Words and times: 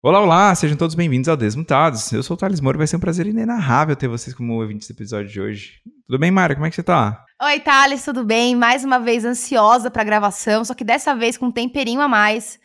Olá, 0.00 0.20
olá, 0.20 0.54
sejam 0.54 0.76
todos 0.76 0.94
bem-vindos 0.94 1.28
ao 1.28 1.36
Desmutados. 1.36 2.12
Eu 2.12 2.22
sou 2.22 2.36
o 2.36 2.38
Thales 2.38 2.60
Moro 2.60 2.78
vai 2.78 2.86
ser 2.86 2.94
um 2.94 3.00
prazer 3.00 3.26
inenarrável 3.26 3.96
ter 3.96 4.06
vocês 4.06 4.32
como 4.32 4.52
ouvintes 4.52 4.86
do 4.86 4.92
episódio 4.92 5.28
de 5.28 5.40
hoje. 5.40 5.82
Tudo 6.06 6.20
bem, 6.20 6.30
Mara? 6.30 6.54
Como 6.54 6.64
é 6.64 6.70
que 6.70 6.76
você 6.76 6.84
tá? 6.84 7.24
Oi, 7.42 7.58
Thales, 7.58 8.04
tudo 8.04 8.24
bem? 8.24 8.54
Mais 8.54 8.84
uma 8.84 9.00
vez 9.00 9.24
ansiosa 9.24 9.90
pra 9.90 10.04
gravação, 10.04 10.64
só 10.64 10.72
que 10.72 10.84
dessa 10.84 11.16
vez 11.16 11.36
com 11.36 11.46
um 11.46 11.50
temperinho 11.50 12.00
a 12.00 12.06
mais, 12.06 12.60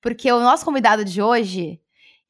porque 0.00 0.32
o 0.32 0.40
nosso 0.40 0.64
convidado 0.64 1.04
de 1.04 1.20
hoje, 1.20 1.78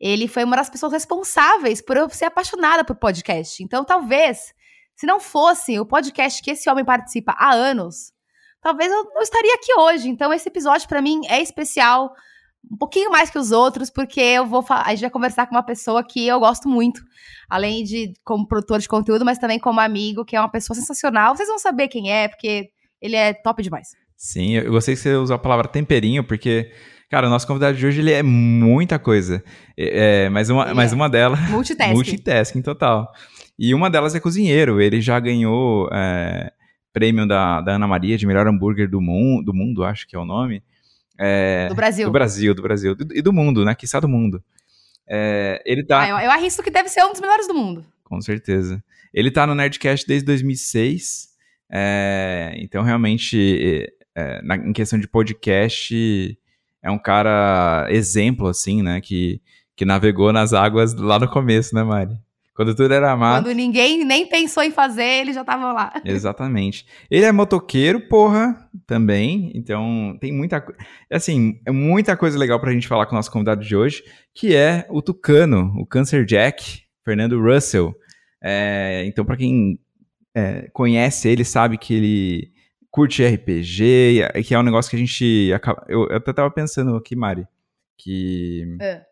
ele 0.01 0.27
foi 0.27 0.43
uma 0.43 0.57
das 0.57 0.69
pessoas 0.69 0.93
responsáveis 0.93 1.81
por 1.81 1.97
eu 1.97 2.11
ser 2.11 2.25
apaixonada 2.25 2.83
por 2.83 2.97
podcast. 2.97 3.63
Então, 3.63 3.85
talvez, 3.85 4.53
se 4.97 5.07
não 5.07 5.21
fosse 5.21 5.79
o 5.79 5.87
podcast 5.87 6.43
que 6.43 6.51
esse 6.51 6.69
homem 6.69 6.85
participa 6.85 7.33
há 7.39 7.55
anos, 7.55 8.13
talvez 8.61 8.91
eu 8.91 9.05
não 9.15 9.23
estaria 9.23 9.55
aqui 9.55 9.73
hoje. 9.79 10.09
Então, 10.09 10.33
esse 10.33 10.49
episódio 10.49 10.89
para 10.89 11.01
mim 11.01 11.21
é 11.29 11.41
especial 11.41 12.13
um 12.71 12.77
pouquinho 12.77 13.11
mais 13.11 13.31
que 13.31 13.39
os 13.39 13.51
outros, 13.51 13.91
porque 13.91 14.21
eu 14.21 14.47
vou 14.47 14.65
a 14.69 14.91
gente 14.91 15.01
vai 15.01 15.11
conversar 15.11 15.47
com 15.47 15.55
uma 15.55 15.63
pessoa 15.63 16.05
que 16.05 16.27
eu 16.27 16.39
gosto 16.39 16.69
muito, 16.69 17.01
além 17.49 17.83
de 17.85 18.13
como 18.25 18.47
produtor 18.47 18.79
de 18.79 18.89
conteúdo, 18.89 19.25
mas 19.25 19.39
também 19.39 19.59
como 19.59 19.81
amigo, 19.81 20.25
que 20.25 20.37
é 20.37 20.41
uma 20.41 20.51
pessoa 20.51 20.75
sensacional. 20.77 21.35
Vocês 21.37 21.49
vão 21.49 21.59
saber 21.59 21.89
quem 21.89 22.13
é, 22.13 22.29
porque 22.29 22.69
ele 23.01 23.17
é 23.17 23.33
top 23.33 23.63
demais. 23.63 23.89
Sim, 24.17 24.55
eu 24.55 24.73
gostei 24.73 24.95
que 24.95 25.01
você 25.01 25.15
usou 25.15 25.37
a 25.37 25.39
palavra 25.39 25.69
temperinho, 25.69 26.25
porque, 26.25 26.73
cara, 27.09 27.27
o 27.27 27.31
nosso 27.31 27.47
convidado 27.47 27.77
de 27.77 27.87
hoje 27.87 28.01
ele 28.01 28.13
é 28.13 28.23
muita 28.23 28.99
coisa. 28.99 29.43
É, 29.77 30.29
mas, 30.29 30.51
uma, 30.51 30.75
mas 30.75 30.93
é. 30.93 30.95
uma 30.95 31.09
delas. 31.09 31.41
Multitasking. 31.49 31.95
multitasking 31.95 32.63
total. 32.63 33.11
E 33.59 33.73
uma 33.75 33.89
delas 33.89 34.15
é 34.15 34.21
cozinheiro. 34.21 34.81
Ele 34.81 35.01
já 35.01 35.19
ganhou 35.21 35.89
é, 35.93 36.53
prêmio 36.93 37.27
da, 37.27 37.61
da 37.61 37.73
Ana 37.77 37.87
Maria 37.87 38.19
de 38.19 38.27
melhor 38.27 38.47
hambúrguer 38.47 38.91
do 38.91 39.01
mundo, 39.01 39.45
do 39.45 39.55
mundo, 39.55 39.85
acho 39.85 40.07
que 40.07 40.17
é 40.17 40.19
o 40.19 40.25
nome. 40.25 40.63
É, 41.19 41.69
do 41.69 41.75
Brasil. 41.75 42.07
Do 42.07 42.13
Brasil, 42.13 42.55
do 42.55 42.63
Brasil. 42.63 42.97
E 43.13 43.21
do 43.21 43.33
mundo, 43.33 43.65
né? 43.65 43.75
Que 43.75 43.85
está 43.85 43.99
do 43.99 44.09
mundo. 44.09 44.43
É, 45.09 45.61
ele 45.67 45.85
tá. 45.85 46.03
Ah, 46.03 46.09
eu, 46.09 46.19
eu, 46.19 46.31
arrisco 46.31 46.63
que 46.63 46.71
deve 46.71 46.89
ser 46.89 47.05
um 47.05 47.13
dos 47.13 47.21
melhores 47.21 47.49
do 47.49 47.55
mundo. 47.55 47.85
Com 48.05 48.21
certeza. 48.21 48.83
Ele 49.13 49.31
tá 49.31 49.47
no 49.47 49.55
Nerdcast 49.55 50.07
desde 50.07 50.27
2006. 50.27 51.29
É, 51.71 52.55
então, 52.59 52.83
realmente, 52.83 53.93
é, 54.15 54.43
na, 54.43 54.57
em 54.57 54.73
questão 54.73 54.99
de 54.99 55.09
podcast, 55.09 56.39
é 56.83 56.91
um 56.91 56.99
cara 56.99 57.87
exemplo, 57.91 58.47
assim, 58.47 58.83
né? 58.83 59.01
Que, 59.01 59.41
que 59.75 59.85
navegou 59.85 60.33
nas 60.33 60.53
águas 60.53 60.95
lá 60.95 61.19
no 61.19 61.29
começo, 61.29 61.75
né, 61.75 61.83
Mari? 61.83 62.17
Quando 62.59 62.75
tudo 62.75 62.93
era 62.93 63.17
mato. 63.17 63.45
Quando 63.45 63.55
ninguém 63.55 64.05
nem 64.05 64.27
pensou 64.27 64.65
em 64.65 64.73
fazer, 64.73 65.21
ele 65.21 65.33
já 65.33 65.45
tava 65.45 65.73
lá. 65.73 65.93
Exatamente. 66.05 66.85
Ele 67.09 67.25
é 67.25 67.31
motoqueiro, 67.31 68.01
porra, 68.09 68.69
também. 68.85 69.53
Então, 69.55 70.19
tem 70.21 70.33
muita 70.33 70.61
coisa. 70.61 70.77
Assim, 71.09 71.61
é 71.65 71.71
muita 71.71 72.17
coisa 72.17 72.37
legal 72.37 72.59
pra 72.59 72.73
gente 72.73 72.89
falar 72.89 73.07
com 73.07 73.13
o 73.13 73.15
nosso 73.15 73.31
convidado 73.31 73.65
de 73.65 73.77
hoje, 73.77 74.03
que 74.35 74.57
é 74.57 74.85
o 74.91 75.01
Tucano, 75.01 75.73
o 75.79 75.87
Cancer 75.87 76.25
Jack, 76.25 76.83
Fernando 77.05 77.41
Russell. 77.41 77.95
É, 78.43 79.05
então, 79.07 79.25
para 79.25 79.37
quem 79.37 79.79
é, 80.35 80.69
conhece 80.73 81.29
ele, 81.29 81.45
sabe 81.45 81.79
que 81.79 81.95
ele 81.95 82.53
curte 82.91 83.25
RPG, 83.25 84.43
que 84.45 84.53
é 84.53 84.59
um 84.59 84.65
negócio 84.65 84.91
que 84.91 84.97
a 84.97 84.99
gente. 84.99 85.49
Eu, 85.87 86.09
eu 86.09 86.17
até 86.17 86.33
tava 86.33 86.51
pensando 86.51 86.97
aqui, 86.97 87.15
Mari, 87.15 87.47
que. 87.97 88.77
É 88.81 89.08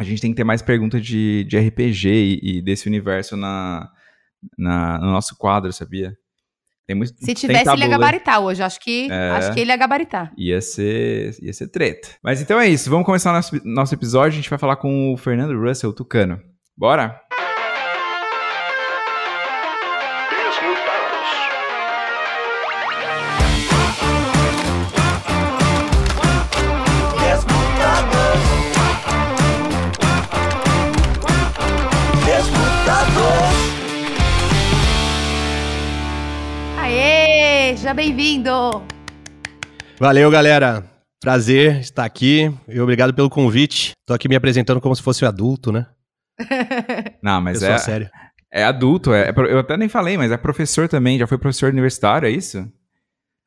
a 0.00 0.02
gente 0.02 0.22
tem 0.22 0.30
que 0.30 0.36
ter 0.36 0.44
mais 0.44 0.62
perguntas 0.62 1.04
de, 1.04 1.44
de 1.44 1.58
RPG 1.58 2.08
e, 2.08 2.40
e 2.42 2.62
desse 2.62 2.88
universo 2.88 3.36
na, 3.36 3.86
na, 4.56 4.98
no 4.98 5.12
nosso 5.12 5.36
quadro, 5.36 5.70
sabia? 5.74 6.16
Tem 6.86 6.96
muito, 6.96 7.12
Se 7.18 7.34
tivesse, 7.34 7.70
ele 7.70 7.82
ia 7.82 7.88
gabaritar 7.88 8.40
hoje. 8.40 8.62
Acho 8.62 8.80
que, 8.80 9.08
é, 9.10 9.30
acho 9.32 9.52
que 9.52 9.60
ele 9.60 9.70
ia 9.70 9.76
gabaritar. 9.76 10.32
Ia 10.38 10.60
ser, 10.62 11.36
ia 11.42 11.52
ser 11.52 11.68
treta. 11.68 12.08
Mas 12.24 12.40
então 12.40 12.58
é 12.58 12.66
isso. 12.66 12.88
Vamos 12.88 13.04
começar 13.04 13.30
nosso, 13.30 13.60
nosso 13.62 13.94
episódio. 13.94 14.32
A 14.32 14.40
gente 14.40 14.48
vai 14.48 14.58
falar 14.58 14.76
com 14.76 15.12
o 15.12 15.18
Fernando 15.18 15.54
Russell, 15.60 15.92
Tucano. 15.92 16.40
Bora? 16.74 17.20
Seja 37.90 37.94
bem-vindo! 37.94 38.50
Valeu, 39.98 40.30
galera! 40.30 40.84
Prazer 41.20 41.80
estar 41.80 42.04
aqui 42.04 42.52
e 42.68 42.80
obrigado 42.80 43.12
pelo 43.12 43.28
convite. 43.28 43.92
Tô 44.06 44.14
aqui 44.14 44.28
me 44.28 44.36
apresentando 44.36 44.80
como 44.80 44.94
se 44.94 45.02
fosse 45.02 45.24
um 45.24 45.28
adulto, 45.28 45.72
né? 45.72 45.86
Não, 47.22 47.40
mas 47.40 47.62
é. 47.62 47.76
Sério. 47.78 48.08
É 48.52 48.64
adulto, 48.64 49.12
é, 49.12 49.28
é, 49.28 49.34
eu 49.36 49.58
até 49.58 49.76
nem 49.76 49.88
falei, 49.88 50.16
mas 50.16 50.30
é 50.30 50.36
professor 50.36 50.88
também, 50.88 51.18
já 51.18 51.26
foi 51.26 51.36
professor 51.38 51.70
universitário, 51.70 52.26
é 52.26 52.30
isso? 52.30 52.66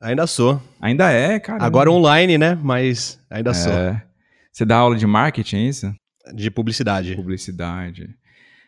Ainda 0.00 0.26
sou. 0.26 0.60
Ainda 0.80 1.10
é, 1.10 1.38
cara. 1.40 1.64
Agora 1.64 1.90
online, 1.90 2.36
né? 2.36 2.58
Mas 2.62 3.18
ainda 3.30 3.50
é. 3.50 3.54
sou. 3.54 3.72
Você 4.52 4.64
dá 4.64 4.76
aula 4.76 4.96
de 4.96 5.06
marketing, 5.06 5.56
é 5.56 5.60
isso? 5.60 5.94
De 6.34 6.50
publicidade. 6.50 7.16
Publicidade. 7.16 8.14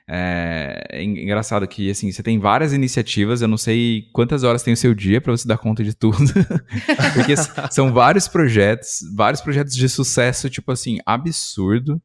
É, 0.08 0.86
é, 0.90 1.02
engraçado 1.02 1.66
que, 1.66 1.90
assim, 1.90 2.12
você 2.12 2.22
tem 2.22 2.38
várias 2.38 2.72
iniciativas, 2.72 3.42
eu 3.42 3.48
não 3.48 3.56
sei 3.56 4.08
quantas 4.12 4.44
horas 4.44 4.62
tem 4.62 4.72
o 4.72 4.76
seu 4.76 4.94
dia 4.94 5.20
para 5.20 5.32
você 5.32 5.48
dar 5.48 5.58
conta 5.58 5.82
de 5.82 5.94
tudo. 5.94 6.16
Porque 7.14 7.34
são 7.70 7.92
vários 7.92 8.28
projetos, 8.28 9.00
vários 9.14 9.40
projetos 9.40 9.74
de 9.74 9.88
sucesso, 9.88 10.48
tipo 10.48 10.70
assim, 10.70 10.98
absurdo. 11.04 12.00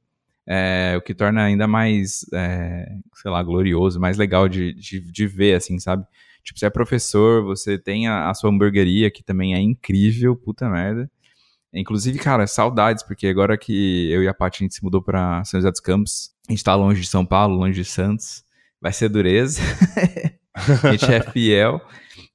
É, 0.48 0.96
o 0.98 1.02
que 1.02 1.14
torna 1.14 1.44
ainda 1.44 1.68
mais, 1.68 2.26
é, 2.34 2.88
sei 3.22 3.30
lá, 3.30 3.42
glorioso, 3.44 4.00
mais 4.00 4.18
legal 4.18 4.50
de, 4.50 4.74
de, 4.74 5.00
de, 5.00 5.28
ver, 5.28 5.56
assim, 5.56 5.80
sabe? 5.80 6.04
Tipo, 6.44 6.60
você 6.60 6.66
é 6.66 6.70
professor, 6.70 7.44
você 7.44 7.78
tem 7.78 8.08
a, 8.08 8.30
a 8.30 8.34
sua 8.34 8.50
hamburgueria, 8.50 9.12
que 9.12 9.24
também 9.24 9.54
é 9.54 9.60
incrível, 9.60 10.36
puta 10.36 10.68
merda. 10.68 11.10
Inclusive, 11.74 12.20
cara, 12.20 12.48
saudades, 12.48 13.04
porque 13.04 13.28
agora 13.28 13.58
que 13.58 14.12
eu 14.12 14.24
e 14.24 14.28
a 14.28 14.34
Paty 14.34 14.64
a 14.64 14.66
gente 14.66 14.76
se 14.76 14.84
mudou 14.84 15.02
para 15.02 15.44
São 15.46 15.60
José 15.60 15.72
dos 15.72 15.80
Campos, 15.80 16.31
a 16.48 16.52
gente 16.52 16.64
tá 16.64 16.76
longe 16.76 17.02
de 17.02 17.08
São 17.08 17.26
Paulo, 17.26 17.56
longe 17.56 17.82
de 17.82 17.86
Santos, 17.86 18.44
vai 18.82 18.92
ser 18.92 19.10
dureza. 19.10 19.62
a 20.54 20.92
gente 20.92 21.06
é 21.12 21.22
fiel. 21.22 21.82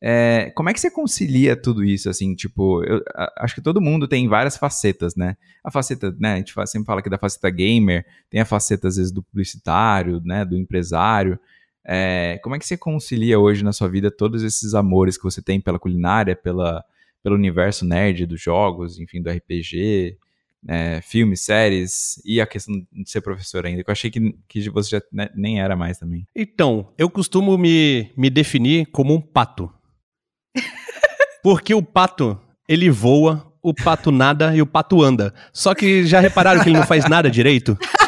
É, 0.00 0.52
como 0.54 0.68
é 0.68 0.74
que 0.74 0.80
você 0.80 0.90
concilia 0.90 1.56
tudo 1.56 1.82
isso, 1.82 2.08
assim, 2.08 2.34
tipo, 2.34 2.84
eu 2.84 3.02
acho 3.38 3.54
que 3.54 3.62
todo 3.62 3.80
mundo 3.80 4.06
tem 4.06 4.28
várias 4.28 4.56
facetas, 4.56 5.16
né? 5.16 5.36
A 5.64 5.70
faceta, 5.70 6.14
né, 6.18 6.34
a 6.34 6.36
gente 6.36 6.52
sempre 6.66 6.86
fala 6.86 7.00
aqui 7.00 7.10
da 7.10 7.18
faceta 7.18 7.48
gamer, 7.50 8.04
tem 8.30 8.40
a 8.40 8.44
faceta, 8.44 8.88
às 8.88 8.96
vezes, 8.96 9.10
do 9.10 9.22
publicitário, 9.22 10.20
né, 10.24 10.44
do 10.44 10.56
empresário. 10.56 11.38
É, 11.84 12.38
como 12.42 12.54
é 12.54 12.58
que 12.58 12.66
você 12.66 12.76
concilia 12.76 13.38
hoje 13.38 13.64
na 13.64 13.72
sua 13.72 13.88
vida 13.88 14.10
todos 14.10 14.42
esses 14.42 14.74
amores 14.74 15.16
que 15.16 15.24
você 15.24 15.40
tem 15.40 15.60
pela 15.60 15.78
culinária, 15.78 16.36
pela, 16.36 16.84
pelo 17.22 17.36
universo 17.36 17.84
nerd 17.84 18.26
dos 18.26 18.40
jogos, 18.40 18.98
enfim, 18.98 19.22
do 19.22 19.30
RPG, 19.30 20.18
é, 20.68 21.00
filmes, 21.00 21.40
séries 21.40 22.20
e 22.24 22.40
a 22.40 22.46
questão 22.46 22.74
de 22.92 23.10
ser 23.10 23.20
professor 23.20 23.64
ainda, 23.64 23.82
que 23.82 23.90
eu 23.90 23.92
achei 23.92 24.10
que, 24.10 24.36
que 24.48 24.68
você 24.70 24.96
já 24.96 25.02
né, 25.12 25.28
nem 25.34 25.60
era 25.60 25.76
mais 25.76 25.98
também. 25.98 26.26
Então, 26.34 26.92
eu 26.98 27.08
costumo 27.08 27.56
me, 27.56 28.10
me 28.16 28.28
definir 28.28 28.86
como 28.86 29.14
um 29.14 29.20
pato. 29.20 29.72
Porque 31.42 31.74
o 31.74 31.82
pato, 31.82 32.40
ele 32.68 32.90
voa, 32.90 33.52
o 33.62 33.72
pato 33.72 34.10
nada 34.10 34.54
e 34.54 34.60
o 34.60 34.66
pato 34.66 35.02
anda. 35.02 35.32
Só 35.52 35.74
que 35.74 36.04
já 36.04 36.20
repararam 36.20 36.62
que 36.62 36.68
ele 36.68 36.78
não 36.78 36.86
faz 36.86 37.08
nada 37.08 37.30
direito? 37.30 37.78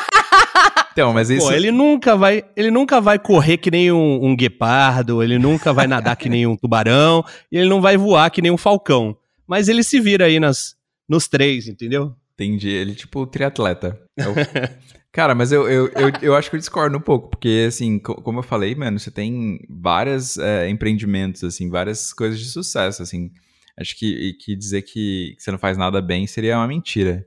Então, 0.98 1.12
mas 1.12 1.30
isso. 1.30 1.46
Pô, 1.46 1.52
ele 1.52 1.70
nunca 1.70 2.16
vai, 2.16 2.42
ele 2.56 2.72
nunca 2.72 3.00
vai 3.00 3.20
correr 3.20 3.56
que 3.56 3.70
nem 3.70 3.92
um, 3.92 4.24
um 4.24 4.34
guepardo, 4.34 5.22
ele 5.22 5.38
nunca 5.38 5.72
vai 5.72 5.86
nadar 5.86 6.16
que 6.16 6.28
nem 6.28 6.44
um 6.44 6.56
tubarão, 6.56 7.24
e 7.52 7.56
ele 7.56 7.68
não 7.68 7.80
vai 7.80 7.96
voar 7.96 8.28
que 8.32 8.42
nem 8.42 8.50
um 8.50 8.56
falcão. 8.56 9.16
Mas 9.46 9.68
ele 9.68 9.84
se 9.84 10.00
vira 10.00 10.24
aí 10.24 10.40
nas, 10.40 10.74
nos 11.08 11.28
três, 11.28 11.68
entendeu? 11.68 12.16
Entendi. 12.38 12.68
Ele, 12.68 12.94
tipo, 12.94 13.26
triatleta. 13.26 14.00
É 14.16 14.28
o... 14.28 14.34
Cara, 15.10 15.34
mas 15.34 15.50
eu, 15.50 15.68
eu, 15.68 15.88
eu, 15.88 16.12
eu, 16.22 16.36
acho 16.36 16.48
que 16.48 16.54
eu 16.54 16.60
discordo 16.60 16.96
um 16.96 17.00
pouco, 17.00 17.30
porque, 17.30 17.64
assim, 17.66 17.98
como 17.98 18.38
eu 18.38 18.42
falei, 18.42 18.74
mano, 18.74 18.98
você 18.98 19.10
tem 19.10 19.58
vários 19.68 20.38
é, 20.38 20.68
empreendimentos, 20.68 21.42
assim, 21.42 21.68
várias 21.68 22.12
coisas 22.12 22.38
de 22.38 22.46
sucesso, 22.46 23.02
assim. 23.02 23.32
Acho 23.76 23.96
que, 23.98 24.34
que 24.34 24.54
dizer 24.54 24.82
que, 24.82 25.34
que 25.36 25.42
você 25.42 25.50
não 25.50 25.58
faz 25.58 25.76
nada 25.76 26.00
bem 26.00 26.26
seria 26.26 26.56
uma 26.56 26.68
mentira. 26.68 27.26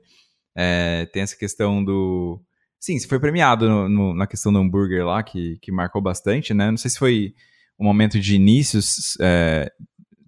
É, 0.56 1.06
tem 1.12 1.22
essa 1.22 1.36
questão 1.36 1.84
do 1.84 2.40
Sim, 2.82 2.98
você 2.98 3.06
foi 3.06 3.20
premiado 3.20 3.68
no, 3.68 3.88
no, 3.88 4.14
na 4.14 4.26
questão 4.26 4.52
do 4.52 4.58
hambúrguer 4.58 5.06
lá, 5.06 5.22
que, 5.22 5.56
que 5.62 5.70
marcou 5.70 6.02
bastante, 6.02 6.52
né? 6.52 6.68
Não 6.68 6.76
sei 6.76 6.90
se 6.90 6.98
foi 6.98 7.32
um 7.78 7.84
momento 7.84 8.18
de 8.18 8.34
inícios 8.34 9.16
é, 9.20 9.70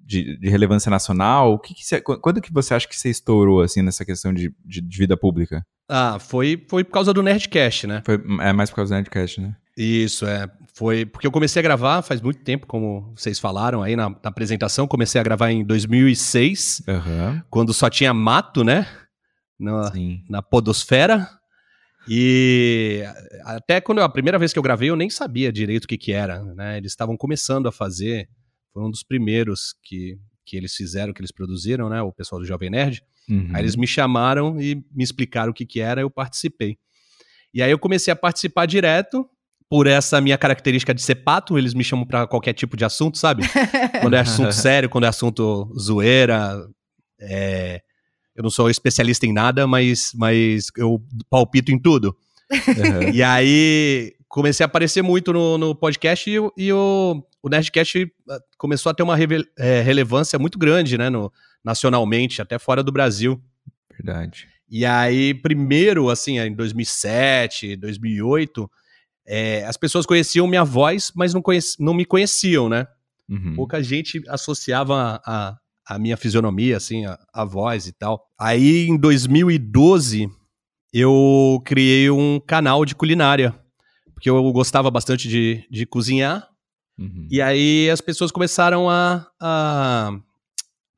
de, 0.05 0.39
de, 0.39 0.49
relevância 0.49 0.91
nacional. 0.91 1.55
O 1.55 1.59
que, 1.59 1.75
que 1.75 1.85
você, 1.85 2.01
quando 2.01 2.41
que 2.41 2.53
você 2.53 2.75
acha 2.75 2.89
que 2.89 2.97
você 2.97 3.11
estourou, 3.11 3.63
assim, 3.63 3.83
nessa 3.83 4.05
questão 4.05 4.33
de, 4.33 4.55
de, 4.65 4.81
de, 4.81 4.99
vida 4.99 5.17
pública? 5.17 5.65
Ah, 5.89 6.19
foi, 6.19 6.65
foi 6.69 6.85
por 6.85 6.93
causa 6.93 7.13
do 7.13 7.23
Nerdcast, 7.23 7.87
né? 7.87 8.03
Foi, 8.05 8.23
é 8.41 8.53
mais 8.53 8.71
por 8.71 8.77
causa 8.77 8.95
do 8.95 8.97
Nerdcast, 8.97 9.41
né? 9.41 9.57
Isso, 9.77 10.27
é. 10.27 10.49
Foi 10.75 11.05
porque 11.07 11.27
eu 11.27 11.31
comecei 11.31 11.61
a 11.61 11.63
gravar 11.63 12.03
faz 12.03 12.21
muito 12.21 12.43
tempo, 12.43 12.67
como 12.67 13.13
vocês 13.17 13.39
falaram 13.39 13.83
aí 13.83 13.95
na, 13.97 14.11
na 14.11 14.17
apresentação. 14.25 14.87
Comecei 14.87 15.21
a 15.21 15.25
gravar 15.25 15.51
em 15.51 15.65
2006, 15.65 16.83
uhum. 16.89 17.43
quando 17.51 17.73
só 17.73 17.89
tinha 17.89 18.13
mato, 18.13 18.65
né? 18.65 18.87
Na, 19.59 19.93
na 20.29 20.43
podosfera. 20.43 21.29
E 22.09 23.03
até 23.45 23.81
quando 23.81 24.01
a 24.01 24.09
primeira 24.09 24.39
vez 24.39 24.53
que 24.53 24.59
eu 24.59 24.63
gravei, 24.63 24.91
eu 24.91 24.97
nem 24.97 25.09
sabia 25.09 25.53
direito 25.53 25.85
o 25.85 25.89
que, 25.89 25.97
que 25.97 26.13
era, 26.13 26.43
né? 26.43 26.77
Eles 26.77 26.93
estavam 26.93 27.17
começando 27.17 27.67
a 27.67 27.73
fazer, 27.73 28.29
foi 28.75 28.83
um 28.83 28.91
dos 28.91 29.05
primeiros 29.05 29.75
que, 29.85 30.19
que 30.45 30.57
eles 30.57 30.75
fizeram, 30.75 31.13
que 31.13 31.21
eles 31.21 31.33
produziram, 31.33 31.89
né? 31.89 32.03
O 32.03 32.13
pessoal 32.13 32.41
do 32.41 32.47
Jovem 32.47 32.69
Nerd. 32.69 33.03
Uhum. 33.29 33.51
Aí 33.55 33.63
eles 33.63 33.77
me 33.77 33.87
chamaram 33.87 34.61
e 34.61 34.75
me 34.93 35.05
explicaram 35.05 35.53
o 35.53 35.55
que, 35.55 35.65
que 35.65 35.81
era, 35.81 36.01
eu 36.01 36.11
participei. 36.11 36.77
E 37.55 37.63
aí 37.63 37.71
eu 37.71 37.79
comecei 37.79 38.13
a 38.13 38.17
participar 38.17 38.67
direto, 38.67 39.27
por 39.71 39.87
essa 39.87 40.21
minha 40.21 40.37
característica 40.37 40.93
de 40.93 41.01
ser 41.01 41.17
pato, 41.17 41.57
eles 41.57 41.73
me 41.73 41.83
chamam 41.83 42.05
para 42.05 42.27
qualquer 42.27 42.53
tipo 42.53 42.77
de 42.77 42.85
assunto, 42.85 43.17
sabe? 43.17 43.43
quando 44.01 44.15
é 44.15 44.21
assunto 44.21 44.53
sério, 44.53 44.91
quando 44.91 45.05
é 45.05 45.09
assunto 45.09 45.73
zoeira. 45.79 46.65
É... 47.21 47.81
Eu 48.37 48.43
não 48.43 48.51
sou 48.51 48.69
especialista 48.69 49.27
em 49.27 49.33
nada, 49.33 49.67
mas, 49.67 50.11
mas 50.15 50.67
eu 50.77 51.01
palpito 51.31 51.71
em 51.71 51.79
tudo. 51.79 52.17
Uhum. 52.51 53.15
E 53.15 53.23
aí 53.23 54.13
comecei 54.29 54.65
a 54.65 54.67
aparecer 54.67 55.03
muito 55.03 55.33
no, 55.33 55.57
no 55.57 55.75
podcast 55.75 56.29
e, 56.29 56.35
e 56.57 56.73
o, 56.73 57.23
o 57.45 57.49
Nerdcast 57.51 58.11
ah, 58.31 58.39
começou 58.57 58.89
a 58.89 58.95
ter 58.95 59.03
uma 59.03 59.19
é, 59.59 59.83
relevância 59.83 60.39
muito 60.39 60.59
grande, 60.59 60.97
né? 60.97 61.11
No, 61.11 61.31
nacionalmente, 61.63 62.41
até 62.41 62.59
fora 62.59 62.83
do 62.83 62.91
Brasil. 62.91 63.39
Verdade. 63.93 64.49
E 64.67 64.87
aí, 64.87 65.35
primeiro, 65.35 66.09
assim, 66.09 66.39
em 66.39 66.55
2007, 66.55 67.77
2008, 67.77 68.71
é, 69.27 69.63
as 69.67 69.77
pessoas 69.77 70.07
conheciam 70.07 70.47
minha 70.47 70.65
voz, 70.65 71.13
mas 71.15 71.35
não, 71.35 71.43
conhec- 71.43 71.77
não 71.79 71.93
me 71.93 72.07
conheciam, 72.07 72.71
né? 72.71 72.87
Uhum. 73.29 73.55
Pouca 73.55 73.83
gente 73.83 74.23
associava 74.27 75.21
a, 75.23 75.55
a 75.87 75.99
minha 75.99 76.17
fisionomia, 76.17 76.79
assim, 76.79 77.05
a, 77.05 77.19
a 77.31 77.45
voz 77.45 77.87
e 77.87 77.93
tal. 77.93 78.25
Aí, 78.41 78.87
em 78.87 78.97
2012, 78.97 80.31
eu 80.95 81.61
criei 81.63 82.09
um 82.09 82.41
canal 82.41 82.87
de 82.87 82.95
culinária, 82.95 83.55
porque 84.15 84.31
eu 84.31 84.51
gostava 84.51 84.91
bastante 84.91 85.29
de, 85.29 85.67
de 85.71 85.85
cozinhar. 85.85 86.49
Uhum. 86.99 87.27
E 87.31 87.41
aí 87.43 87.91
as 87.91 88.01
pessoas 88.01 88.31
começaram 88.31 88.89
a, 88.89 89.27
a, 89.41 90.13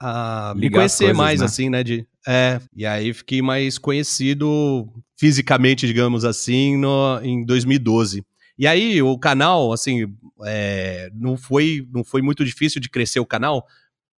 a 0.01 0.55
me 0.57 0.71
conhecer 0.71 1.05
coisas, 1.05 1.17
mais, 1.17 1.41
né? 1.41 1.47
assim, 1.47 1.71
né? 1.71 1.83
De, 1.83 2.07
é, 2.27 2.61
e 2.75 2.85
aí 2.85 3.13
fiquei 3.13 3.41
mais 3.41 3.79
conhecido 3.79 4.89
fisicamente, 5.17 5.87
digamos 5.87 6.25
assim, 6.25 6.77
no, 6.77 7.21
em 7.23 7.45
2012. 7.45 8.25
E 8.59 8.67
aí 8.67 9.03
o 9.03 9.19
canal, 9.19 9.73
assim, 9.73 10.07
é, 10.45 11.11
não, 11.15 11.37
foi, 11.37 11.87
não 11.93 12.05
foi 12.05 12.23
muito 12.23 12.45
difícil 12.45 12.81
de 12.81 12.89
crescer 12.89 13.21
o 13.21 13.27
canal, 13.27 13.67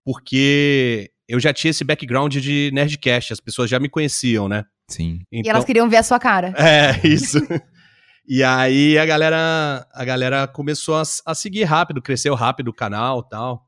porque 0.05 1.11
eu 1.29 1.39
já 1.39 1.53
tinha 1.53 1.71
esse 1.71 1.85
background 1.85 2.37
de 2.37 2.71
Nerdcast, 2.73 3.33
as 3.33 3.41
pessoas 3.41 3.69
já 3.69 3.79
me 3.79 3.89
conheciam, 3.89 4.49
né? 4.49 4.65
Sim. 4.89 5.21
E 5.31 5.49
elas 5.49 5.65
queriam 5.65 5.89
ver 5.89 5.99
a 5.99 6.03
sua 6.03 6.19
cara. 6.19 6.55
É, 6.57 7.07
isso. 7.07 7.39
e 8.29 8.45
aí 8.45 8.99
a 8.99 9.07
galera, 9.07 9.87
a 9.93 10.05
galera 10.05 10.47
começou 10.47 10.97
a, 10.97 11.03
a 11.27 11.35
seguir 11.35 11.65
rápido, 11.65 12.03
cresceu 12.03 12.35
rápido 12.35 12.69
o 12.69 12.75
canal 12.75 13.25
e 13.27 13.29
tal. 13.31 13.67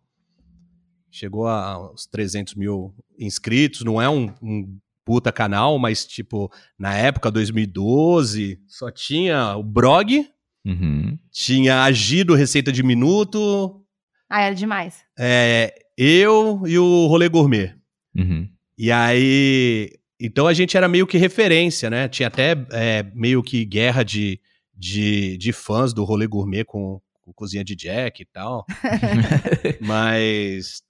Chegou 1.11 1.47
a- 1.49 1.73
aos 1.73 2.07
300 2.07 2.55
mil 2.55 2.95
inscritos, 3.19 3.83
não 3.83 4.01
é 4.01 4.09
um, 4.09 4.33
um 4.43 4.79
puta 5.05 5.33
canal, 5.33 5.79
mas 5.79 6.07
tipo, 6.07 6.53
na 6.79 6.95
época, 6.95 7.31
2012, 7.31 8.61
só 8.69 8.91
tinha 8.91 9.57
o 9.57 9.63
Brog, 9.63 10.27
Uhum. 10.65 11.19
tinha 11.33 11.83
Agido 11.85 12.35
Receita 12.35 12.71
de 12.71 12.83
Minuto, 12.83 13.83
Ah, 14.29 14.43
era 14.43 14.55
demais. 14.55 15.03
é, 15.19 15.75
eu 15.97 16.63
e 16.67 16.79
o 16.79 17.07
Rolê 17.07 17.29
Gourmet. 17.29 17.75
Uhum. 18.15 18.47
E 18.79 18.93
aí. 18.93 19.91
Então 20.23 20.47
a 20.47 20.53
gente 20.53 20.77
era 20.77 20.87
meio 20.87 21.07
que 21.07 21.17
referência, 21.17 21.89
né? 21.89 22.07
Tinha 22.09 22.29
até 22.29 22.55
é, 22.73 23.03
meio 23.15 23.43
que 23.43 23.65
guerra 23.65 24.03
de, 24.03 24.39
de, 24.81 25.37
de 25.37 25.53
fãs 25.53 25.93
do 25.93 26.03
rolê 26.05 26.27
gourmet 26.27 26.65
com, 26.65 27.01
com 27.23 27.33
Cozinha 27.35 27.63
de 27.63 27.77
Jack 27.77 28.23
e 28.23 28.27
tal. 28.27 28.65
Mas. 29.81 30.83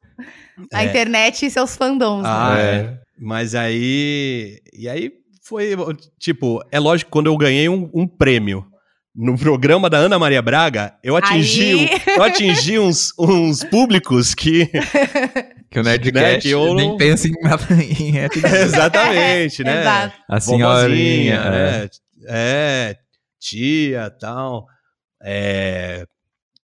A 0.72 0.84
internet 0.84 1.46
e 1.46 1.50
seus 1.50 1.76
fandoms. 1.76 2.22
né? 2.22 2.28
Ah, 2.31 2.56
É. 2.58 2.62
é. 2.76 2.98
Mas 3.19 3.54
aí. 3.54 4.58
E 4.72 4.88
aí 4.88 5.10
foi. 5.42 5.76
Tipo, 6.19 6.62
é 6.70 6.78
lógico 6.78 7.08
que 7.08 7.12
quando 7.12 7.26
eu 7.26 7.37
ganhei 7.37 7.69
um, 7.69 7.90
um 7.92 8.06
prêmio 8.06 8.64
no 9.14 9.37
programa 9.37 9.90
da 9.90 9.98
Ana 9.98 10.19
Maria 10.19 10.40
Braga, 10.40 10.94
eu 11.02 11.16
atingi, 11.16 11.81
Aí. 11.81 11.88
eu 12.16 12.22
atingi 12.22 12.78
uns, 12.78 13.12
uns 13.19 13.64
públicos 13.64 14.34
que. 14.34 14.70
Que 15.70 15.78
o 15.78 15.82
Nerdcast 15.84 16.12
Né, 16.34 16.38
que 16.40 16.50
eu 16.50 16.75
nem 16.75 16.88
não- 16.88 16.96
pensa 16.96 17.28
em, 17.28 17.32
em 18.00 18.16
Exatamente, 18.64 19.62
né? 19.64 19.81
Exato. 19.81 20.16
a 20.28 20.40
senhorinha. 20.40 21.37
Vovozinha, 21.42 21.50
né? 21.50 21.88
É, 22.26 22.96
tia 23.40 24.10
tal. 24.10 24.66
É, 25.22 26.06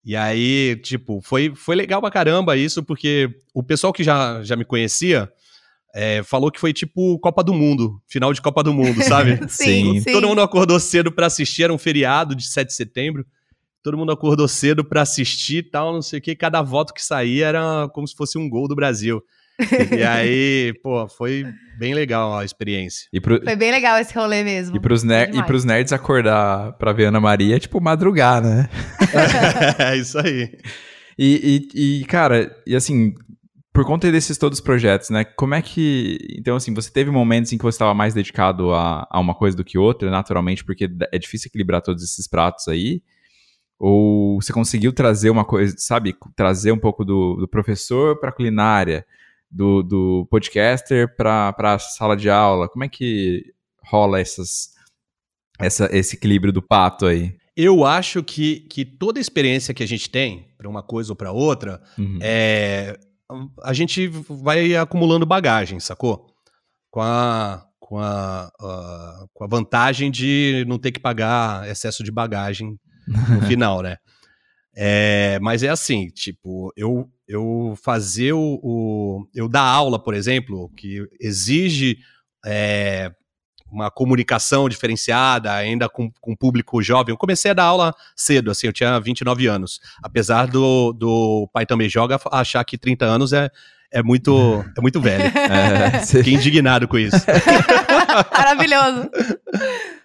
e 0.04 0.16
aí, 0.16 0.76
tipo, 0.84 1.20
foi, 1.22 1.54
foi 1.56 1.76
legal 1.76 2.00
pra 2.00 2.12
caramba 2.12 2.56
isso, 2.56 2.84
porque 2.84 3.30
o 3.54 3.64
pessoal 3.64 3.92
que 3.92 4.04
já, 4.04 4.44
já 4.44 4.56
me 4.56 4.64
conhecia 4.64 5.32
é, 5.96 6.22
falou 6.24 6.52
que 6.52 6.60
foi 6.60 6.74
tipo 6.74 7.18
Copa 7.20 7.42
do 7.42 7.54
Mundo, 7.54 8.02
final 8.06 8.34
de 8.34 8.42
Copa 8.42 8.62
do 8.62 8.74
Mundo, 8.74 9.02
sabe? 9.08 9.40
Sim, 9.50 10.02
sim. 10.02 10.12
Todo 10.12 10.28
mundo 10.28 10.42
acordou 10.42 10.80
cedo 10.80 11.12
pra 11.12 11.28
assistir, 11.28 11.64
era 11.64 11.74
um 11.74 11.78
feriado 11.78 12.36
de 12.36 12.46
7 12.46 12.68
de 12.68 12.74
setembro. 12.74 13.26
Todo 13.82 13.98
mundo 13.98 14.12
acordou 14.12 14.48
cedo 14.48 14.84
pra 14.84 15.04
assistir 15.04 15.70
tal, 15.72 15.94
não 15.94 16.02
sei 16.02 16.20
o 16.20 16.22
que. 16.22 16.36
Cada 16.36 16.62
voto 16.62 16.94
que 16.94 17.04
saía 17.04 17.48
era 17.48 17.88
como 17.94 18.08
se 18.08 18.16
fosse 18.16 18.38
um 18.38 18.50
gol 18.50 18.68
do 18.68 18.76
Brasil. 18.76 19.24
E 19.98 20.04
aí, 20.04 20.74
pô, 20.84 21.08
foi 21.08 21.46
bem 21.78 21.94
legal 21.94 22.38
a 22.38 22.44
experiência. 22.46 23.08
E, 23.12 23.20
pro, 23.20 23.42
Foi 23.44 23.56
bem 23.56 23.72
legal 23.72 23.98
esse 24.00 24.14
rolê 24.14 24.44
mesmo. 24.44 24.76
e, 24.76 24.80
pros 24.80 25.04
ner- 25.04 25.34
e 25.34 25.44
pros 25.44 25.64
nerds 25.66 25.94
acordar 25.94 26.74
pra 26.74 26.92
ver 26.94 27.06
Ana 27.06 27.20
Maria 27.20 27.56
é 27.56 27.60
tipo 27.60 27.80
madrugar, 27.82 28.42
né? 28.42 28.70
é 29.80 29.98
isso 29.98 30.18
aí. 30.20 30.58
E, 31.18 31.70
e, 31.74 32.02
e, 32.02 32.06
cara, 32.06 32.56
e 32.68 32.76
assim, 32.76 33.14
por 33.74 33.86
conta 33.86 34.12
desses 34.12 34.38
todos 34.38 34.60
os 34.60 34.64
projetos, 34.64 35.10
né? 35.10 35.24
Como 35.24 35.54
é 35.54 35.62
que. 35.62 36.18
Então, 36.38 36.56
assim, 36.56 36.74
você 36.74 36.90
teve 36.92 37.12
momentos 37.12 37.52
em 37.54 37.58
que 37.58 37.64
você 37.64 37.76
estava 37.76 37.94
mais 37.94 38.14
dedicado 38.14 38.74
a, 38.74 39.08
a 39.10 39.20
uma 39.20 39.36
coisa 39.36 39.56
do 39.56 39.64
que 39.66 39.78
outra, 39.78 40.10
naturalmente, 40.10 40.64
porque 40.64 40.90
é 41.12 41.18
difícil 41.20 41.48
equilibrar 41.50 41.82
todos 41.82 42.04
esses 42.04 42.28
pratos 42.28 42.68
aí. 42.68 43.02
Ou 43.78 44.42
você 44.42 44.54
conseguiu 44.54 44.94
trazer 44.94 45.30
uma 45.30 45.44
coisa, 45.44 45.76
sabe? 45.78 46.16
Trazer 46.36 46.72
um 46.72 46.78
pouco 46.80 47.04
do, 47.04 47.36
do 47.36 47.48
professor 47.48 48.18
para 48.20 48.32
culinária, 48.32 49.06
do, 49.56 49.82
do 49.82 50.28
podcaster 50.30 51.16
para 51.16 51.54
a 51.58 51.80
sala 51.80 52.16
de 52.18 52.30
aula. 52.30 52.68
Como 52.68 52.84
é 52.84 52.90
que 52.90 53.42
rola 53.84 54.20
essas, 54.20 54.70
essa, 55.60 55.90
esse 55.96 56.16
equilíbrio 56.18 56.52
do 56.52 56.62
pato 56.62 57.06
aí? 57.06 57.36
Eu 57.56 57.86
acho 57.86 58.22
que, 58.22 58.62
que 58.70 58.84
toda 58.84 59.20
experiência 59.20 59.74
que 59.74 59.82
a 59.84 59.88
gente 59.88 60.10
tem, 60.10 60.48
para 60.58 60.68
uma 60.68 60.84
coisa 60.84 61.14
ou 61.14 61.16
para 61.16 61.32
outra, 61.32 61.82
Uhum. 61.98 62.20
é, 62.22 62.98
a 63.64 63.72
gente 63.74 64.08
vai 64.30 64.76
acumulando 64.76 65.26
bagagem, 65.26 65.80
sacou? 65.80 66.28
Com 66.92 67.02
a, 67.02 67.64
com, 67.80 67.98
a, 67.98 68.50
a- 68.60 69.26
com 69.34 69.44
a 69.44 69.48
vantagem 69.48 70.12
de 70.12 70.66
não 70.68 70.78
ter 70.78 70.92
que 70.92 71.00
pagar 71.00 71.70
excesso 71.70 72.04
de 72.04 72.12
bagagem 72.12 72.78
no 73.08 73.42
final, 73.48 73.82
né? 73.82 73.96
É, 74.76 75.40
mas 75.42 75.64
é 75.64 75.70
assim, 75.70 76.08
tipo, 76.10 76.74
eu, 76.76 77.10
eu 77.28 77.78
fazer 77.82 78.34
o, 78.34 78.60
o- 78.62 79.28
Eu 79.34 79.48
dar 79.48 79.62
aula, 79.64 79.98
por 79.98 80.14
exemplo, 80.14 80.70
que 80.76 81.02
exige 81.20 81.98
é, 82.46 83.10
uma 83.72 83.90
comunicação 83.90 84.68
diferenciada, 84.68 85.54
ainda 85.54 85.88
com, 85.88 86.12
com 86.22 86.36
público 86.36 86.82
jovem. 86.82 87.14
Eu 87.14 87.18
comecei 87.18 87.52
a 87.52 87.54
dar 87.54 87.64
aula 87.64 87.96
cedo, 88.16 88.52
assim, 88.52 88.68
eu 88.68 88.74
tinha 88.74 89.00
29 89.00 89.48
anos. 89.48 89.80
Apesar 90.04 90.48
do, 90.48 90.92
do 90.94 91.50
pai 91.54 91.66
também 91.66 91.88
joga 91.90 92.20
achar 92.32 92.64
que 92.66 92.78
30 92.78 93.06
anos 93.06 93.32
é, 93.34 93.50
é, 93.92 94.04
muito, 94.04 94.64
é 94.78 94.82
muito 94.82 95.00
velho. 95.00 95.24
É, 95.36 96.06
Fiquei 96.06 96.34
indignado 96.34 96.86
com 96.88 96.98
isso. 97.00 97.16
Maravilhoso. 98.32 99.10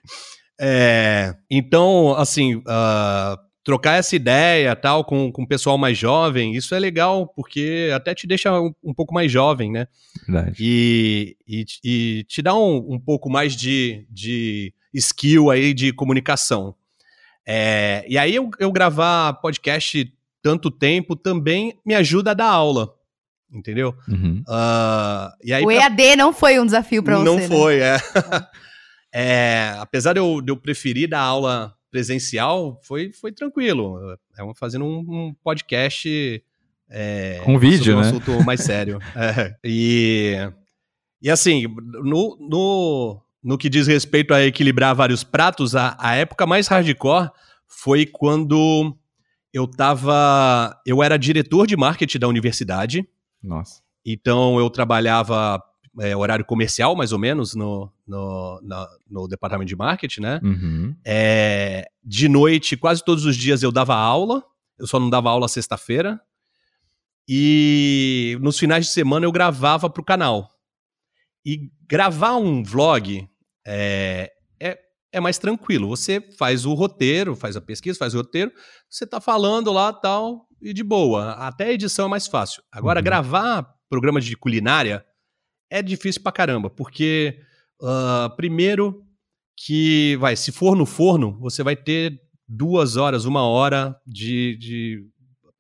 É, 0.63 1.35
então, 1.51 2.15
assim, 2.19 2.63
ah, 2.69 3.35
trocar 3.63 3.99
essa 3.99 4.17
ideia 4.17 4.75
tal 4.75 5.05
com, 5.05 5.31
com 5.31 5.43
o 5.43 5.47
pessoal 5.47 5.77
mais 5.77 5.97
jovem, 5.97 6.55
isso 6.55 6.75
é 6.75 6.79
legal, 6.79 7.27
porque 7.29 7.91
até 7.95 8.15
te 8.15 8.27
deixa 8.27 8.59
um, 8.61 8.73
um 8.83 8.95
pouco 8.95 9.13
mais 9.13 9.31
jovem, 9.31 9.71
né? 9.71 9.87
Verdade. 10.27 10.57
E, 10.59 11.37
e, 11.47 11.65
e 11.85 12.25
te 12.25 12.41
dá 12.43 12.55
um, 12.55 12.95
um 12.95 12.99
pouco 12.99 13.29
mais 13.31 13.55
de, 13.55 14.07
de 14.11 14.73
skill 14.95 15.51
aí 15.51 15.75
de 15.75 15.93
comunicação. 15.93 16.75
É, 17.47 18.05
e 18.09 18.17
aí 18.17 18.35
eu, 18.35 18.51
eu 18.59 18.71
gravar 18.73 19.35
podcast 19.35 20.13
tanto 20.43 20.71
tempo 20.71 21.15
também 21.15 21.79
me 21.85 21.95
ajuda 21.95 22.31
a 22.31 22.35
dar 22.35 22.47
aula, 22.51 22.95
entendeu? 23.53 23.95
Uhum. 24.09 24.43
Ah, 24.49 25.35
e 25.43 25.53
aí 25.53 25.63
o 25.63 25.67
pra- 25.67 25.75
EAD 25.75 26.17
não 26.17 26.33
foi 26.33 26.59
um 26.59 26.65
desafio 26.65 27.03
pra 27.03 27.19
você. 27.19 27.25
não 27.25 27.37
né? 27.37 27.49
foi, 27.49 27.81
é. 27.81 27.97
É, 29.13 29.75
Apesar 29.81 30.13
de 30.13 30.21
eu, 30.21 30.41
de 30.41 30.53
eu 30.53 30.57
preferir 30.57 31.09
dar 31.09 31.19
aula 31.21 31.75
presencial, 31.91 32.79
foi, 32.83 33.13
foi 33.13 33.33
tranquilo. 33.33 34.17
É 34.39 34.45
um- 34.45 34.55
fazendo 34.55 34.85
um, 34.85 34.99
um 34.99 35.35
podcast. 35.43 36.43
é, 36.89 37.41
Com 37.45 37.59
vídeo, 37.59 37.79
sobre 37.79 37.93
um 37.95 38.01
né? 38.01 38.09
assunto 38.09 38.45
mais 38.45 38.61
sério. 38.61 38.99
É, 39.17 39.55
e, 39.65 40.35
e 41.23 41.31
assim, 41.31 41.67
no, 42.03 42.37
no, 42.41 43.21
no 43.43 43.59
que 43.59 43.69
diz 43.69 43.87
respeito 43.87 44.33
a 44.35 44.43
equilibrar 44.45 44.95
vários 44.95 45.23
pratos, 45.25 45.75
a, 45.77 45.97
a 45.99 46.15
época 46.15 46.47
mais 46.47 46.67
hardcore 46.69 47.31
foi 47.67 48.07
quando 48.07 48.97
eu 49.53 49.67
tava. 49.67 50.77
Eu 50.87 51.03
era 51.03 51.17
diretor 51.17 51.67
de 51.67 51.77
marketing 51.77 52.19
da 52.19 52.29
universidade. 52.29 53.09
Nossa. 53.43 53.81
Então 54.05 54.59
eu 54.59 54.69
trabalhava 54.71 55.63
é, 55.99 56.17
horário 56.17 56.45
comercial, 56.45 56.95
mais 56.95 57.13
ou 57.13 57.19
menos, 57.19 57.55
no, 57.55 57.91
no, 58.07 58.61
na, 58.63 58.89
no 59.11 59.27
departamento 59.27 59.69
de 59.69 59.77
marketing, 59.77 60.21
né? 60.21 60.41
Uhum. 60.43 60.95
É, 61.05 61.87
de 62.05 62.29
noite, 62.29 62.77
quase 62.77 63.05
todos 63.05 63.25
os 63.25 63.37
dias 63.37 63.63
eu 63.63 63.73
dava 63.73 63.95
aula. 63.95 64.45
Eu 64.79 64.87
só 64.87 65.01
não 65.01 65.11
dava 65.11 65.31
aula 65.31 65.49
sexta-feira. 65.49 66.21
E 67.29 68.39
nos 68.41 68.59
finais 68.59 68.87
de 68.87 68.93
semana 68.93 69.27
eu 69.27 69.33
gravava 69.33 69.91
para 69.91 70.01
o 70.01 70.05
canal. 70.05 70.49
E 71.45 71.71
gravar 71.89 72.37
um 72.37 72.63
vlog 72.63 73.29
é, 73.67 74.33
é, 74.61 74.79
é, 75.13 75.21
mais 75.21 75.39
tranquilo. 75.39 75.89
Você 75.89 76.21
faz 76.39 76.65
o 76.65 76.75
roteiro, 76.75 77.35
faz 77.35 77.57
a 77.57 77.61
pesquisa, 77.61 77.99
faz 77.99 78.15
o 78.15 78.19
roteiro, 78.19 78.53
você 78.89 79.07
tá 79.07 79.21
falando 79.21 79.73
lá 79.73 79.93
tal, 79.93 80.47
e 80.61 80.73
de 80.73 80.83
boa. 80.83 81.33
Até 81.33 81.67
a 81.67 81.73
edição 81.73 82.07
é 82.07 82.09
mais 82.09 82.27
fácil. 82.27 82.63
Agora, 82.71 83.01
uhum. 83.01 83.05
gravar 83.05 83.75
programa 83.89 84.21
de 84.21 84.37
culinária 84.37 85.05
é 85.71 85.81
difícil 85.83 86.23
pra 86.23 86.33
caramba, 86.33 86.69
porque, 86.69 87.39
uh, 87.81 88.35
primeiro, 88.37 89.05
que 89.57 90.17
vai, 90.17 90.37
se 90.37 90.51
for 90.51 90.75
no 90.75 90.87
forno, 90.87 91.39
você 91.39 91.63
vai 91.63 91.77
ter 91.77 92.19
duas 92.49 92.97
horas, 92.97 93.25
uma 93.25 93.43
hora 93.43 93.95
de, 94.07 94.57
de 94.57 95.05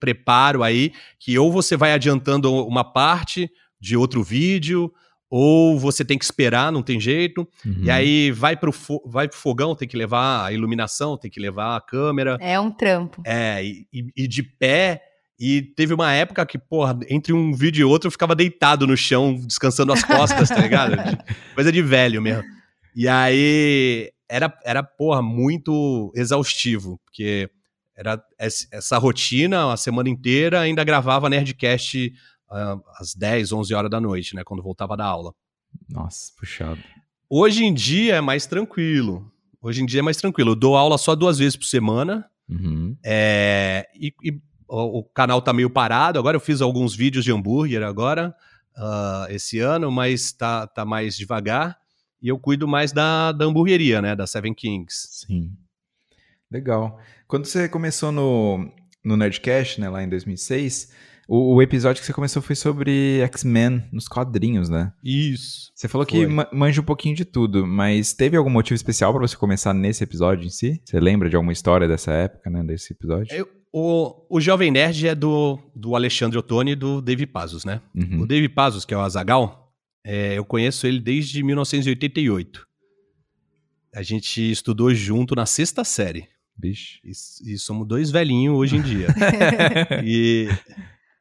preparo 0.00 0.62
aí, 0.62 0.92
que 1.18 1.38
ou 1.38 1.52
você 1.52 1.76
vai 1.76 1.92
adiantando 1.92 2.52
uma 2.66 2.82
parte 2.82 3.50
de 3.80 3.96
outro 3.96 4.22
vídeo, 4.22 4.92
ou 5.30 5.78
você 5.78 6.04
tem 6.04 6.18
que 6.18 6.24
esperar, 6.24 6.72
não 6.72 6.82
tem 6.82 6.98
jeito. 6.98 7.46
Uhum. 7.64 7.84
E 7.84 7.90
aí 7.90 8.32
vai 8.32 8.56
pro, 8.56 8.72
vai 9.06 9.28
pro 9.28 9.38
fogão, 9.38 9.76
tem 9.76 9.86
que 9.86 9.96
levar 9.96 10.46
a 10.46 10.52
iluminação, 10.52 11.16
tem 11.16 11.30
que 11.30 11.38
levar 11.38 11.76
a 11.76 11.80
câmera. 11.80 12.36
É 12.40 12.58
um 12.58 12.70
trampo. 12.70 13.22
É, 13.24 13.62
e, 13.64 13.86
e 14.16 14.26
de 14.26 14.42
pé. 14.42 15.02
E 15.40 15.62
teve 15.62 15.94
uma 15.94 16.12
época 16.12 16.44
que, 16.44 16.58
porra, 16.58 16.98
entre 17.08 17.32
um 17.32 17.54
vídeo 17.54 17.80
e 17.80 17.84
outro 17.84 18.08
eu 18.08 18.10
ficava 18.12 18.36
deitado 18.36 18.86
no 18.86 18.94
chão, 18.94 19.34
descansando 19.34 19.90
as 19.90 20.04
costas, 20.04 20.50
tá 20.50 20.58
ligado? 20.58 20.92
Coisa 21.56 21.72
de 21.72 21.80
velho 21.80 22.20
mesmo. 22.20 22.44
E 22.94 23.08
aí 23.08 24.12
era, 24.28 24.54
era, 24.62 24.82
porra, 24.82 25.22
muito 25.22 26.12
exaustivo, 26.14 27.00
porque 27.06 27.48
era 27.96 28.22
essa 28.38 28.98
rotina 28.98 29.72
a 29.72 29.78
semana 29.78 30.10
inteira, 30.10 30.60
ainda 30.60 30.84
gravava 30.84 31.30
Nerdcast 31.30 32.12
uh, 32.50 32.82
às 32.98 33.14
10, 33.14 33.52
11 33.52 33.74
horas 33.74 33.90
da 33.90 33.98
noite, 34.00 34.36
né, 34.36 34.44
quando 34.44 34.62
voltava 34.62 34.94
da 34.94 35.06
aula. 35.06 35.32
Nossa, 35.88 36.32
puxado. 36.38 36.80
Hoje 37.30 37.64
em 37.64 37.72
dia 37.72 38.16
é 38.16 38.20
mais 38.20 38.44
tranquilo. 38.44 39.32
Hoje 39.62 39.82
em 39.82 39.86
dia 39.86 40.00
é 40.00 40.02
mais 40.02 40.18
tranquilo. 40.18 40.50
Eu 40.50 40.56
dou 40.56 40.76
aula 40.76 40.98
só 40.98 41.14
duas 41.14 41.38
vezes 41.38 41.56
por 41.56 41.64
semana. 41.64 42.28
Uhum. 42.48 42.96
É, 43.04 43.86
e, 43.94 44.12
e 44.22 44.40
o, 44.70 45.00
o, 45.00 45.04
canal 45.04 45.42
tá 45.42 45.52
meio 45.52 45.68
parado. 45.68 46.18
Agora 46.18 46.36
eu 46.36 46.40
fiz 46.40 46.60
alguns 46.60 46.94
vídeos 46.94 47.24
de 47.24 47.32
hambúrguer 47.32 47.82
agora, 47.82 48.34
uh, 48.76 49.30
esse 49.30 49.58
ano, 49.58 49.90
mas 49.90 50.32
tá, 50.32 50.66
tá 50.66 50.84
mais 50.84 51.16
devagar. 51.16 51.76
E 52.22 52.28
eu 52.28 52.38
cuido 52.38 52.68
mais 52.68 52.92
da, 52.92 53.32
da 53.32 53.44
hamburgueria, 53.44 54.00
né? 54.00 54.14
Da 54.14 54.26
Seven 54.26 54.54
Kings. 54.54 55.24
Sim. 55.26 55.52
Legal. 56.50 56.98
Quando 57.26 57.46
você 57.46 57.68
começou 57.68 58.12
no, 58.12 58.70
no 59.04 59.16
Nerdcast, 59.16 59.80
né, 59.80 59.88
lá 59.88 60.02
em 60.02 60.08
2006, 60.08 60.92
o, 61.26 61.54
o 61.54 61.62
episódio 61.62 62.00
que 62.00 62.06
você 62.06 62.12
começou 62.12 62.42
foi 62.42 62.56
sobre 62.56 63.20
X-Men 63.20 63.84
nos 63.92 64.06
quadrinhos, 64.06 64.68
né? 64.68 64.92
Isso. 65.02 65.70
Você 65.74 65.88
falou 65.88 66.06
foi. 66.08 66.26
que 66.26 66.54
manja 66.54 66.80
um 66.80 66.84
pouquinho 66.84 67.14
de 67.14 67.24
tudo, 67.24 67.66
mas 67.66 68.12
teve 68.12 68.36
algum 68.36 68.50
motivo 68.50 68.74
especial 68.74 69.12
para 69.12 69.26
você 69.26 69.36
começar 69.36 69.72
nesse 69.72 70.04
episódio 70.04 70.44
em 70.44 70.50
si? 70.50 70.82
Você 70.84 71.00
lembra 71.00 71.30
de 71.30 71.36
alguma 71.36 71.52
história 71.52 71.88
dessa 71.88 72.12
época, 72.12 72.50
né, 72.50 72.62
desse 72.62 72.92
episódio? 72.92 73.34
Eu, 73.34 73.48
o, 73.72 74.26
o 74.28 74.40
Jovem 74.40 74.70
Nerd 74.70 75.06
é 75.06 75.14
do, 75.14 75.58
do 75.74 75.94
Alexandre 75.94 76.38
Ottoni 76.38 76.72
e 76.72 76.76
do 76.76 77.00
Dave 77.00 77.26
Pazos, 77.26 77.64
né? 77.64 77.80
Uhum. 77.94 78.22
O 78.22 78.26
Dave 78.26 78.48
Pazos, 78.48 78.84
que 78.84 78.92
é 78.92 78.96
o 78.96 79.00
Azagal, 79.00 79.72
é, 80.04 80.36
eu 80.36 80.44
conheço 80.44 80.86
ele 80.86 80.98
desde 80.98 81.42
1988. 81.42 82.66
A 83.94 84.02
gente 84.02 84.50
estudou 84.50 84.92
junto 84.94 85.34
na 85.34 85.46
sexta 85.46 85.84
série. 85.84 86.28
Bicho. 86.56 86.98
E, 87.04 87.10
e 87.52 87.58
somos 87.58 87.86
dois 87.86 88.10
velhinhos 88.10 88.56
hoje 88.56 88.76
em 88.76 88.82
dia. 88.82 89.08
e, 90.04 90.48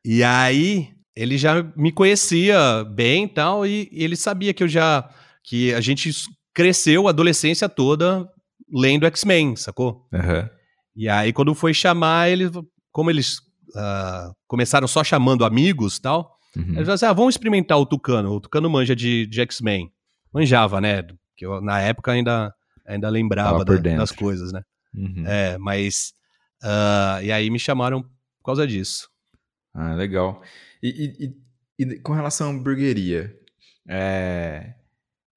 e 0.04 0.24
aí 0.24 0.90
ele 1.16 1.38
já 1.38 1.64
me 1.76 1.92
conhecia 1.92 2.84
bem 2.84 3.26
e 3.26 3.28
tal, 3.28 3.66
e, 3.66 3.90
ele 3.92 4.16
sabia 4.16 4.54
que 4.54 4.64
eu 4.64 4.68
já. 4.68 5.10
que 5.44 5.74
a 5.74 5.82
gente 5.82 6.12
cresceu 6.54 7.08
a 7.08 7.12
adolescência 7.12 7.70
toda 7.70 8.28
lendo 8.72 9.06
X-Men, 9.06 9.56
sacou? 9.56 10.08
Uhum. 10.12 10.59
E 11.00 11.08
aí, 11.08 11.32
quando 11.32 11.56
foi 11.56 11.74
chamar, 11.74 12.30
ele, 12.30 12.52
como 12.92 13.10
eles 13.10 13.38
uh, 13.70 14.36
começaram 14.46 14.86
só 14.86 15.02
chamando 15.02 15.46
amigos 15.46 15.96
e 15.96 16.02
tal, 16.02 16.38
uhum. 16.54 16.64
eles 16.64 16.74
falaram 16.76 16.94
assim: 16.94 17.06
ah, 17.06 17.14
vamos 17.14 17.36
experimentar 17.36 17.80
o 17.80 17.86
Tucano. 17.86 18.34
O 18.34 18.42
Tucano 18.42 18.70
manja 18.70 18.94
de, 18.94 19.26
de 19.26 19.40
X-Men. 19.40 19.90
Manjava, 20.34 20.82
né? 20.82 21.04
Que 21.38 21.46
eu, 21.46 21.62
na 21.62 21.80
época 21.80 22.12
ainda, 22.12 22.54
ainda 22.86 23.08
lembrava 23.08 23.64
da, 23.64 23.78
das 23.78 24.12
coisas, 24.12 24.52
né? 24.52 24.62
Uhum. 24.94 25.24
É, 25.26 25.58
mas. 25.58 26.12
Uh, 26.62 27.24
e 27.24 27.32
aí 27.32 27.50
me 27.50 27.60
chamaram 27.60 28.02
por 28.02 28.44
causa 28.44 28.68
disso. 28.68 29.08
Ah, 29.74 29.94
legal. 29.94 30.42
E, 30.84 31.16
e, 31.18 31.86
e 31.86 32.00
com 32.02 32.12
relação 32.12 32.48
à 32.48 32.50
hamburgueria, 32.52 33.34
é... 33.88 34.74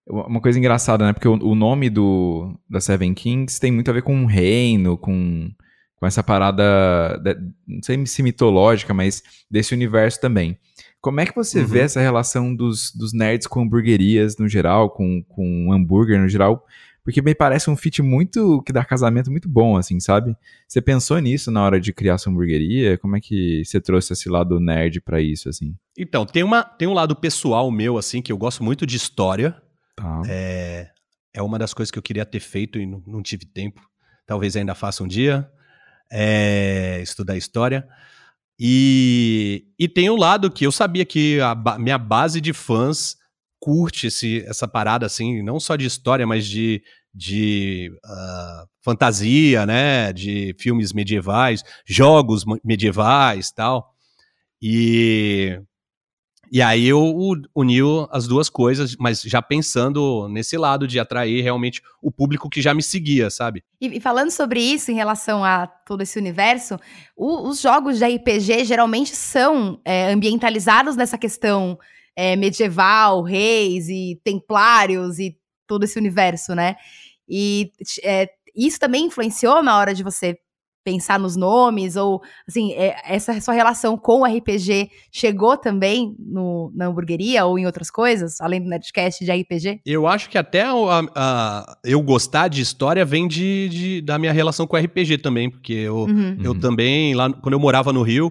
uma 0.09 0.41
coisa 0.41 0.59
engraçada, 0.59 1.07
né? 1.07 1.13
Porque 1.13 1.29
o, 1.29 1.35
o, 1.35 1.55
nome 1.55 1.89
do, 1.89 2.59
da 2.69 2.81
Seven 2.81 3.15
Kings 3.15 3.61
tem 3.61 3.71
muito 3.71 3.91
a 3.91 3.95
ver 3.95 4.03
com 4.03 4.15
um 4.15 4.27
reino, 4.27 4.99
com, 4.99 5.51
com 5.97 6.07
essa 6.07 6.23
parada, 6.23 7.19
de, 7.23 7.35
não 7.67 7.83
sei 7.83 8.05
se 8.07 8.23
mitológica, 8.23 8.93
mas 8.93 9.23
desse 9.51 9.75
universo 9.75 10.21
também. 10.21 10.59
Como 11.01 11.21
é 11.21 11.27
que 11.27 11.35
você 11.35 11.61
uhum. 11.61 11.67
vê 11.67 11.81
essa 11.81 12.01
relação 12.01 12.55
dos, 12.55 12.93
dos 12.95 13.13
nerds 13.13 13.47
com 13.47 13.63
hamburguerias 13.63 14.37
no 14.39 14.49
geral, 14.49 14.91
com, 14.91 15.23
com 15.25 15.73
hambúrguer 15.73 16.21
no 16.21 16.29
geral? 16.29 16.65
Porque 17.05 17.21
me 17.21 17.35
parece 17.35 17.69
um 17.69 17.77
fit 17.77 18.01
muito 18.01 18.63
que 18.63 18.73
dá 18.73 18.85
casamento 18.85 19.31
muito 19.31 19.49
bom, 19.49 19.77
assim, 19.77 19.99
sabe? 19.99 20.37
Você 20.69 20.81
pensou 20.81 21.19
nisso 21.19 21.51
na 21.51 21.63
hora 21.63 21.81
de 21.81 21.93
criar 21.93 22.19
sua 22.19 22.31
hamburgueria? 22.31 22.97
Como 22.99 23.17
é 23.17 23.21
que 23.21 23.65
você 23.65 23.81
trouxe 23.81 24.13
esse 24.13 24.29
lado 24.29 24.61
nerd 24.61 25.01
para 25.01 25.21
isso, 25.21 25.49
assim? 25.49 25.75
Então, 25.99 26.25
tem, 26.25 26.45
uma, 26.45 26.63
tem 26.63 26.87
um 26.87 26.93
lado 26.93 27.17
pessoal 27.17 27.69
meu, 27.73 27.99
assim, 27.99 28.23
que 28.23 28.31
eu 28.31 28.39
gosto 28.39 28.63
muito 28.63 28.87
de 28.87 28.97
história. 28.97 29.61
Tá. 29.97 30.23
É, 30.29 30.91
é 31.35 31.43
uma 31.43 31.59
das 31.59 31.75
coisas 31.75 31.91
que 31.91 31.99
eu 31.99 32.03
queria 32.03 32.25
ter 32.27 32.41
feito 32.41 32.79
e 32.79 32.87
não, 32.87 33.03
não 33.07 33.23
tive 33.23 33.45
tempo. 33.45 33.81
Talvez 34.27 34.57
ainda 34.57 34.75
faça 34.75 35.03
um 35.03 35.09
dia. 35.09 35.51
É, 36.11 37.01
estudar 37.03 37.37
história. 37.37 37.89
E, 38.59 39.67
e 39.79 39.89
tem 39.89 40.11
um 40.11 40.17
lado 40.17 40.51
que 40.51 40.67
eu 40.67 40.73
sabia 40.73 41.05
que 41.05 41.41
a 41.41 41.79
minha 41.79 41.99
base 41.99 42.41
de 42.41 42.53
fãs 42.53 43.17
curte 43.59 44.09
esse, 44.09 44.45
essa 44.47 44.69
parada, 44.69 45.07
assim, 45.07 45.43
não 45.43 45.59
só 45.59 45.77
de 45.77 45.87
história, 45.87 46.27
mas 46.27 46.47
de, 46.47 46.83
de 47.15 47.91
uh, 48.05 48.69
fantasia, 48.83 49.65
né? 49.65 50.13
De 50.13 50.55
filmes 50.59 50.93
medievais, 50.93 51.65
jogos 51.87 52.45
medievais 52.65 53.51
tal. 53.51 53.95
E, 54.61 55.61
e 56.53 56.61
aí 56.61 56.87
eu 56.87 57.01
uni 57.55 57.79
as 58.11 58.29
duas 58.29 58.51
coisas, 58.51 58.95
mas 58.97 59.23
já 59.23 59.41
pensando 59.41 60.29
nesse 60.29 60.59
lado 60.59 60.87
de 60.87 61.01
atrair 61.01 61.43
realmente 61.43 61.81
o 62.03 62.13
público 62.13 62.51
que 62.51 62.61
já 62.61 62.75
me 62.75 62.83
seguia, 62.83 63.31
sabe? 63.31 63.65
E, 63.81 63.97
e 63.97 64.01
falando 64.01 64.31
sobre 64.31 64.61
isso 64.61 64.91
em 64.91 64.95
relação 64.95 65.43
a 65.43 65.67
todo 65.67 66.03
esse 66.03 66.19
universo, 66.19 66.79
o, 67.17 67.49
os 67.49 67.59
jogos 67.59 67.97
de 67.97 68.05
RPG 68.05 68.67
geralmente 68.67 69.17
são 69.17 69.81
é, 69.83 70.13
ambientalizados 70.13 70.95
nessa 70.95 71.17
questão 71.17 71.79
é, 72.15 72.37
medieval, 72.37 73.23
reis 73.23 73.89
e 73.89 74.21
templários 74.23 75.19
e 75.19 75.35
todo 75.67 75.85
esse 75.85 75.99
universo, 75.99 76.55
né? 76.55 76.77
E 77.27 77.73
é, 78.05 78.29
isso 78.55 78.79
também 78.79 79.07
influenciou 79.07 79.63
na 79.63 79.79
hora 79.79 79.95
de 79.95 80.03
você 80.03 80.39
pensar 80.85 81.19
nos 81.19 81.37
nomes, 81.37 81.97
ou 81.97 82.21
assim, 82.49 82.73
é, 82.73 82.97
essa 83.05 83.39
sua 83.41 83.55
relação 83.55 83.97
com 83.97 84.23
o 84.23 84.25
RPG 84.25 84.91
chegou 85.11 85.57
também 85.57 86.15
no, 86.19 86.73
na 86.75 86.87
hamburgueria 86.87 87.45
ou 87.45 87.59
em 87.59 87.67
outras 87.67 87.91
coisas, 87.91 88.41
além 88.41 88.63
do 88.63 88.69
Nerdcast 88.69 89.25
de 89.25 89.33
RPG? 89.33 89.81
Eu 89.87 90.07
acho 90.07 90.29
que 90.29 90.39
até 90.39 90.63
a, 90.63 90.75
a, 91.15 91.79
eu 91.85 92.01
gostar 92.03 92.49
de 92.49 92.61
história 92.61 93.05
vem 93.05 93.29
de, 93.29 93.69
de, 93.69 94.01
da 94.03 94.19
minha 94.19 94.33
relação 94.33 94.67
com 94.67 94.77
o 94.77 94.81
RPG 94.81 95.19
também, 95.19 95.51
porque 95.51 95.73
eu, 95.73 95.99
uhum. 95.99 96.39
eu 96.43 96.53
uhum. 96.53 96.61
também, 96.61 97.15
lá 97.15 97.33
quando 97.33 97.55
eu 97.55 97.61
morava 97.61 97.93
no 97.93 98.03
Rio, 98.03 98.29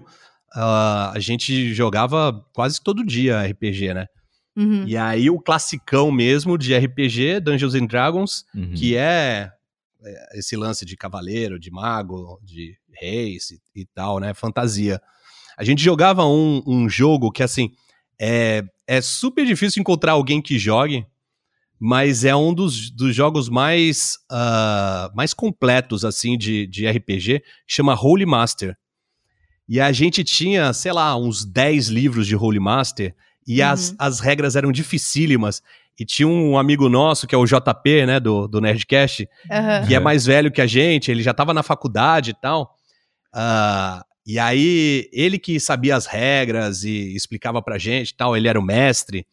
uh, 0.54 1.12
a 1.14 1.18
gente 1.18 1.72
jogava 1.74 2.44
quase 2.52 2.82
todo 2.82 3.04
dia 3.04 3.42
RPG, 3.42 3.94
né? 3.94 4.06
Uhum. 4.56 4.84
E 4.86 4.96
aí 4.96 5.30
o 5.30 5.40
classicão 5.40 6.10
mesmo 6.12 6.58
de 6.58 6.76
RPG, 6.76 7.40
Dungeons 7.40 7.74
and 7.74 7.86
Dragons, 7.86 8.44
uhum. 8.54 8.72
que 8.74 8.96
é, 8.96 9.00
é 9.00 9.52
esse 10.34 10.56
lance 10.56 10.84
de 10.84 10.96
cavaleiro, 10.96 11.58
de 11.58 11.70
mago, 11.70 12.40
de 12.42 12.76
reis 12.92 13.50
e, 13.50 13.60
e 13.74 13.86
tal, 13.86 14.18
né? 14.18 14.34
Fantasia. 14.34 15.00
A 15.56 15.64
gente 15.64 15.82
jogava 15.82 16.24
um, 16.24 16.62
um 16.66 16.88
jogo 16.88 17.30
que, 17.30 17.42
assim, 17.42 17.72
é, 18.20 18.64
é 18.86 19.00
super 19.00 19.44
difícil 19.44 19.80
encontrar 19.80 20.12
alguém 20.12 20.40
que 20.40 20.58
jogue, 20.58 21.06
mas 21.78 22.24
é 22.24 22.34
um 22.34 22.54
dos, 22.54 22.90
dos 22.90 23.14
jogos 23.14 23.48
mais, 23.48 24.16
uh, 24.30 25.14
mais 25.14 25.34
completos, 25.34 26.04
assim, 26.04 26.38
de, 26.38 26.66
de 26.66 26.88
RPG, 26.88 27.42
chama 27.66 28.00
Holy 28.00 28.24
Master. 28.24 28.76
E 29.68 29.80
a 29.80 29.90
gente 29.90 30.22
tinha, 30.22 30.72
sei 30.72 30.92
lá, 30.92 31.16
uns 31.16 31.44
10 31.44 31.88
livros 31.88 32.26
de 32.26 32.36
Holy 32.36 32.60
Master, 32.60 33.14
e 33.46 33.60
uhum. 33.60 33.68
as, 33.68 33.94
as 33.98 34.20
regras 34.20 34.54
eram 34.54 34.70
dificílimas. 34.70 35.62
E 35.98 36.04
tinha 36.04 36.26
um 36.26 36.56
amigo 36.58 36.88
nosso, 36.88 37.26
que 37.26 37.34
é 37.34 37.38
o 37.38 37.44
JP, 37.44 38.06
né, 38.06 38.18
do, 38.18 38.48
do 38.48 38.60
Nerdcast, 38.60 39.28
uhum. 39.50 39.86
que 39.86 39.94
é 39.94 40.00
mais 40.00 40.24
velho 40.24 40.50
que 40.50 40.60
a 40.60 40.66
gente, 40.66 41.10
ele 41.10 41.22
já 41.22 41.32
estava 41.32 41.52
na 41.52 41.62
faculdade 41.62 42.30
e 42.30 42.34
tal. 42.34 42.76
Uh, 43.34 44.02
e 44.26 44.38
aí, 44.38 45.08
ele 45.12 45.38
que 45.38 45.58
sabia 45.60 45.96
as 45.96 46.06
regras 46.06 46.84
e 46.84 47.14
explicava 47.14 47.60
pra 47.60 47.78
gente 47.78 48.10
e 48.10 48.16
tal, 48.16 48.36
ele 48.36 48.48
era 48.48 48.58
o 48.58 48.62
mestre. 48.62 49.26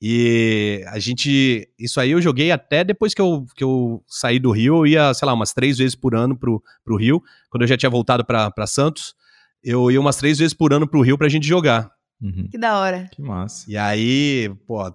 E 0.00 0.84
a 0.88 0.98
gente. 0.98 1.68
Isso 1.78 2.00
aí 2.00 2.10
eu 2.10 2.20
joguei 2.20 2.50
até 2.50 2.84
depois 2.84 3.14
que 3.14 3.20
eu, 3.20 3.46
que 3.54 3.64
eu 3.64 4.02
saí 4.06 4.38
do 4.38 4.50
Rio. 4.50 4.78
Eu 4.78 4.86
ia, 4.86 5.14
sei 5.14 5.26
lá, 5.26 5.32
umas 5.32 5.52
três 5.52 5.78
vezes 5.78 5.94
por 5.94 6.14
ano 6.14 6.36
pro, 6.36 6.62
pro 6.84 6.96
Rio. 6.96 7.22
Quando 7.50 7.62
eu 7.62 7.68
já 7.68 7.76
tinha 7.76 7.88
voltado 7.88 8.24
para 8.24 8.66
Santos, 8.66 9.14
eu 9.62 9.90
ia 9.90 10.00
umas 10.00 10.16
três 10.16 10.38
vezes 10.38 10.52
por 10.52 10.72
ano 10.72 10.86
pro 10.86 11.00
Rio 11.00 11.16
pra 11.16 11.28
gente 11.28 11.46
jogar. 11.46 11.90
Uhum. 12.20 12.48
Que 12.50 12.58
da 12.58 12.78
hora. 12.78 13.08
Que 13.10 13.22
massa. 13.22 13.64
E 13.70 13.76
aí, 13.76 14.54
pô, 14.66 14.86
é, 14.86 14.92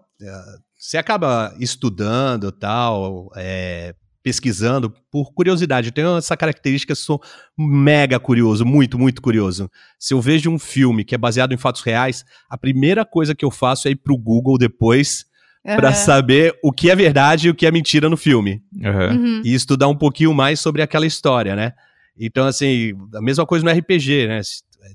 você 0.81 0.97
acaba 0.97 1.53
estudando 1.59 2.51
tal, 2.51 3.31
é, 3.35 3.93
pesquisando 4.23 4.91
por 5.11 5.31
curiosidade. 5.31 5.89
Eu 5.89 5.93
tenho 5.93 6.17
essa 6.17 6.35
característica, 6.35 6.95
sou 6.95 7.21
mega 7.55 8.19
curioso, 8.19 8.65
muito, 8.65 8.97
muito 8.97 9.21
curioso. 9.21 9.69
Se 10.00 10.15
eu 10.15 10.19
vejo 10.19 10.50
um 10.50 10.57
filme 10.57 11.05
que 11.05 11.13
é 11.13 11.19
baseado 11.19 11.53
em 11.53 11.57
fatos 11.57 11.83
reais, 11.83 12.25
a 12.50 12.57
primeira 12.57 13.05
coisa 13.05 13.35
que 13.35 13.45
eu 13.45 13.51
faço 13.51 13.88
é 13.88 13.91
ir 13.91 13.97
pro 13.97 14.17
Google 14.17 14.57
depois 14.57 15.23
uhum. 15.63 15.75
para 15.75 15.93
saber 15.93 16.57
o 16.63 16.71
que 16.71 16.89
é 16.89 16.95
verdade 16.95 17.47
e 17.47 17.51
o 17.51 17.55
que 17.55 17.67
é 17.67 17.71
mentira 17.71 18.09
no 18.09 18.17
filme. 18.17 18.63
Uhum. 18.75 19.43
E 19.45 19.53
estudar 19.53 19.88
um 19.88 19.95
pouquinho 19.95 20.33
mais 20.33 20.59
sobre 20.59 20.81
aquela 20.81 21.05
história, 21.05 21.55
né? 21.55 21.73
Então, 22.19 22.47
assim, 22.47 22.93
a 23.13 23.21
mesma 23.21 23.45
coisa 23.45 23.63
no 23.63 23.71
RPG, 23.71 24.27
né? 24.27 24.41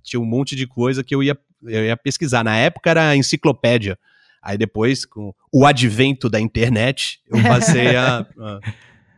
Tinha 0.02 0.18
um 0.18 0.26
monte 0.26 0.56
de 0.56 0.66
coisa 0.66 1.04
que 1.04 1.14
eu 1.14 1.22
ia, 1.22 1.38
eu 1.62 1.84
ia 1.84 1.96
pesquisar. 1.96 2.42
Na 2.42 2.56
época 2.56 2.90
era 2.90 3.14
enciclopédia. 3.14 3.96
Aí 4.46 4.56
depois, 4.56 5.04
com 5.04 5.34
o 5.52 5.66
advento 5.66 6.30
da 6.30 6.40
internet, 6.40 7.18
eu 7.26 7.42
passei 7.42 7.96
a, 7.96 8.20
a, 8.38 8.60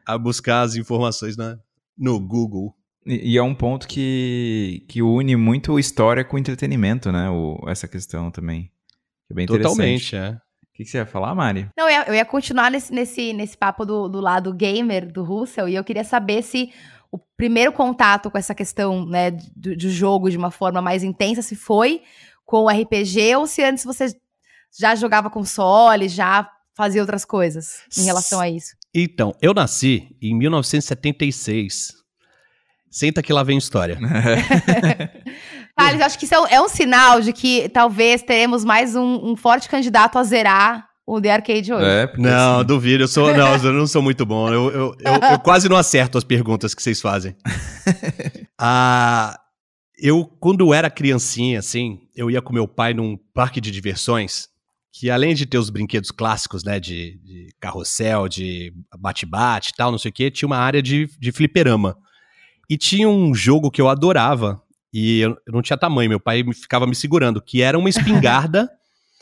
a 0.06 0.18
buscar 0.18 0.62
as 0.62 0.74
informações 0.74 1.36
na, 1.36 1.58
no 1.98 2.18
Google. 2.18 2.74
E, 3.04 3.34
e, 3.34 3.36
é 3.36 3.42
um 3.42 3.54
ponto 3.54 3.86
que, 3.86 4.86
que 4.88 5.02
une 5.02 5.36
muito 5.36 5.78
história 5.78 6.24
com 6.24 6.38
entretenimento, 6.38 7.12
né? 7.12 7.28
O, 7.28 7.62
essa 7.68 7.86
questão 7.86 8.30
também. 8.30 8.72
É 9.30 9.34
bem 9.34 9.44
Totalmente, 9.46 10.16
é. 10.16 10.30
O 10.30 10.34
que, 10.72 10.84
que, 10.84 10.90
você 10.90 10.96
ia 10.96 11.04
falar, 11.04 11.34
Mari? 11.34 11.68
Não, 11.76 11.84
eu 11.84 11.90
ia, 11.90 12.08
eu 12.08 12.14
ia 12.14 12.24
continuar 12.24 12.70
nesse, 12.70 12.90
nesse, 12.90 13.34
nesse 13.34 13.56
papo 13.56 13.84
do, 13.84 14.08
do 14.08 14.20
lado 14.20 14.54
gamer 14.54 15.12
do 15.12 15.22
Russell, 15.22 15.68
e 15.68 15.74
eu 15.74 15.84
queria 15.84 16.04
saber 16.04 16.40
se 16.40 16.72
o 17.12 17.18
primeiro 17.36 17.70
contato 17.70 18.30
com 18.30 18.38
essa 18.38 18.54
questão 18.54 19.04
né, 19.04 19.32
do, 19.54 19.76
do 19.76 19.90
jogo 19.90 20.30
de 20.30 20.38
uma 20.38 20.50
forma 20.50 20.80
mais 20.80 21.04
intensa 21.04 21.42
se 21.42 21.54
foi 21.54 22.00
com 22.46 22.64
o 22.64 22.68
RPG 22.70 23.36
ou 23.36 23.46
se 23.46 23.62
antes 23.62 23.84
você 23.84 24.06
já 24.78 24.94
jogava 24.94 25.30
console, 25.30 26.08
já 26.08 26.48
fazia 26.76 27.00
outras 27.00 27.24
coisas 27.24 27.82
em 27.96 28.04
relação 28.04 28.40
a 28.40 28.48
isso? 28.48 28.76
Então, 28.94 29.34
eu 29.42 29.52
nasci 29.52 30.16
em 30.22 30.34
1976. 30.36 31.92
Senta 32.90 33.22
que 33.22 33.32
lá 33.32 33.42
vem 33.42 33.58
história. 33.58 33.98
Thales, 35.76 36.00
acho 36.00 36.18
que 36.18 36.24
isso 36.24 36.34
é 36.34 36.40
um, 36.40 36.46
é 36.46 36.60
um, 36.60 36.68
sinal 36.68 37.20
de 37.20 37.32
que 37.32 37.68
talvez 37.68 38.22
teremos 38.22 38.64
mais 38.64 38.96
um, 38.96 39.30
um 39.30 39.36
forte 39.36 39.68
candidato 39.68 40.18
a 40.18 40.24
zerar 40.24 40.88
o 41.06 41.20
The 41.20 41.32
Arcade 41.32 41.72
hoje. 41.72 41.84
É, 41.84 42.12
não, 42.16 42.56
assim... 42.56 42.66
duvido. 42.66 43.04
Eu 43.04 43.08
sou, 43.08 43.34
não, 43.34 43.54
eu 43.62 43.72
não 43.72 43.86
sou 43.86 44.02
muito 44.02 44.24
bom. 44.26 44.48
Eu, 44.48 44.70
eu, 44.70 44.96
eu, 44.98 45.30
eu 45.32 45.38
quase 45.38 45.68
não 45.68 45.76
acerto 45.76 46.18
as 46.18 46.24
perguntas 46.24 46.74
que 46.74 46.82
vocês 46.82 47.00
fazem. 47.00 47.36
ah, 48.58 49.38
eu, 49.98 50.24
quando 50.40 50.72
era 50.72 50.90
criancinha, 50.90 51.58
assim, 51.58 52.00
eu 52.14 52.30
ia 52.30 52.42
com 52.42 52.52
meu 52.52 52.66
pai 52.66 52.94
num 52.94 53.16
parque 53.34 53.60
de 53.60 53.70
diversões 53.70 54.48
que 54.98 55.10
além 55.10 55.32
de 55.32 55.46
ter 55.46 55.58
os 55.58 55.70
brinquedos 55.70 56.10
clássicos, 56.10 56.64
né, 56.64 56.80
de, 56.80 57.20
de 57.22 57.54
carrossel, 57.60 58.28
de 58.28 58.74
bate-bate 58.98 59.70
e 59.70 59.76
tal, 59.76 59.92
não 59.92 59.98
sei 59.98 60.08
o 60.08 60.12
que, 60.12 60.28
tinha 60.28 60.46
uma 60.48 60.56
área 60.56 60.82
de, 60.82 61.08
de 61.20 61.30
fliperama. 61.30 61.96
E 62.68 62.76
tinha 62.76 63.08
um 63.08 63.32
jogo 63.32 63.70
que 63.70 63.80
eu 63.80 63.88
adorava, 63.88 64.60
e 64.92 65.20
eu, 65.20 65.36
eu 65.46 65.52
não 65.52 65.62
tinha 65.62 65.78
tamanho, 65.78 66.10
meu 66.10 66.18
pai 66.18 66.42
ficava 66.52 66.84
me 66.84 66.96
segurando, 66.96 67.40
que 67.40 67.62
era 67.62 67.78
uma 67.78 67.88
espingarda 67.88 68.68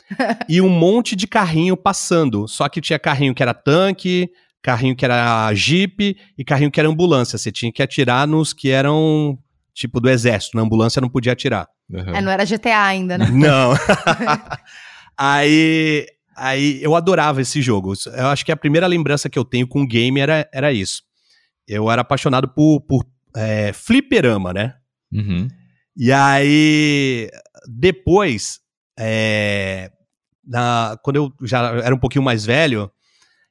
e 0.49 0.59
um 0.59 0.69
monte 0.69 1.15
de 1.15 1.27
carrinho 1.27 1.77
passando. 1.77 2.47
Só 2.47 2.67
que 2.67 2.81
tinha 2.81 2.97
carrinho 2.97 3.35
que 3.35 3.43
era 3.43 3.53
tanque, 3.53 4.31
carrinho 4.63 4.95
que 4.95 5.05
era 5.05 5.53
jeep 5.53 6.17
e 6.35 6.43
carrinho 6.43 6.71
que 6.71 6.79
era 6.79 6.89
ambulância. 6.89 7.37
Você 7.37 7.51
tinha 7.51 7.71
que 7.71 7.83
atirar 7.83 8.27
nos 8.27 8.51
que 8.51 8.71
eram 8.71 9.37
tipo 9.75 9.99
do 9.99 10.09
exército, 10.09 10.57
na 10.57 10.63
ambulância 10.63 10.99
não 10.99 11.07
podia 11.07 11.33
atirar. 11.33 11.67
Uhum. 11.87 12.15
É, 12.15 12.19
não 12.19 12.31
era 12.31 12.43
GTA 12.45 12.83
ainda, 12.83 13.15
né? 13.15 13.29
Não. 13.29 13.73
Aí, 15.17 16.05
aí 16.35 16.81
eu 16.83 16.95
adorava 16.95 17.41
esse 17.41 17.61
jogo. 17.61 17.93
Eu 18.15 18.27
acho 18.27 18.45
que 18.45 18.51
a 18.51 18.57
primeira 18.57 18.85
lembrança 18.87 19.29
que 19.29 19.39
eu 19.39 19.45
tenho 19.45 19.67
com 19.67 19.81
o 19.81 19.87
game 19.87 20.19
era, 20.19 20.47
era 20.53 20.71
isso. 20.71 21.01
Eu 21.67 21.89
era 21.89 22.01
apaixonado 22.01 22.47
por, 22.47 22.81
por 22.81 23.05
é, 23.35 23.73
fliperama, 23.73 24.53
né? 24.53 24.75
Uhum. 25.11 25.47
E 25.95 26.11
aí, 26.11 27.29
depois, 27.67 28.59
é, 28.97 29.91
na, 30.45 30.97
quando 31.03 31.15
eu 31.17 31.47
já 31.47 31.69
era 31.83 31.93
um 31.93 31.99
pouquinho 31.99 32.23
mais 32.23 32.45
velho, 32.45 32.91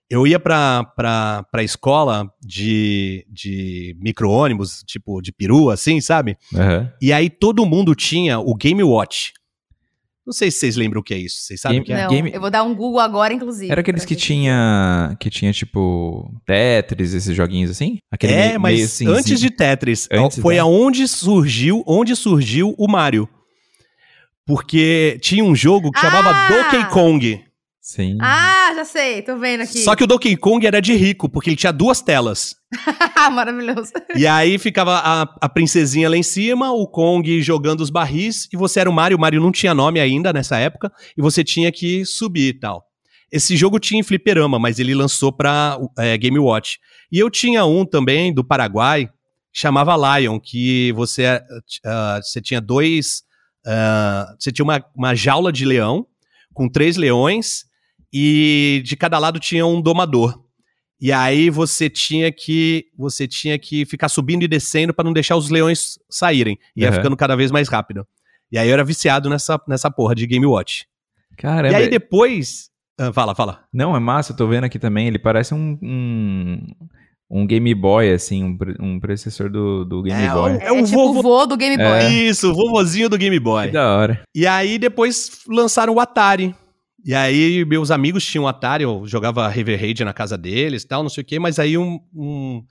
eu 0.09 0.26
ia 0.26 0.38
pra, 0.38 0.85
pra, 0.96 1.44
pra 1.50 1.64
escola 1.64 2.31
de, 2.40 3.26
de 3.29 3.96
micro-ônibus, 4.00 4.85
tipo 4.87 5.20
de 5.20 5.33
perua, 5.33 5.74
assim, 5.74 6.00
sabe? 6.00 6.38
Uhum. 6.52 6.88
E 7.02 7.12
aí 7.12 7.29
todo 7.29 7.66
mundo 7.66 7.94
tinha 7.94 8.38
o 8.38 8.55
Game 8.55 8.83
Watch. 8.83 9.33
Não 10.26 10.32
sei 10.32 10.50
se 10.50 10.58
vocês 10.58 10.76
lembram 10.76 11.00
o 11.00 11.04
que 11.04 11.14
é 11.14 11.18
isso. 11.18 11.42
Vocês 11.42 11.60
sabem 11.60 11.78
o 11.78 11.84
que 11.84 11.92
é? 11.92 12.02
Não, 12.02 12.10
Game... 12.10 12.32
eu 12.34 12.40
vou 12.40 12.50
dar 12.50 12.64
um 12.64 12.74
Google 12.74 12.98
agora, 12.98 13.32
inclusive. 13.32 13.70
Era 13.70 13.80
aqueles 13.80 14.04
que 14.04 14.16
tinha, 14.16 15.16
que 15.20 15.30
tinha, 15.30 15.52
tipo, 15.52 16.28
Tetris, 16.44 17.14
esses 17.14 17.34
joguinhos 17.36 17.70
assim? 17.70 17.98
Aquele 18.10 18.32
é, 18.32 18.48
meio, 18.48 18.60
mas 18.60 18.74
meio 18.74 18.84
assim, 18.86 19.06
antes 19.06 19.32
assim. 19.32 19.42
de 19.42 19.50
Tetris, 19.50 20.08
antes 20.10 20.40
foi 20.40 20.56
da... 20.56 20.62
aonde 20.62 21.06
surgiu, 21.06 21.84
onde 21.86 22.16
surgiu 22.16 22.74
o 22.76 22.90
Mario. 22.90 23.28
Porque 24.44 25.16
tinha 25.22 25.44
um 25.44 25.54
jogo 25.54 25.92
que 25.92 25.98
ah! 25.98 26.02
chamava 26.02 26.48
Donkey 26.48 26.90
Kong. 26.90 27.45
Sim. 27.87 28.18
Ah, 28.20 28.72
já 28.75 28.85
sei, 28.85 29.22
tô 29.22 29.38
vendo 29.38 29.61
aqui. 29.61 29.79
Só 29.79 29.94
que 29.94 30.03
o 30.03 30.09
Donkey 30.09 30.37
Kong 30.37 30.66
era 30.66 30.83
de 30.83 30.92
rico, 30.96 31.29
porque 31.29 31.51
ele 31.51 31.57
tinha 31.57 31.72
duas 31.72 32.03
telas. 32.03 32.57
Maravilhoso. 33.33 33.92
E 34.16 34.27
aí 34.27 34.59
ficava 34.59 34.96
a, 34.99 35.22
a 35.40 35.49
princesinha 35.49 36.11
lá 36.11 36.16
em 36.16 36.22
cima, 36.22 36.72
o 36.72 36.88
Kong 36.88 37.40
jogando 37.40 37.83
os 37.83 37.88
barris, 37.88 38.49
e 38.53 38.57
você 38.57 38.81
era 38.81 38.90
o 38.90 38.92
Mario. 38.92 39.16
O 39.16 39.20
Mario 39.20 39.40
não 39.40 39.53
tinha 39.53 39.72
nome 39.72 40.01
ainda 40.01 40.33
nessa 40.33 40.59
época, 40.59 40.90
e 41.16 41.22
você 41.22 41.44
tinha 41.44 41.70
que 41.70 42.05
subir 42.05 42.49
e 42.49 42.59
tal. 42.59 42.85
Esse 43.31 43.57
jogo 43.57 43.79
tinha 43.79 44.01
em 44.01 44.03
fliperama, 44.03 44.59
mas 44.59 44.81
ele 44.81 44.92
lançou 44.92 45.33
pra 45.33 45.79
é, 45.96 46.18
Game 46.18 46.40
Watch. 46.40 46.81
E 47.12 47.20
eu 47.20 47.31
tinha 47.31 47.64
um 47.66 47.87
também, 47.87 48.35
do 48.35 48.42
Paraguai, 48.42 49.09
chamava 49.53 50.18
Lion, 50.18 50.40
que 50.40 50.90
você, 50.90 51.40
uh, 51.87 52.20
você 52.20 52.40
tinha 52.40 52.61
dois... 52.61 53.22
Uh, 53.64 54.35
você 54.37 54.51
tinha 54.51 54.64
uma, 54.64 54.85
uma 54.92 55.14
jaula 55.14 55.53
de 55.53 55.64
leão, 55.64 56.05
com 56.53 56.68
três 56.68 56.96
leões, 56.96 57.64
e 58.12 58.82
de 58.84 58.96
cada 58.96 59.18
lado 59.18 59.38
tinha 59.38 59.66
um 59.66 59.80
domador. 59.80 60.42
E 61.00 61.12
aí 61.12 61.50
você 61.50 61.90
tinha 61.90 62.32
que 62.32 62.86
você 62.96 63.28
tinha 63.28 63.58
que 63.58 63.84
ficar 63.84 64.08
subindo 64.08 64.42
e 64.42 64.48
descendo 64.48 64.94
para 64.94 65.04
não 65.04 65.12
deixar 65.12 65.36
os 65.36 65.50
leões 65.50 65.98
saírem. 66.08 66.58
Ia 66.74 66.88
uhum. 66.88 66.94
ficando 66.94 67.16
cada 67.16 67.36
vez 67.36 67.50
mais 67.50 67.68
rápido. 67.68 68.06
E 68.50 68.58
aí 68.58 68.68
eu 68.68 68.72
era 68.72 68.84
viciado 68.84 69.28
nessa, 69.28 69.60
nessa 69.68 69.90
porra 69.90 70.14
de 70.14 70.26
Game 70.26 70.46
Watch. 70.46 70.86
Caramba. 71.36 71.74
E 71.74 71.76
aí 71.76 71.88
depois. 71.88 72.70
Ah, 72.98 73.12
fala, 73.12 73.34
fala. 73.34 73.64
Não, 73.72 73.94
é 73.94 74.00
massa, 74.00 74.32
eu 74.32 74.36
tô 74.36 74.46
vendo 74.46 74.64
aqui 74.64 74.78
também. 74.78 75.06
Ele 75.06 75.18
parece 75.18 75.52
um, 75.52 75.78
um, 75.82 76.66
um 77.28 77.46
Game 77.46 77.74
Boy, 77.74 78.10
assim, 78.10 78.42
um, 78.42 78.58
um 78.80 79.00
predecessor 79.00 79.50
do, 79.50 79.84
do 79.84 80.02
Game 80.02 80.22
é, 80.22 80.30
Boy. 80.30 80.58
É, 80.62 80.72
o 80.72 80.78
é 80.78 80.82
tipo 80.82 81.12
vovô... 81.12 81.22
vô 81.22 81.46
do 81.46 81.56
Game 81.58 81.76
Boy. 81.76 81.86
É. 81.86 82.10
Isso, 82.10 82.50
o 82.50 82.54
vovozinho 82.54 83.10
do 83.10 83.18
Game 83.18 83.38
Boy. 83.38 83.66
Que 83.66 83.72
da 83.72 83.96
hora. 83.96 84.22
E 84.34 84.46
aí 84.46 84.78
depois 84.78 85.42
lançaram 85.46 85.92
o 85.94 86.00
Atari. 86.00 86.54
E 87.06 87.14
aí, 87.14 87.64
meus 87.64 87.92
amigos 87.92 88.26
tinham 88.26 88.48
Atari, 88.48 88.82
eu 88.82 89.06
jogava 89.06 89.46
River 89.46 89.80
Raid 89.80 90.04
na 90.04 90.12
casa 90.12 90.36
deles 90.36 90.84
tal, 90.84 91.04
não 91.04 91.08
sei 91.08 91.22
o 91.22 91.24
quê, 91.24 91.38
mas 91.38 91.60
aí, 91.60 91.78
um, 91.78 92.00
um 92.12 92.64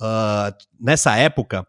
uh, 0.00 0.54
nessa 0.80 1.14
época, 1.14 1.66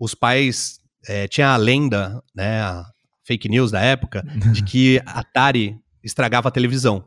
os 0.00 0.14
pais. 0.14 0.80
É, 1.08 1.28
tinha 1.28 1.50
a 1.50 1.56
lenda, 1.56 2.20
né, 2.34 2.62
a 2.62 2.84
fake 3.24 3.48
news 3.48 3.70
da 3.70 3.80
época, 3.80 4.24
de 4.52 4.64
que 4.64 5.00
Atari 5.06 5.76
estragava 6.02 6.48
a 6.48 6.50
televisão. 6.50 7.04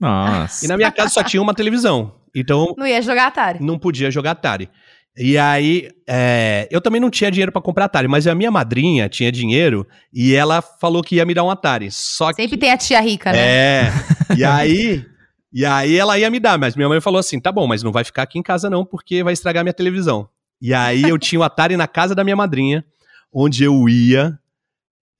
Nossa. 0.00 0.64
E 0.64 0.68
na 0.68 0.76
minha 0.76 0.90
casa 0.90 1.10
só 1.10 1.22
tinha 1.22 1.42
uma 1.42 1.52
televisão. 1.52 2.20
Então. 2.34 2.74
Não 2.78 2.86
ia 2.86 3.02
jogar 3.02 3.26
Atari. 3.26 3.62
Não 3.62 3.78
podia 3.78 4.10
jogar 4.10 4.30
Atari. 4.30 4.70
E 5.16 5.38
aí, 5.38 5.90
é, 6.08 6.66
eu 6.70 6.80
também 6.80 7.00
não 7.00 7.08
tinha 7.08 7.30
dinheiro 7.30 7.52
para 7.52 7.62
comprar 7.62 7.84
Atari, 7.84 8.08
mas 8.08 8.26
a 8.26 8.34
minha 8.34 8.50
madrinha 8.50 9.08
tinha 9.08 9.30
dinheiro 9.30 9.86
e 10.12 10.34
ela 10.34 10.60
falou 10.60 11.02
que 11.02 11.16
ia 11.16 11.24
me 11.24 11.34
dar 11.34 11.44
um 11.44 11.50
Atari. 11.50 11.88
Só 11.90 12.32
Sempre 12.32 12.48
que... 12.48 12.56
tem 12.58 12.72
a 12.72 12.76
tia 12.76 13.00
rica, 13.00 13.32
né? 13.32 13.38
É. 13.38 13.92
e 14.36 14.42
aí, 14.44 15.06
E 15.52 15.64
aí 15.64 15.96
ela 15.96 16.18
ia 16.18 16.28
me 16.30 16.40
dar, 16.40 16.58
mas 16.58 16.74
minha 16.74 16.88
mãe 16.88 17.00
falou 17.00 17.20
assim: 17.20 17.38
tá 17.38 17.52
bom, 17.52 17.66
mas 17.66 17.82
não 17.82 17.92
vai 17.92 18.02
ficar 18.02 18.24
aqui 18.24 18.38
em 18.38 18.42
casa 18.42 18.68
não, 18.68 18.84
porque 18.84 19.22
vai 19.22 19.32
estragar 19.32 19.62
minha 19.62 19.72
televisão. 19.72 20.28
E 20.60 20.74
aí 20.74 21.02
eu 21.02 21.18
tinha 21.18 21.40
o 21.40 21.44
Atari 21.44 21.76
na 21.76 21.86
casa 21.86 22.14
da 22.14 22.24
minha 22.24 22.34
madrinha, 22.34 22.84
onde 23.32 23.62
eu 23.62 23.88
ia 23.88 24.36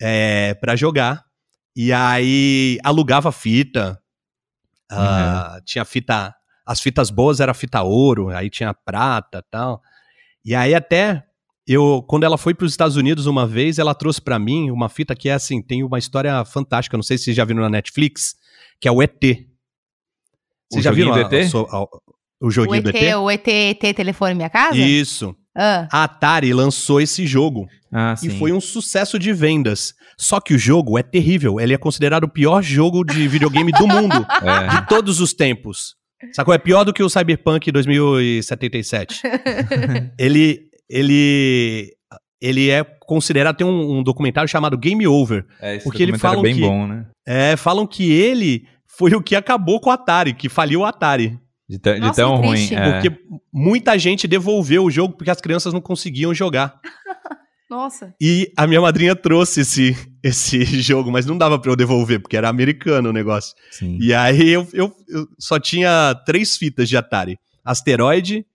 é, 0.01 0.55
para 0.55 0.75
jogar. 0.75 1.25
E 1.77 1.93
aí 1.93 2.79
alugava 2.83 3.33
fita. 3.33 4.01
Uh, 4.91 5.61
Tinha 5.65 5.85
fita. 5.85 6.35
As 6.67 6.81
fitas 6.81 7.11
boas 7.11 7.41
era 7.41 7.53
fita 7.55 7.83
ouro, 7.83 8.31
aí 8.31 8.49
tinha 8.49 8.73
prata 8.73 9.45
tal. 9.51 9.83
E 10.45 10.55
aí 10.55 10.75
até 10.75 11.25
eu, 11.67 12.03
quando 12.07 12.25
ela 12.25 12.37
foi 12.39 12.55
para 12.55 12.67
os 12.67 12.73
Estados 12.73 12.97
Unidos 12.97 13.27
uma 13.27 13.47
vez, 13.47 13.79
ela 13.79 13.95
trouxe 13.95 14.21
para 14.21 14.39
mim 14.39 14.71
uma 14.71 14.89
fita 14.89 15.15
que 15.15 15.29
é 15.29 15.35
assim, 15.35 15.63
tem 15.63 15.83
uma 15.83 15.99
história 15.99 16.45
fantástica, 16.45 16.97
não 16.97 17.03
sei 17.03 17.17
se 17.19 17.25
vocês 17.25 17.37
já 17.37 17.45
viram 17.45 17.63
na 17.63 17.71
Netflix, 17.71 18.37
que 18.81 18.89
é 18.89 18.93
o 18.93 19.03
ET. 19.03 19.21
Vocês 20.71 20.85
já 20.85 20.91
viram 20.91 21.13
do 21.13 21.21
ET? 21.21 21.33
A, 21.55 21.77
a, 21.77 21.87
o 22.41 22.51
joguinho 22.51 22.75
o 22.85 22.89
ET, 22.89 22.93
do 22.93 22.97
ET? 22.97 23.15
O 23.17 23.31
ET, 23.31 23.49
ET 23.49 23.97
Telefone 23.97 24.35
Minha 24.35 24.51
Casa? 24.51 24.77
Isso. 24.77 25.35
Ah. 25.57 25.87
A 25.93 26.05
Atari 26.05 26.53
lançou 26.53 27.01
esse 27.01 27.27
jogo 27.27 27.69
Ah, 27.93 28.15
e 28.15 28.31
sim. 28.31 28.39
foi 28.39 28.53
um 28.53 28.61
sucesso 28.61 29.19
de 29.19 29.33
vendas. 29.33 29.95
Só 30.19 30.41
que 30.41 30.53
o 30.55 30.59
jogo 30.59 30.99
é 30.99 31.03
terrível. 31.03 31.61
Ele 31.61 31.73
é 31.75 31.79
considerado 31.79 32.25
o 32.25 32.29
pior 32.29 32.63
jogo 32.63 33.05
de 33.05 33.27
videogame 33.29 33.71
do 33.73 33.87
mundo, 33.87 34.27
É. 34.43 34.69
de 34.81 34.89
todos 34.89 35.21
os 35.21 35.33
tempos. 35.33 35.95
Sacou? 36.33 36.55
É 36.55 36.59
pior 36.59 36.85
do 36.85 36.93
que 36.93 37.03
o 37.03 37.09
Cyberpunk 37.11 37.71
2077. 37.71 39.23
ele, 40.19 40.69
ele, 40.89 41.93
ele 42.41 42.71
é 42.71 42.85
considerado. 43.01 43.57
Tem 43.57 43.67
um, 43.67 43.99
um 43.99 44.03
documentário 44.03 44.49
chamado 44.49 44.77
Game 44.79 45.07
Over. 45.07 45.45
É, 45.61 45.77
esse 45.77 45.85
Porque 45.85 46.03
ele 46.03 46.13
documentário 46.13 46.37
falam 46.39 46.41
é 46.41 46.43
bem 46.43 46.55
que- 46.55 46.61
bom, 46.69 46.87
né? 46.87 47.07
É, 47.27 47.57
falam 47.57 47.87
que 47.87 48.11
ele 48.13 48.67
foi 48.87 49.13
o 49.15 49.23
que 49.23 49.35
acabou 49.35 49.81
com 49.81 49.91
o 49.91 49.93
Atari, 49.93 50.35
que 50.35 50.49
faliu 50.49 50.81
o 50.81 50.85
Atari. 50.85 51.39
De, 51.69 51.79
tão- 51.79 51.95
de 51.95 52.01
Nossa, 52.01 52.15
tão 52.23 52.41
que 52.41 52.47
ruim. 52.47 52.69
é. 52.75 52.93
Porque 53.01 53.19
muita 53.53 53.99
gente 53.99 54.29
devolveu 54.29 54.85
o 54.85 54.91
jogo 54.91 55.17
porque 55.17 55.31
as 55.31 55.41
crianças 55.41 55.73
não 55.73 55.81
conseguiam 55.81 56.35
jogar. 56.35 56.79
Nossa. 57.75 58.15
E 58.21 58.53
a 58.57 58.67
minha 58.67 58.81
madrinha 58.81 59.17
trouxe 59.17 59.63
esse, 59.63 59.97
esse 60.23 60.65
jogo, 60.81 61.11
mas 61.11 61.27
não 61.27 61.37
dava 61.37 61.59
pra 61.59 61.71
eu 61.73 61.77
devolver, 61.77 62.21
porque 62.21 62.37
era 62.37 62.49
americano 62.49 63.09
o 63.11 63.13
negócio. 63.13 63.55
Sim. 63.71 63.99
E 64.01 64.15
aí 64.15 64.51
eu, 64.51 64.67
eu, 64.73 64.95
eu 65.09 65.27
só 65.39 65.59
tinha 65.59 66.15
três 66.25 66.57
fitas 66.57 66.89
de 66.89 66.97
Atari: 66.97 67.37
Asteroid, 67.65 68.47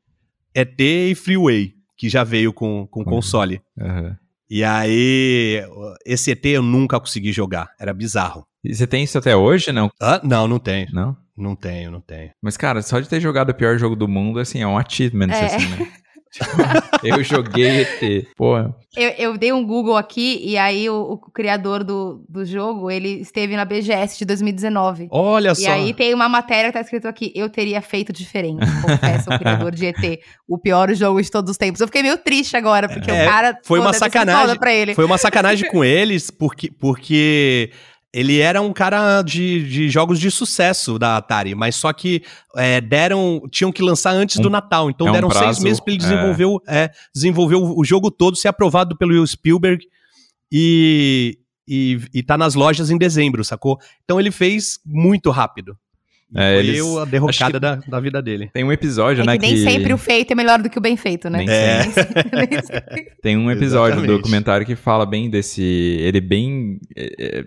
ET 0.55 0.79
e 0.79 1.15
Freeway, 1.15 1.73
que 1.97 2.07
já 2.09 2.23
veio 2.23 2.53
com, 2.53 2.87
com 2.87 3.01
Uhum. 3.01 3.05
console. 3.05 3.61
Aham. 3.79 4.17
E 4.49 4.63
aí, 4.63 5.61
esse 6.05 6.31
ET 6.31 6.43
eu 6.45 6.63
nunca 6.63 6.99
consegui 6.99 7.31
jogar, 7.31 7.69
era 7.79 7.93
bizarro. 7.93 8.47
E 8.63 8.73
você 8.73 8.87
tem 8.87 9.03
isso 9.03 9.15
até 9.17 9.35
hoje, 9.35 9.71
não? 9.71 9.91
Ah, 10.01 10.19
não, 10.23 10.47
não 10.47 10.57
tenho. 10.57 10.87
Não? 10.91 11.15
Não 11.37 11.55
tenho, 11.55 11.91
não 11.91 12.01
tenho. 12.01 12.31
Mas, 12.41 12.57
cara, 12.57 12.81
só 12.81 12.99
de 12.99 13.07
ter 13.07 13.21
jogado 13.21 13.51
o 13.51 13.53
pior 13.53 13.77
jogo 13.77 13.95
do 13.95 14.07
mundo, 14.07 14.39
assim, 14.39 14.59
é 14.61 14.65
um 14.67 14.77
achievement, 14.77 15.29
É. 15.31 15.45
assim, 15.45 15.67
né? 15.67 15.91
eu 17.03 17.23
joguei 17.23 17.81
ET. 17.81 18.27
Porra. 18.35 18.73
Eu, 18.95 19.09
eu 19.17 19.37
dei 19.37 19.51
um 19.53 19.65
Google 19.65 19.95
aqui 19.97 20.39
e 20.43 20.57
aí 20.57 20.89
o, 20.89 20.95
o 21.13 21.17
criador 21.31 21.83
do, 21.83 22.23
do 22.27 22.43
jogo, 22.45 22.89
ele 22.89 23.21
esteve 23.21 23.55
na 23.55 23.63
BGS 23.65 24.17
de 24.17 24.25
2019. 24.25 25.07
Olha 25.11 25.51
E 25.51 25.55
só. 25.55 25.71
aí 25.71 25.93
tem 25.93 26.13
uma 26.13 26.27
matéria 26.27 26.69
que 26.71 26.73
tá 26.73 26.81
escrito 26.81 27.07
aqui, 27.07 27.31
eu 27.35 27.49
teria 27.49 27.81
feito 27.81 28.11
diferente, 28.11 28.65
confessa 28.81 29.33
o 29.33 29.37
criador 29.39 29.71
de 29.73 29.85
ET, 29.87 30.19
o 30.47 30.57
pior 30.57 30.93
jogo 30.93 31.21
de 31.21 31.29
todos 31.29 31.51
os 31.51 31.57
tempos. 31.57 31.81
Eu 31.81 31.87
fiquei 31.87 32.01
meio 32.03 32.17
triste 32.17 32.57
agora, 32.57 32.87
porque 32.89 33.11
É, 33.11 33.25
o 33.25 33.29
cara... 33.29 33.59
foi 33.63 33.79
uma 33.79 33.93
sacanagem. 33.93 34.41
foda 34.47 34.59
Pra 34.59 34.73
ele. 34.73 34.95
Foi 34.95 35.05
uma 35.05 35.17
sacanagem 35.17 35.69
com 35.69 35.83
eles, 35.83 36.29
porque, 36.31 36.71
porque 36.71 37.71
ele 38.13 38.39
era 38.39 38.59
um 38.61 38.73
cara 38.73 39.21
de, 39.21 39.67
de 39.69 39.89
jogos 39.89 40.19
de 40.19 40.31
sucesso 40.31 40.97
da 40.97 41.17
Atari, 41.17 41.53
mas 41.53 41.75
só 41.75 41.93
que 41.93 42.23
é, 42.55 42.81
deram. 42.81 43.41
tinham 43.51 43.71
que 43.71 43.83
lançar 43.83 44.11
antes 44.11 44.37
do 44.39 44.47
Um- 44.47 44.51
Natal. 44.51 44.89
Então 44.89 45.07
é 45.07 45.09
um 45.11 45.13
deram 45.13 45.29
seis 45.29 45.41
prazo, 45.43 45.63
meses 45.63 45.79
pra 45.79 45.93
ele 45.93 46.01
é. 46.03 46.07
desenvolver, 46.07 46.45
o- 46.45 46.61
é, 46.67 46.89
desenvolver 47.13 47.55
o, 47.55 47.79
o 47.79 47.83
jogo 47.85 48.09
todo, 48.09 48.35
ser 48.35 48.47
aprovado 48.47 48.97
pelo 48.97 49.25
Spielberg 49.27 49.85
e, 50.51 51.37
e, 51.67 51.99
e 52.13 52.23
tá 52.23 52.37
nas 52.37 52.55
lojas 52.55 52.89
em 52.89 52.97
dezembro, 52.97 53.43
sacou? 53.43 53.77
Então 54.03 54.19
ele 54.19 54.31
fez 54.31 54.79
muito 54.85 55.29
rápido. 55.29 55.77
É, 56.35 56.55
foi 56.59 56.67
eles- 56.67 56.97
a 56.97 57.05
derrocada 57.05 57.53
que- 57.53 57.59
da, 57.59 57.75
da 57.75 57.99
vida 57.99 58.21
dele. 58.21 58.49
Tem 58.53 58.63
um 58.63 58.71
episódio, 58.71 59.23
É 59.23 59.25
né? 59.25 59.37
que 59.37 59.41
nem 59.47 59.57
sempre 59.57 59.91
o 59.93 59.97
feito 59.97 60.31
é 60.31 60.35
melhor 60.35 60.61
do 60.61 60.69
que 60.69 60.77
o 60.77 60.81
bem 60.81 60.95
feito, 60.95 61.27
né? 61.29 61.39
Nem 61.39 61.49
É. 61.49 61.83
Sempre. 62.61 63.11
Tem 63.21 63.35
um 63.37 63.49
episódio 63.49 63.95
do 63.95 64.01
Exatamente. 64.01 64.17
documentário 64.21 64.65
que 64.65 64.75
fala 64.75 65.05
bem 65.07 65.27
desse. 65.29 65.61
Ele 65.63 66.21
bem. 66.21 66.79
é, 66.95 67.39
é, 67.39 67.43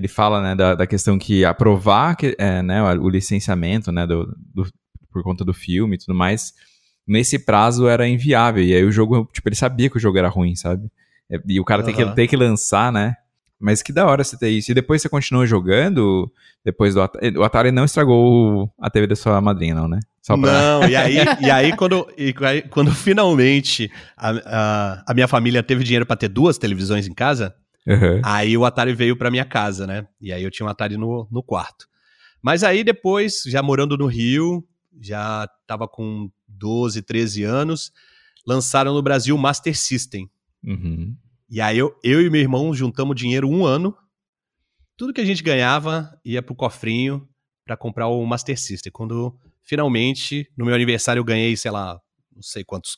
ele 0.00 0.08
fala, 0.08 0.40
né, 0.42 0.54
da, 0.54 0.74
da 0.74 0.86
questão 0.86 1.18
que 1.18 1.44
aprovar 1.44 2.16
que, 2.16 2.34
é, 2.38 2.62
né, 2.62 2.82
o 2.82 3.08
licenciamento, 3.08 3.92
né, 3.92 4.06
do, 4.06 4.26
do- 4.54 4.66
por 5.12 5.22
conta 5.22 5.44
do 5.44 5.52
filme 5.52 5.96
e 5.96 5.98
tudo 5.98 6.14
mais, 6.14 6.52
nesse 7.06 7.38
prazo 7.38 7.86
era 7.86 8.08
inviável. 8.08 8.62
E 8.64 8.74
aí 8.74 8.82
o 8.84 8.90
jogo, 8.92 9.28
tipo, 9.32 9.48
ele 9.48 9.56
sabia 9.56 9.90
que 9.90 9.96
o 9.96 10.00
jogo 10.00 10.16
era 10.18 10.28
ruim, 10.28 10.54
sabe? 10.56 10.88
É, 11.30 11.38
E 11.46 11.60
o 11.60 11.64
cara 11.64 11.82
tem, 11.82 11.94
que, 11.94 12.02
tem 12.14 12.26
que 12.28 12.36
lançar, 12.36 12.90
né? 12.92 13.14
Mas 13.60 13.82
que 13.82 13.92
da 13.92 14.06
hora 14.06 14.24
você 14.24 14.38
ter 14.38 14.48
isso. 14.48 14.70
E 14.70 14.74
depois 14.74 15.02
você 15.02 15.08
continua 15.08 15.44
jogando, 15.46 16.32
depois 16.64 16.94
do 16.94 17.02
Atari. 17.02 17.36
O 17.36 17.42
Atari 17.42 17.70
não 17.70 17.84
estragou 17.84 18.72
a 18.80 18.88
TV 18.88 19.06
da 19.06 19.14
sua 19.16 19.38
madrinha, 19.40 19.74
não, 19.74 19.86
né? 19.86 20.00
Só 20.22 20.34
pra... 20.36 20.50
Não, 20.80 20.88
e 20.88 20.96
aí, 20.96 21.16
e 21.44 21.50
aí, 21.50 21.76
quando, 21.76 22.06
e 22.16 22.34
aí 22.42 22.62
quando 22.62 22.90
finalmente 22.94 23.90
a, 24.16 24.30
a, 24.30 25.04
a 25.08 25.14
minha 25.14 25.28
família 25.28 25.62
teve 25.62 25.84
dinheiro 25.84 26.06
pra 26.06 26.16
ter 26.16 26.28
duas 26.28 26.56
televisões 26.56 27.06
em 27.06 27.12
casa, 27.12 27.54
Aham. 27.88 28.20
aí 28.24 28.56
o 28.56 28.64
Atari 28.64 28.92
veio 28.92 29.16
pra 29.16 29.30
minha 29.30 29.44
casa, 29.44 29.86
né? 29.86 30.06
E 30.20 30.32
aí 30.32 30.42
eu 30.42 30.50
tinha 30.50 30.66
um 30.66 30.68
Atari 30.68 30.96
no, 30.96 31.26
no 31.30 31.42
quarto. 31.42 31.86
Mas 32.42 32.62
aí 32.62 32.82
depois, 32.82 33.42
já 33.46 33.62
morando 33.62 33.96
no 33.96 34.06
Rio, 34.06 34.66
já 35.00 35.48
tava 35.66 35.86
com 35.86 36.30
12, 36.48 37.02
13 37.02 37.42
anos, 37.44 37.92
lançaram 38.46 38.94
no 38.94 39.02
Brasil 39.02 39.34
o 39.34 39.38
Master 39.38 39.76
System. 39.76 40.30
Uhum. 40.64 41.16
E 41.48 41.60
aí 41.60 41.78
eu, 41.78 41.98
eu 42.02 42.22
e 42.22 42.30
meu 42.30 42.40
irmão 42.40 42.72
juntamos 42.72 43.16
dinheiro 43.16 43.48
um 43.48 43.64
ano. 43.64 43.96
Tudo 44.96 45.12
que 45.12 45.20
a 45.20 45.24
gente 45.24 45.42
ganhava 45.42 46.18
ia 46.24 46.42
pro 46.42 46.54
cofrinho 46.54 47.28
pra 47.64 47.76
comprar 47.76 48.08
o 48.08 48.24
Master 48.24 48.58
System. 48.58 48.92
Quando 48.92 49.38
finalmente, 49.62 50.50
no 50.56 50.64
meu 50.64 50.74
aniversário, 50.74 51.20
eu 51.20 51.24
ganhei, 51.24 51.56
sei 51.56 51.70
lá, 51.70 52.00
não 52.34 52.42
sei 52.42 52.64
quantos 52.64 52.96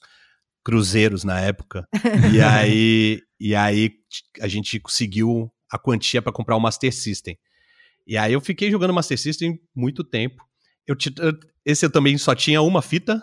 cruzeiros 0.64 1.24
na 1.24 1.40
época. 1.40 1.86
e 2.34 2.40
aí, 2.40 3.20
e 3.40 3.54
aí 3.54 3.90
a 4.40 4.48
gente 4.48 4.78
conseguiu 4.80 5.50
a 5.70 5.78
quantia 5.78 6.20
pra 6.22 6.32
comprar 6.32 6.56
o 6.56 6.60
Master 6.60 6.92
System. 6.92 7.36
E 8.06 8.16
aí 8.16 8.32
eu 8.32 8.40
fiquei 8.40 8.70
jogando 8.70 8.92
Master 8.94 9.18
System 9.18 9.58
muito 9.74 10.02
tempo. 10.04 10.42
Eu- 10.86 10.96
esse 11.64 11.84
eu 11.86 11.90
também 11.90 12.18
só 12.18 12.34
tinha 12.34 12.60
uma 12.60 12.82
fita, 12.82 13.22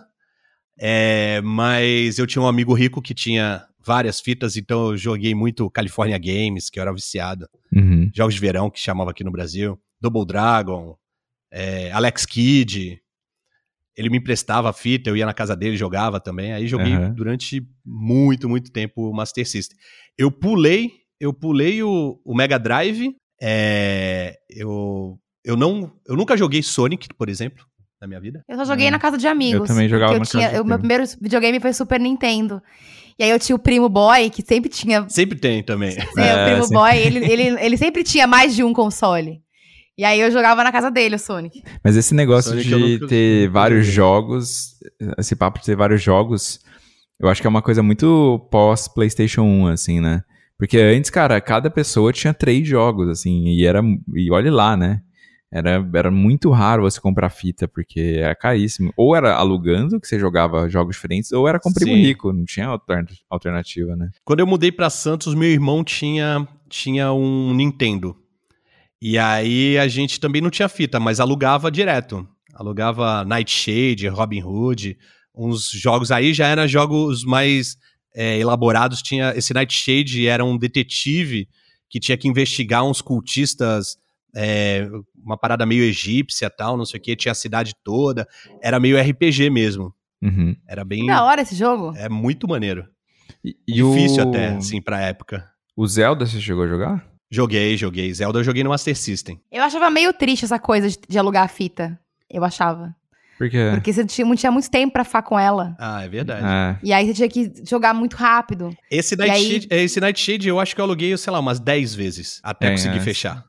é, 0.80 1.42
mas 1.42 2.18
eu 2.18 2.26
tinha 2.26 2.42
um 2.42 2.48
amigo 2.48 2.74
rico 2.74 3.02
que 3.02 3.14
tinha 3.14 3.66
várias 3.86 4.20
fitas, 4.22 4.56
então 4.56 4.92
eu 4.92 4.98
joguei 4.98 5.34
muito 5.36 5.70
California 5.70 6.18
Games, 6.18 6.70
que 6.70 6.80
eu 6.80 6.82
era 6.82 6.94
viciado. 6.94 7.48
Uhum. 7.74 8.10
Jogos 8.16 8.36
de 8.36 8.40
verão, 8.42 8.70
que 8.70 8.80
chamava 8.80 9.12
aqui 9.12 9.24
no 9.24 9.32
Brasil. 9.32 9.80
Double 10.02 10.26
Dragon, 10.26 10.96
é, 11.52 11.92
Alex 11.92 12.26
Kidd. 12.26 13.02
Ele 14.00 14.10
me 14.10 14.18
emprestava 14.18 14.70
a 14.70 14.74
fita, 14.74 15.10
eu 15.10 15.18
ia 15.18 15.26
na 15.26 15.34
casa 15.34 15.56
dele, 15.58 15.76
jogava 15.76 16.22
também. 16.22 16.54
Aí 16.54 16.66
joguei 16.68 16.94
Aham. 16.94 17.12
durante 17.14 17.62
muito, 17.86 18.48
muito 18.48 18.72
tempo 18.72 19.10
o 19.10 19.14
Master 19.14 19.46
System. 19.46 19.78
Eu 20.18 20.32
pulei, 20.32 20.90
eu 21.20 21.34
pulei 21.34 21.84
o, 21.84 22.18
o 22.24 22.34
Mega 22.34 22.58
Drive. 22.58 23.14
é, 23.42 24.36
eu, 24.50 25.18
eu, 25.44 25.58
não, 25.58 25.92
eu 26.08 26.16
nunca 26.16 26.38
joguei 26.38 26.64
Sonic, 26.64 27.10
por 27.18 27.28
exemplo, 27.30 27.66
na 28.02 28.08
minha 28.08 28.22
vida. 28.22 28.42
Eu 28.48 28.56
só 28.58 28.64
joguei 28.66 28.88
É. 28.88 28.92
na 28.92 29.00
casa 29.00 29.18
de 29.18 29.28
amigos. 29.28 29.62
Eu 29.62 29.66
também 29.76 29.90
jogava 29.90 30.14
eu 30.14 30.20
na 30.20 30.26
tinha, 30.26 30.44
casa 30.44 30.56
de 30.56 30.62
O 30.62 30.66
meu 30.66 30.80
primeiro 30.80 31.04
videogame 31.22 31.60
foi 31.60 31.74
Super 31.74 32.00
Nintendo. 32.00 32.62
E 33.20 33.24
aí 33.26 33.30
eu 33.30 33.40
tinha 33.40 33.54
o 33.56 33.60
primo 33.60 33.90
boy, 33.90 34.30
que 34.30 34.42
sempre 34.42 34.70
tinha. 34.70 35.06
Sempre 35.10 35.38
tem 35.38 35.62
também. 35.62 35.94
né, 35.94 36.06
É, 36.18 36.42
o 36.42 36.46
primo 36.46 36.64
sempre. 36.64 36.78
boy, 36.78 36.98
ele, 36.98 37.20
ele, 37.32 37.44
ele 37.66 37.78
sempre 37.78 38.02
tinha 38.04 38.26
mais 38.26 38.56
de 38.56 38.64
um 38.64 38.72
console. 38.72 39.42
E 40.00 40.06
aí 40.06 40.22
eu 40.22 40.32
jogava 40.32 40.64
na 40.64 40.72
casa 40.72 40.90
dele, 40.90 41.16
o 41.16 41.20
Sonic. 41.20 41.62
Mas 41.84 41.98
esse 41.98 42.16
negócio 42.16 42.52
Sonic 42.52 42.70
de 43.00 43.08
ter 43.08 43.42
nunca 43.42 43.52
vários 43.52 43.86
jogos, 43.86 44.76
esse 45.18 45.36
papo 45.36 45.60
de 45.60 45.66
ter 45.66 45.76
vários 45.76 46.02
jogos, 46.02 46.62
eu 47.20 47.28
acho 47.28 47.42
que 47.42 47.48
é 47.48 47.50
uma 47.50 47.62
coisa 47.62 47.84
muito 47.84 48.48
pós 48.50 48.88
PlayStation 48.88 49.42
1, 49.42 49.68
assim, 49.68 50.00
né? 50.00 50.24
Porque 50.58 50.78
antes, 50.78 51.10
cara, 51.10 51.42
cada 51.42 51.70
pessoa 51.70 52.14
tinha 52.14 52.34
três 52.34 52.66
jogos, 52.66 53.10
assim, 53.10 53.50
e 53.50 53.66
era. 53.66 53.82
E 54.16 54.32
olhe 54.32 54.50
lá, 54.50 54.78
né? 54.78 55.02
Era, 55.52 55.86
era 55.94 56.10
muito 56.10 56.50
raro 56.50 56.84
você 56.84 57.02
comprar 57.02 57.30
fita, 57.30 57.68
porque 57.68 58.20
era 58.22 58.34
caríssimo. 58.36 58.94
Ou 58.96 59.14
era 59.18 59.36
alugando, 59.36 60.00
que 60.00 60.08
você 60.08 60.18
jogava 60.18 60.70
jogos 60.70 60.96
diferentes, 60.96 61.34
ou 61.34 61.46
era 61.46 61.60
com 61.60 61.74
primo 61.74 61.94
Sim. 61.94 62.02
rico, 62.04 62.32
não 62.32 62.46
tinha 62.46 62.68
alter- 62.68 63.04
alternativa, 63.30 63.98
né? 63.98 64.10
Quando 64.24 64.40
eu 64.40 64.48
mudei 64.48 64.72
pra 64.72 64.90
Santos, 64.90 65.36
meu 65.36 65.50
irmão 65.50 65.84
tinha, 65.84 66.48
tinha 66.70 67.12
um 67.12 67.54
Nintendo. 67.54 68.16
E 69.02 69.18
aí 69.18 69.78
a 69.78 69.88
gente 69.88 70.20
também 70.20 70.42
não 70.42 70.50
tinha 70.50 70.68
fita, 70.68 71.00
mas 71.00 71.20
alugava 71.20 71.72
direto. 71.72 72.28
Alugava 72.54 73.24
Nightshade, 73.24 74.08
Robin 74.08 74.44
Hood, 74.44 74.98
uns 75.34 75.70
jogos 75.70 76.12
aí 76.12 76.34
já 76.34 76.48
eram 76.48 76.68
jogos 76.68 77.24
mais 77.24 77.78
é, 78.14 78.38
elaborados. 78.38 79.02
Tinha 79.02 79.34
esse 79.36 79.54
Nightshade 79.54 80.28
era 80.28 80.44
um 80.44 80.58
detetive 80.58 81.48
que 81.90 82.00
tinha 82.00 82.18
que 82.18 82.28
investigar 82.28 82.84
uns 82.84 83.02
cultistas 83.02 83.98
é, 84.36 84.88
uma 85.24 85.38
parada 85.38 85.66
meio 85.66 85.84
egípcia 85.84 86.50
tal, 86.50 86.78
não 86.78 86.86
sei 86.86 87.00
o 87.00 87.04
que, 87.04 87.16
tinha 87.16 87.32
a 87.32 87.36
cidade 87.36 87.74
toda, 87.84 88.28
era 88.62 88.80
meio 88.80 89.00
RPG 89.00 89.50
mesmo. 89.50 89.94
Uhum. 90.22 90.56
Era 90.68 90.84
bem. 90.84 91.02
Que 91.02 91.08
da 91.08 91.24
hora 91.24 91.42
esse 91.42 91.56
jogo. 91.56 91.96
É 91.96 92.10
muito 92.10 92.48
maneiro. 92.48 92.86
E, 93.44 93.56
e 93.68 93.74
Difícil 93.76 94.26
o... 94.26 94.30
até, 94.30 94.50
assim, 94.50 94.82
pra 94.82 95.02
época. 95.02 95.50
O 95.76 95.88
Zelda 95.88 96.26
você 96.26 96.42
chegou 96.42 96.64
a 96.64 96.68
jogar? 96.68 97.10
Joguei, 97.32 97.78
joguei. 97.78 98.14
Zelda 98.14 98.40
eu 98.40 98.44
joguei 98.44 98.64
no 98.64 98.70
Master 98.72 98.96
System. 98.96 99.40
Eu 99.52 99.64
achava 99.64 99.90
meio 99.90 100.12
triste 100.14 100.46
essa 100.46 100.58
coisa 100.58 100.90
de, 100.90 100.98
de 101.08 101.20
alugar 101.20 101.44
a 101.44 101.48
fita. 101.48 102.00
Eu 102.30 102.44
achava. 102.44 102.96
Por 103.38 103.50
quê? 103.50 103.70
Porque 103.74 103.94
você 103.94 104.04
tinha, 104.06 104.26
não 104.28 104.36
tinha 104.36 104.52
muito 104.52 104.70
tempo 104.70 104.92
pra 104.94 105.04
ficar 105.06 105.22
com 105.22 105.40
ela. 105.40 105.76
Ah, 105.80 106.04
é 106.04 106.10
verdade. 106.10 106.46
É. 106.46 106.78
E 106.84 106.92
aí 106.92 107.06
você 107.08 107.14
tinha 107.14 107.30
que 107.30 107.54
jogar 107.70 107.94
muito 107.94 108.18
rápido. 108.18 108.76
Esse, 108.92 109.16
E 109.16 109.22
aí- 109.22 109.30
Nightshade, 109.30 109.68
esse 109.72 110.00
Nightshade 110.02 110.48
eu 110.50 110.60
acho 110.60 110.76
que 110.76 110.82
eu 110.82 110.86
aluguei, 110.86 111.16
sei 111.18 111.32
lá, 111.32 111.40
umas 111.40 111.60
10 111.60 111.96
vezes 111.96 112.42
até 112.44 112.68
É, 112.68 112.72
conseguir 112.72 112.98
é. 112.98 113.02
fechar. 113.02 113.44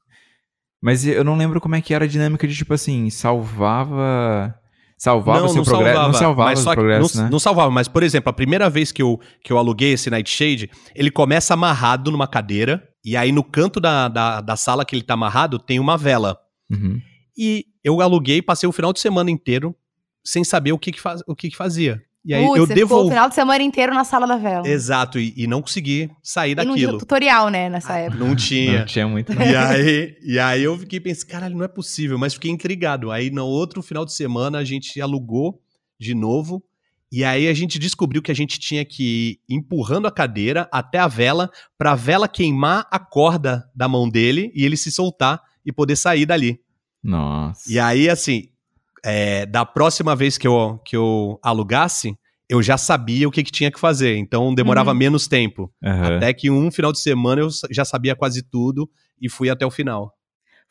Mas 0.81 1.05
eu 1.05 1.25
não 1.25 1.37
lembro 1.37 1.61
como 1.61 1.75
é 1.75 1.81
que 1.81 1.93
era 1.93 2.05
a 2.05 2.09
dinâmica 2.09 2.47
de, 2.47 2.55
tipo 2.55 2.73
assim, 2.73 3.11
salvava... 3.11 4.55
Salvava 4.97 5.49
seu 5.49 5.63
progresso? 5.65 5.99
não 6.03 6.13
salvava 6.13 6.51
mas 6.51 6.61
o 6.61 6.63
só 6.63 6.75
progresso, 6.75 7.17
não, 7.17 7.25
né? 7.25 7.31
não 7.31 7.39
salvava, 7.39 7.71
mas 7.71 7.89
por 7.89 8.03
exemplo, 8.03 8.29
a 8.29 8.35
primeira 8.35 8.69
vez 8.69 8.93
que 8.93 9.01
eu, 9.01 9.19
que 9.43 9.51
eu 9.51 9.57
aluguei 9.57 9.95
esse 9.95 10.11
Nightshade, 10.11 10.71
ele 10.95 11.11
começa 11.11 11.55
amarrado 11.55 12.11
numa 12.11 12.29
cadeira, 12.29 12.87
e 13.05 13.17
aí 13.17 13.33
no 13.33 13.43
canto 13.43 13.81
da, 13.81 14.09
da, 14.09 14.41
da 14.41 14.57
sala 14.57 14.85
que 14.85 14.95
ele 14.95 15.03
tá 15.03 15.15
amarrado 15.15 15.59
tem 15.59 15.79
uma 15.79 15.97
vela. 15.97 16.39
Uhum. 16.71 17.01
E 17.37 17.67
eu 17.83 18.01
aluguei, 18.01 18.43
passei 18.43 18.69
o 18.69 18.73
final 18.73 18.93
de 18.93 19.01
semana 19.01 19.31
inteiro 19.31 19.75
sem 20.25 20.45
saber 20.45 20.73
o 20.73 20.79
que, 20.79 20.93
que, 20.93 21.01
faz, 21.01 21.23
o 21.27 21.35
que, 21.35 21.51
que 21.51 21.57
fazia. 21.57 22.03
E 22.23 22.35
aí 22.35 22.45
Putz, 22.45 22.59
eu 22.59 22.67
ficou 22.67 22.75
o 22.75 22.77
devolvi. 22.77 23.09
final 23.09 23.29
de 23.31 23.35
semana 23.35 23.65
inteiro 23.65 23.95
na 23.95 24.05
sala 24.05 24.27
da 24.27 24.37
vela. 24.37 24.69
Exato, 24.69 25.19
e, 25.19 25.33
e 25.35 25.47
não 25.47 25.63
consegui 25.63 26.11
sair 26.23 26.53
E 26.53 26.55
não 26.57 26.75
tinha 26.75 26.75
daquilo. 26.75 26.99
tutorial, 26.99 27.49
né, 27.49 27.71
nessa 27.71 27.97
época. 27.97 28.23
Não 28.23 28.37
tinha. 28.37 28.81
Não 28.81 28.87
tinha 28.87 29.09
muito, 29.09 29.35
não. 29.35 29.41
E 29.41 29.57
aí, 29.57 30.17
e 30.23 30.39
aí 30.39 30.63
eu 30.63 30.77
fiquei 30.79 31.01
pensando, 31.01 31.31
caralho, 31.31 31.57
não 31.57 31.65
é 31.65 31.69
possível, 31.69 32.19
mas 32.19 32.35
fiquei 32.35 32.51
intrigado. 32.51 33.11
Aí 33.11 33.31
no 33.31 33.47
outro 33.47 33.83
final 33.83 34.05
de 34.05 34.13
semana 34.13 34.59
a 34.59 34.65
gente 34.65 35.01
alugou 35.01 35.63
de 35.99 36.15
novo. 36.15 36.63
E 37.13 37.25
aí 37.25 37.49
a 37.49 37.55
gente 37.55 37.79
descobriu 37.79 38.23
que 38.23 38.31
a 38.31 38.35
gente 38.35 38.59
tinha 38.61 38.85
que 38.85 39.41
ir 39.49 39.55
empurrando 39.55 40.07
a 40.07 40.13
cadeira 40.13 40.69
até 40.71 40.99
a 40.99 41.09
vela, 41.09 41.51
pra 41.77 41.95
vela 41.97 42.29
queimar 42.29 42.87
a 42.91 42.99
corda 43.01 43.65
da 43.75 43.89
mão 43.89 44.09
dele 44.09 44.53
e 44.55 44.65
ele 44.65 44.77
se 44.77 44.93
soltar 44.93 45.41
e 45.67 45.73
poder 45.73 45.97
sair 45.97 46.25
dali. 46.25 46.61
Nossa. 47.03 47.63
E 47.71 47.79
aí, 47.81 48.09
assim, 48.09 48.45
é, 49.05 49.45
da 49.47 49.65
próxima 49.67 50.15
vez 50.15 50.39
que 50.39 50.47
eu, 50.47 50.79
que 50.85 50.97
eu 50.97 51.39
alugasse, 51.43 52.15
eu 52.49 52.63
já 52.63 52.77
sabia 52.79 53.27
o 53.27 53.31
que, 53.31 53.43
que 53.43 53.51
tinha 53.51 53.71
que 53.73 53.81
fazer. 53.81 54.17
Então 54.17 54.55
demorava 54.55 54.93
Uhum. 54.93 54.97
menos 54.99 55.27
tempo. 55.27 55.73
Aham. 55.85 56.17
Até 56.17 56.33
que 56.33 56.51
um 56.51 56.71
final 56.71 56.93
de 56.93 57.01
semana 57.01 57.41
eu 57.43 57.49
já 57.71 57.85
sabia 57.85 58.15
quase 58.15 58.43
tudo 58.43 58.89
e 59.21 59.29
fui 59.29 59.51
até 59.51 59.67
o 59.67 59.71
final. 59.71 60.15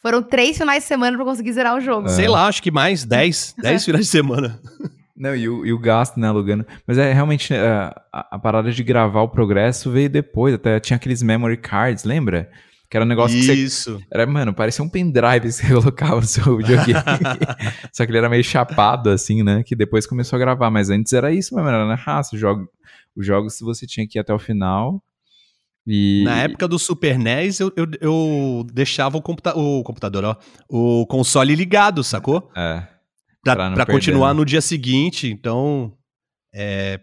Foram 0.02 0.24
três 0.24 0.58
finais 0.58 0.84
de 0.84 0.88
semana 0.88 1.18
pra 1.18 1.26
conseguir 1.26 1.52
zerar 1.52 1.76
o 1.76 1.82
jogo. 1.82 2.08
É. 2.08 2.12
Sei 2.12 2.28
lá, 2.30 2.48
acho 2.48 2.64
que 2.64 2.72
mais 2.72 3.04
10, 3.04 3.56
10 3.62 3.84
finais 3.84 4.06
de 4.06 4.12
semana. 4.12 4.58
Não, 5.20 5.36
e 5.36 5.50
o, 5.50 5.66
e 5.66 5.74
o 5.74 5.78
gasto, 5.78 6.18
né, 6.18 6.30
alugando. 6.30 6.66
Mas 6.88 6.98
é 6.98 7.12
realmente 7.12 7.54
é, 7.54 7.60
a, 7.62 7.94
a 8.32 8.40
parada 8.40 8.72
de 8.72 8.82
gravar 8.82 9.22
o 9.22 9.28
progresso 9.28 9.92
veio 9.92 10.10
depois. 10.10 10.54
Até 10.54 10.80
tinha 10.80 10.96
aqueles 10.96 11.22
memory 11.22 11.58
cards, 11.58 12.06
lembra? 12.06 12.50
Que 12.90 12.96
era 12.96 13.06
um 13.06 13.08
negócio 13.08 13.38
que 13.38 13.44
você. 13.44 13.54
Isso. 13.54 14.02
Era, 14.10 14.26
mano, 14.26 14.54
parecia 14.54 14.84
um 14.84 14.88
pendrive 14.88 15.42
que 15.42 15.52
você 15.52 15.68
colocava 15.76 16.16
no 16.16 16.26
seu 16.26 16.56
videogame. 16.56 17.02
Só 17.92 18.06
que 18.06 18.12
ele 18.12 18.18
era 18.18 18.30
meio 18.30 18.44
chapado, 18.46 19.10
assim, 19.10 19.44
né? 19.44 19.62
Que 19.62 19.76
depois 19.76 20.08
começou 20.08 20.38
a 20.38 20.40
gravar. 20.40 20.72
Mas 20.72 20.90
antes 20.90 21.12
era 21.12 21.34
isso 21.34 21.54
mesmo, 21.54 21.68
era 21.68 21.86
na 21.86 21.96
raça. 21.96 22.36
Os 22.36 22.40
jogos, 22.40 22.66
os 23.14 23.26
jogos 23.26 23.60
você 23.60 23.86
tinha 23.86 24.08
que 24.08 24.18
ir 24.18 24.22
até 24.22 24.34
o 24.34 24.40
final. 24.40 25.04
E. 25.86 26.24
Na 26.24 26.44
época 26.44 26.66
do 26.66 26.80
Super 26.80 27.20
NES, 27.20 27.60
eu, 27.60 27.74
eu, 27.76 27.88
eu 28.00 28.68
deixava 28.72 29.18
o, 29.18 29.22
computa 29.22 29.58
o 29.58 29.84
computador, 29.84 30.24
ó, 30.24 30.36
o 30.70 31.06
console 31.08 31.56
ligado, 31.56 32.04
sacou? 32.04 32.50
É. 32.56 32.88
Perder, 33.56 33.86
continuar 33.86 34.34
né? 34.34 34.40
no 34.40 34.46
dia 34.46 34.62
seguinte. 34.62 35.28
Então, 35.28 35.94
é, 36.54 37.00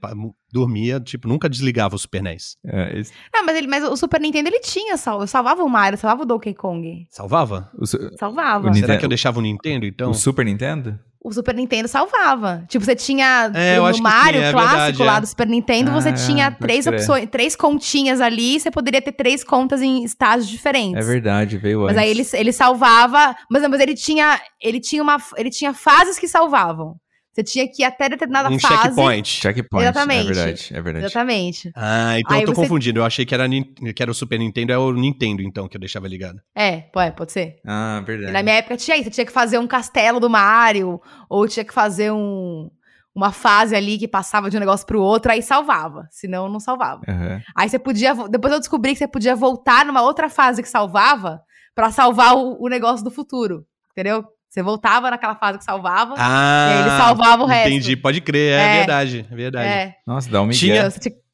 dormia, 0.52 1.00
tipo, 1.00 1.28
nunca 1.28 1.48
desligava 1.48 1.96
o 1.96 1.98
Super 1.98 2.22
NES. 2.22 2.56
é 2.66 2.98
esse- 2.98 3.12
Ah, 3.34 3.42
mas, 3.44 3.56
ele, 3.56 3.66
mas 3.66 3.84
o 3.84 3.96
Super 3.96 4.20
Nintendo 4.20 4.48
ele 4.48 4.60
tinha 4.60 4.96
sal, 4.96 5.20
eu 5.20 5.26
salvava 5.26 5.62
o 5.62 5.68
Mario, 5.68 5.94
eu 5.96 6.00
salvava 6.00 6.22
o 6.22 6.26
Donkey 6.26 6.54
Kong. 6.54 7.06
Salvava? 7.10 7.70
o, 7.78 7.86
su- 7.86 7.98
Salvava. 8.18 8.66
O 8.66 8.70
Nintendo- 8.70 8.86
Será 8.86 8.98
que 8.98 9.04
eu 9.04 9.08
deixava 9.08 9.38
o 9.38 9.42
Nintendo, 9.42 9.84
então? 9.86 10.10
o 10.10 10.14
Super 10.14 10.44
Nintendo? 10.44 10.98
O 11.22 11.32
Super 11.32 11.56
Nintendo 11.56 11.88
salvava. 11.88 12.64
Tipo, 12.68 12.84
você 12.84 12.94
tinha 12.94 13.50
É, 13.52 13.76
eu 13.78 13.82
no 13.82 13.88
acho 13.88 13.96
que 13.98 14.02
Mario 14.04 14.32
tinha, 14.40 14.46
é 14.48 14.52
clássico 14.52 14.76
verdade, 14.76 15.02
lá 15.02 15.16
é. 15.16 15.20
do 15.20 15.26
Super 15.26 15.48
Nintendo, 15.48 15.90
você 15.90 16.10
Ah, 16.10 16.12
tinha 16.12 16.50
pode 16.52 16.60
três 16.60 16.84
crer. 16.86 16.94
opções, 17.00 17.28
três 17.28 17.56
continhas 17.56 18.20
ali, 18.20 18.60
você 18.60 18.70
poderia 18.70 19.02
ter 19.02 19.10
três 19.10 19.42
contas 19.42 19.82
em 19.82 20.04
estágios 20.04 20.48
diferentes. 20.48 21.04
É 21.04 21.10
verdade, 21.10 21.58
veio 21.58 21.80
Mas 21.80 21.96
antes. 21.96 22.02
aí 22.02 22.10
ele, 22.10 22.26
ele 22.42 22.52
salvava, 22.52 23.34
mas, 23.50 23.68
mas 23.68 23.80
ele 23.80 23.94
tinha, 23.94 24.40
ele 24.62 24.78
tinha 24.78 25.02
uma, 25.02 25.16
ele 25.36 25.50
tinha 25.50 25.74
fases 25.74 26.16
que 26.16 26.28
salvavam. 26.28 26.94
Você 27.36 27.44
tinha 27.44 27.68
que 27.70 27.82
ir 27.82 27.84
até 27.84 28.08
determinada 28.08 28.48
um 28.48 28.58
fase. 28.58 28.74
checkpoint. 28.84 29.28
Checkpoint. 29.28 29.84
Exatamente. 29.84 30.20
É 30.30 30.32
verdade, 30.32 30.68
é 30.72 30.80
verdade. 30.80 31.04
Exatamente. 31.04 31.70
Ah, 31.76 32.18
então 32.18 32.34
Aí 32.34 32.42
eu 32.42 32.46
tô 32.46 32.54
você- 32.54 32.62
confundindo. 32.62 33.00
Eu 33.00 33.04
achei 33.04 33.26
que 33.26 33.34
era, 33.34 33.46
que 33.94 34.02
era 34.02 34.10
o 34.10 34.14
Super 34.14 34.38
Nintendo, 34.38 34.72
é 34.72 34.78
o 34.78 34.90
Nintendo, 34.90 35.42
então, 35.42 35.68
que 35.68 35.76
eu 35.76 35.80
deixava 35.80 36.08
ligado. 36.08 36.40
É, 36.54 36.78
pode, 36.80 37.14
pode 37.14 37.32
ser. 37.32 37.56
Ah, 37.66 38.02
verdade. 38.06 38.32
Na 38.32 38.42
minha 38.42 38.54
época 38.56 38.78
tinha 38.78 38.96
isso, 38.96 39.04
você 39.04 39.10
tinha 39.10 39.26
que 39.26 39.32
fazer 39.32 39.58
um 39.58 39.66
castelo 39.66 40.18
do 40.18 40.30
Mario, 40.30 40.98
ou 41.28 41.46
tinha 41.46 41.62
que 41.62 41.74
fazer 41.74 42.10
um, 42.10 42.70
uma 43.14 43.30
fase 43.32 43.76
ali 43.76 43.98
que 43.98 44.08
passava 44.08 44.48
de 44.48 44.56
um 44.56 44.60
negócio 44.60 44.86
pro 44.86 45.02
outro, 45.02 45.30
aí 45.30 45.42
salvava. 45.42 46.08
Senão, 46.10 46.48
não 46.48 46.58
salvava. 46.58 47.02
Aham. 47.06 47.42
Aí 47.54 47.68
você 47.68 47.78
podia. 47.78 48.14
Depois 48.30 48.50
eu 48.50 48.60
descobri 48.60 48.92
que 48.92 48.98
você 48.98 49.06
podia 49.06 49.36
voltar 49.36 49.84
numa 49.84 50.00
outra 50.00 50.30
fase 50.30 50.62
que 50.62 50.68
salvava 50.70 51.42
pra 51.74 51.90
salvar 51.90 52.34
o, 52.34 52.56
o 52.64 52.68
negócio 52.68 53.04
do 53.04 53.10
futuro. 53.10 53.66
Entendeu? 53.92 54.24
Você 54.56 54.62
voltava 54.62 55.10
naquela 55.10 55.34
fase 55.34 55.58
que 55.58 55.64
salvava. 55.64 56.14
Ah, 56.16 56.68
E 56.70 56.72
aí 56.72 56.80
ele 56.80 56.96
salvava 56.96 57.42
o 57.42 57.46
resto. 57.46 57.68
Entendi, 57.68 57.94
pode 57.94 58.22
crer, 58.22 58.52
é, 58.58 58.62
É. 58.62 58.76
verdade, 58.78 59.26
é 59.30 59.36
verdade. 59.36 59.68
é. 59.68 59.94
Nossa, 60.06 60.30
dá 60.30 60.40
um 60.40 60.46
migué. 60.46 60.58
Tinha- 60.58 60.90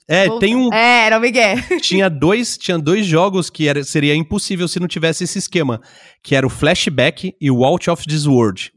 É, 0.08 0.28
tem 0.40 0.56
um, 0.56 0.72
É, 0.74 1.06
era 1.06 1.18
o 1.18 1.20
Miguel. 1.20 1.56
tinha 1.80 2.10
dois, 2.10 2.58
tinha 2.58 2.76
dois 2.76 3.06
jogos 3.06 3.48
que 3.48 3.68
era, 3.68 3.84
seria 3.84 4.16
impossível 4.16 4.66
se 4.66 4.80
não 4.80 4.88
tivesse 4.88 5.22
esse 5.22 5.38
esquema, 5.38 5.80
que 6.20 6.34
era 6.34 6.44
o 6.44 6.50
Flashback 6.50 7.32
e 7.40 7.48
o 7.48 7.64
Out 7.64 7.88
of 7.88 8.04
This 8.04 8.26
World. 8.26 8.72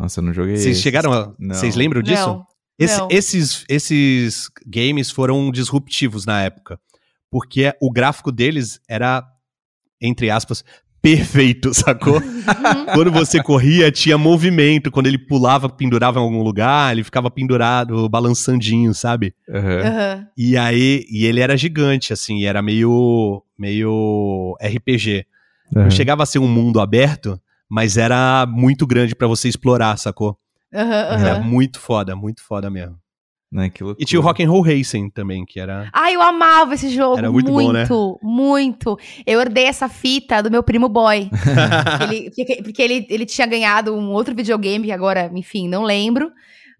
Nossa, 0.00 0.20
eu 0.20 0.24
não 0.24 0.32
joguei 0.32 0.56
Vocês 0.56 0.76
esse. 0.76 0.82
chegaram, 0.82 1.12
a- 1.12 1.34
Não. 1.38 1.54
vocês 1.54 1.74
lembram 1.76 2.00
disso? 2.00 2.26
Não. 2.26 2.46
Esse- 2.78 2.98
não. 2.98 3.08
esses, 3.10 3.64
esses 3.68 4.48
games 4.66 5.10
foram 5.10 5.50
disruptivos 5.52 6.24
na 6.24 6.42
época, 6.42 6.80
porque 7.30 7.74
o 7.80 7.92
gráfico 7.92 8.32
deles 8.32 8.80
era, 8.88 9.22
entre 10.00 10.30
aspas, 10.30 10.64
perfeito, 11.06 11.72
sacou? 11.72 12.16
Uhum. 12.16 12.86
Quando 12.92 13.12
você 13.12 13.40
corria, 13.40 13.92
tinha 13.92 14.18
movimento. 14.18 14.90
Quando 14.90 15.06
ele 15.06 15.18
pulava, 15.18 15.68
pendurava 15.68 16.18
em 16.18 16.22
algum 16.22 16.42
lugar, 16.42 16.92
ele 16.92 17.04
ficava 17.04 17.30
pendurado, 17.30 18.08
balançandinho, 18.08 18.92
sabe? 18.92 19.32
Aham. 19.48 19.80
Aham. 19.82 20.26
E 20.36 20.56
aí, 20.56 21.06
e 21.08 21.24
ele 21.24 21.40
era 21.40 21.56
gigante, 21.56 22.12
assim, 22.12 22.38
e 22.38 22.46
era 22.46 22.60
meio, 22.60 23.42
meio 23.56 24.56
RPG. 24.60 25.26
Aham. 25.74 25.84
Não 25.84 25.90
chegava 25.90 26.24
a 26.24 26.26
ser 26.26 26.40
um 26.40 26.48
mundo 26.48 26.80
aberto, 26.80 27.40
mas 27.68 27.96
era 27.96 28.44
muito 28.46 28.84
grande 28.84 29.14
pra 29.14 29.28
você 29.28 29.48
explorar, 29.48 29.96
sacou? 29.98 30.36
Era 30.72 31.40
muito 31.40 31.78
foda, 31.78 32.16
muito 32.16 32.42
foda 32.42 32.68
mesmo. 32.68 32.96
Né. 33.56 33.72
E 33.98 34.04
tinha 34.04 34.20
o 34.20 34.22
Rock 34.22 34.44
and 34.44 34.50
Roll 34.50 34.60
Racing 34.60 35.08
também, 35.08 35.46
que 35.46 35.58
era... 35.58 35.88
Ai, 35.90 36.14
eu 36.14 36.20
amava 36.20 36.74
esse 36.74 36.90
jogo. 36.90 37.16
Era 37.16 37.32
muito 37.32 37.50
muito, 37.50 37.88
bom, 37.88 38.12
né? 38.12 38.18
muito. 38.22 38.98
Eu 39.26 39.40
herdei 39.40 39.64
essa 39.64 39.88
fita 39.88 40.42
do 40.42 40.50
meu 40.50 40.62
primo 40.62 40.90
boy. 40.90 41.30
ele, 42.10 42.30
porque 42.30 42.62
porque 42.62 42.82
ele, 42.82 43.06
ele 43.08 43.24
tinha 43.24 43.46
ganhado 43.46 43.94
um 43.94 44.10
outro 44.10 44.34
videogame, 44.34 44.84
que 44.84 44.92
agora, 44.92 45.30
enfim, 45.34 45.68
não 45.68 45.84
lembro. 45.84 46.30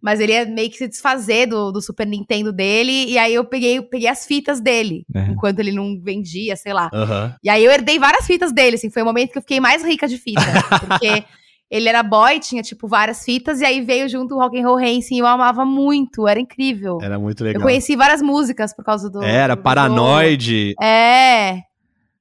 Mas 0.02 0.20
ele 0.20 0.32
ia 0.32 0.44
meio 0.44 0.68
que 0.68 0.76
se 0.76 0.86
desfazer 0.86 1.46
do, 1.46 1.72
do 1.72 1.80
Super 1.80 2.06
Nintendo 2.06 2.52
dele. 2.52 3.06
E 3.06 3.16
aí 3.16 3.32
eu 3.32 3.44
peguei, 3.46 3.80
peguei 3.80 4.08
as 4.08 4.26
fitas 4.26 4.60
dele. 4.60 5.06
É. 5.14 5.28
Enquanto 5.30 5.60
ele 5.60 5.72
não 5.72 5.98
vendia, 5.98 6.56
sei 6.56 6.74
lá. 6.74 6.90
Aham. 6.92 7.34
E 7.42 7.48
aí 7.48 7.64
eu 7.64 7.72
herdei 7.72 7.98
várias 7.98 8.26
fitas 8.26 8.52
dele, 8.52 8.76
assim. 8.76 8.90
Foi 8.90 9.00
o 9.00 9.06
momento 9.06 9.32
que 9.32 9.38
eu 9.38 9.42
fiquei 9.42 9.60
mais 9.60 9.82
rica 9.82 10.06
de 10.06 10.18
fita. 10.18 10.42
porque 10.86 11.24
ele 11.70 11.88
era 11.88 12.02
boy, 12.02 12.38
tinha, 12.40 12.62
tipo, 12.62 12.86
várias 12.88 13.24
fitas. 13.24 13.60
E 13.60 13.64
aí 13.64 13.80
veio 13.80 14.08
junto 14.08 14.34
o 14.34 14.38
Rock 14.38 14.58
and 14.60 14.66
Roll 14.66 14.78
Racing. 14.78 15.16
E 15.16 15.18
eu 15.18 15.26
amava 15.26 15.64
muito, 15.64 16.26
era 16.28 16.38
incrível. 16.40 16.98
Era 17.02 17.18
muito 17.18 17.40
Eu 17.42 17.46
legal. 17.48 17.62
conheci 17.62 17.96
várias 17.96 18.22
músicas 18.22 18.74
por 18.74 18.84
causa 18.84 19.10
do. 19.10 19.22
Era 19.22 19.54
do 19.56 19.62
Paranoid. 19.62 20.68
jogo. 20.70 20.82
É. 20.84 21.62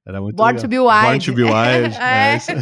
Era 0.06 0.20
muito 0.20 0.36
Born 0.36 0.52
legal. 0.58 0.62
to 0.62 0.68
be 0.68 0.78
Wild. 0.78 1.02
Born 1.04 1.18
to 1.24 1.32
be 1.32 1.42
Wild. 1.42 1.96
É. 2.00 2.32
é. 2.32 2.36
isso. 2.36 2.52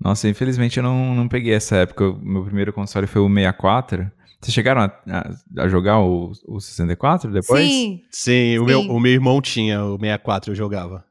Nossa, 0.00 0.28
infelizmente 0.28 0.76
eu 0.78 0.82
não, 0.82 1.14
não 1.14 1.28
peguei 1.28 1.54
essa 1.54 1.76
época. 1.76 2.04
O 2.10 2.18
meu 2.20 2.44
primeiro 2.44 2.72
console 2.72 3.06
foi 3.06 3.22
o 3.22 3.28
64. 3.28 4.10
Vocês 4.40 4.52
chegaram 4.54 4.82
a, 4.82 4.92
a- 5.08 5.62
a 5.62 5.68
jogar 5.68 6.00
o, 6.00 6.32
o 6.46 6.60
64 6.60 7.30
depois? 7.32 7.64
Sim. 7.66 8.00
Sim, 8.10 8.58
o 8.58 8.60
Sim. 8.60 8.66
meu, 8.66 8.80
o 8.82 9.00
meu 9.00 9.12
irmão 9.12 9.40
tinha 9.40 9.82
o 9.82 9.92
64, 9.98 10.52
eu 10.52 10.54
jogava. 10.54 11.02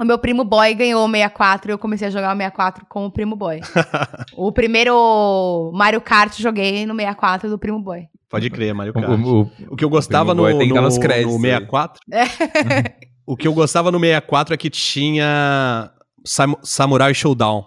O 0.00 0.04
meu 0.04 0.18
primo 0.18 0.42
boy 0.44 0.74
ganhou 0.74 1.06
o 1.06 1.10
64 1.10 1.70
e 1.70 1.72
eu 1.72 1.78
comecei 1.78 2.08
a 2.08 2.10
jogar 2.10 2.34
o 2.34 2.36
64 2.36 2.84
com 2.88 3.06
o 3.06 3.10
primo 3.12 3.36
boy. 3.36 3.60
o 4.36 4.50
primeiro 4.52 5.70
Mario 5.74 6.00
Kart 6.00 6.36
joguei 6.40 6.84
no 6.84 6.94
64 6.94 7.48
do 7.48 7.58
primo 7.58 7.78
boy. 7.80 8.02
Pode 8.28 8.50
crer, 8.50 8.74
Mario 8.74 8.92
O, 8.96 9.00
Kart. 9.00 9.08
o- 9.20 9.42
o- 9.42 9.50
O 9.70 9.76
que 9.76 9.84
eu 9.84 9.88
gostava 9.88 10.34
no, 10.34 10.42
Boy 10.42 10.52
no, 10.54 10.58
créditos 11.00 11.38
no 11.38 11.44
aí. 11.46 11.52
64. 11.52 12.00
o 13.24 13.36
que 13.36 13.46
eu 13.46 13.54
gostava 13.54 13.92
no 13.92 14.00
64 14.00 14.54
é 14.54 14.56
que 14.56 14.68
tinha 14.68 15.90
Sam- 16.24 16.56
Samurai 16.62 17.14
Showdown. 17.14 17.64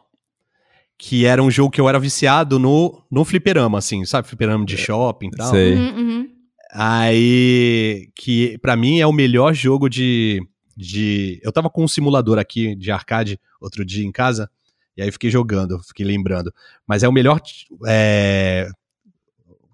que 1.00 1.26
era 1.26 1.42
um 1.42 1.50
jogo 1.52 1.72
que 1.72 1.80
eu 1.80 1.88
era 1.88 2.00
viciado 2.00 2.58
no, 2.60 3.02
no 3.10 3.24
fliperama, 3.24 3.78
assim, 3.78 4.04
sabe? 4.04 4.28
Fliperama 4.28 4.66
de 4.66 4.76
shopping 4.76 5.28
e 5.28 5.32
tal. 5.38 5.52
Sei. 5.52 5.76
Uhum, 5.76 5.96
uhum. 5.98 6.28
Aí, 6.74 8.10
que 8.16 8.58
pra 8.60 8.76
mim 8.76 9.00
é 9.00 9.06
o 9.08 9.14
melhor 9.14 9.54
jogo 9.54 9.88
de, 9.90 10.42
de. 10.78 11.42
Eu 11.44 11.52
tava 11.52 11.70
com 11.70 11.84
um 11.84 11.88
simulador 11.88 12.38
aqui 12.38 12.76
de 12.76 12.92
arcade 12.92 13.40
outro 13.60 13.84
dia 13.84 14.06
em 14.06 14.12
casa, 14.12 14.50
e 14.96 15.02
aí 15.02 15.12
fiquei 15.12 15.30
jogando, 15.32 15.80
fiquei 15.84 16.06
lembrando. 16.06 16.54
Mas 16.88 17.02
é 17.04 17.08
o 17.08 17.12
melhor 17.12 17.42
é, 17.88 18.70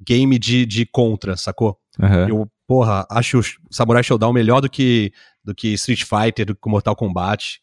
game 0.06 0.40
de, 0.40 0.66
de 0.66 0.86
contra, 0.86 1.36
sacou? 1.38 1.78
Aham. 2.02 2.28
Eu, 2.30 2.52
porra, 2.66 3.06
acho 3.12 3.40
o 3.40 3.44
Samurai 3.70 4.02
Showdown 4.04 4.34
melhor 4.34 4.62
do 4.62 4.70
que, 4.70 5.12
do 5.44 5.54
que 5.54 5.70
Street 5.74 6.04
Fighter, 6.04 6.46
do 6.46 6.56
que 6.56 6.70
Mortal 6.70 6.96
Kombat. 6.96 7.62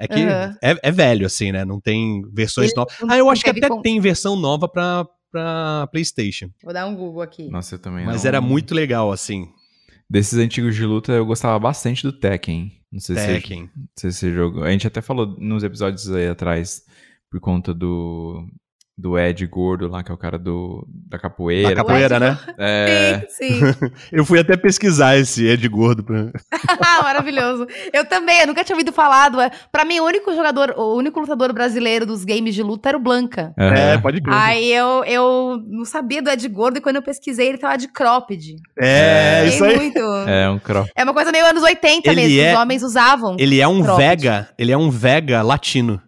É 0.00 0.06
que 0.06 0.20
Aham. 0.20 0.56
é, 0.62 0.76
é 0.82 0.90
velho, 0.92 1.26
assim, 1.26 1.50
né? 1.52 1.64
Não 1.64 1.80
tem 1.80 2.22
versões 2.32 2.68
Ele 2.70 2.76
novas. 2.76 2.94
Ah, 3.08 3.16
eu 3.18 3.28
acho 3.28 3.42
que 3.42 3.50
até 3.50 3.68
com- 3.68 3.82
tem 3.82 4.00
versão 4.00 4.36
nova 4.36 4.68
pra, 4.68 5.06
pra 5.30 5.88
PlayStation. 5.90 6.50
Vou 6.62 6.72
dar 6.72 6.86
um 6.86 6.94
Google 6.94 7.20
aqui. 7.22 7.48
Nossa, 7.50 7.74
eu 7.74 7.78
também 7.78 8.06
Mas 8.06 8.22
não- 8.22 8.28
era 8.28 8.40
muito 8.40 8.74
legal, 8.74 9.10
assim. 9.10 9.48
Desses 10.08 10.38
antigos 10.38 10.74
de 10.74 10.84
luta, 10.86 11.12
eu 11.12 11.26
gostava 11.26 11.58
bastante 11.58 12.02
do 12.02 12.12
Tekken. 12.12 12.77
Não 12.90 13.00
sei 13.00 13.16
Tekken. 13.16 13.70
se 13.96 14.12
você 14.12 14.32
jogou. 14.32 14.64
A 14.64 14.70
gente 14.70 14.86
até 14.86 15.00
falou 15.02 15.26
nos 15.38 15.62
episódios 15.62 16.10
aí 16.10 16.28
atrás, 16.28 16.84
por 17.30 17.38
conta 17.40 17.74
do, 17.74 18.48
do 18.98 19.16
Ed 19.16 19.46
gordo 19.46 19.86
lá, 19.86 20.02
que 20.02 20.10
é 20.10 20.14
o 20.14 20.18
cara 20.18 20.36
do, 20.36 20.84
da 21.08 21.20
capoeira. 21.20 21.68
Da 21.68 21.76
capoeira, 21.76 22.16
Ed 22.16 22.20
né? 22.20 22.38
É, 22.58 23.26
Sim, 23.30 23.60
sim. 23.60 23.60
Eu 24.10 24.24
fui 24.24 24.40
até 24.40 24.56
pesquisar 24.56 25.16
esse 25.16 25.46
Ed 25.46 25.68
Gordo. 25.68 26.02
Pra... 26.02 26.32
Maravilhoso. 27.04 27.64
Eu 27.92 28.04
também, 28.04 28.40
eu 28.40 28.48
nunca 28.48 28.64
tinha 28.64 28.74
ouvido 28.74 28.92
falar. 28.92 29.28
Do... 29.28 29.38
Pra 29.70 29.84
mim, 29.84 30.00
o 30.00 30.04
único 30.04 30.34
jogador, 30.34 30.74
o 30.76 30.96
único 30.96 31.20
lutador 31.20 31.52
brasileiro 31.52 32.04
dos 32.04 32.24
games 32.24 32.56
de 32.56 32.62
luta 32.64 32.88
era 32.88 32.98
o 32.98 33.00
Blanca. 33.00 33.54
É, 33.56 33.96
pode 33.98 34.20
crer. 34.20 34.34
Aí 34.34 34.72
eu, 34.72 35.04
eu 35.04 35.62
não 35.68 35.84
sabia 35.84 36.20
do 36.20 36.28
Ed 36.28 36.48
Gordo 36.48 36.78
e 36.78 36.80
quando 36.80 36.96
eu 36.96 37.02
pesquisei 37.02 37.48
ele 37.48 37.58
tava 37.58 37.78
de 37.78 37.86
cropped. 37.86 38.56
É, 38.76 39.42
Fiquei 39.42 39.54
isso 39.54 39.64
aí. 39.64 39.76
muito. 39.76 40.00
É, 40.26 40.50
um 40.50 40.58
cro... 40.58 40.84
É 40.96 41.04
uma 41.04 41.14
coisa 41.14 41.30
meio 41.30 41.46
anos 41.46 41.62
80 41.62 42.10
Ele 42.10 42.20
mesmo, 42.22 42.40
é- 42.40 42.52
os 42.52 42.58
homens 42.58 42.82
usavam. 42.82 43.36
Ele 43.38 43.60
é 43.60 43.68
um 43.68 43.80
Cropped. 43.80 44.08
Vega, 44.08 44.48
ele 44.58 44.72
é 44.72 44.76
um 44.76 44.90
Vega 44.90 45.40
latino. 45.42 46.02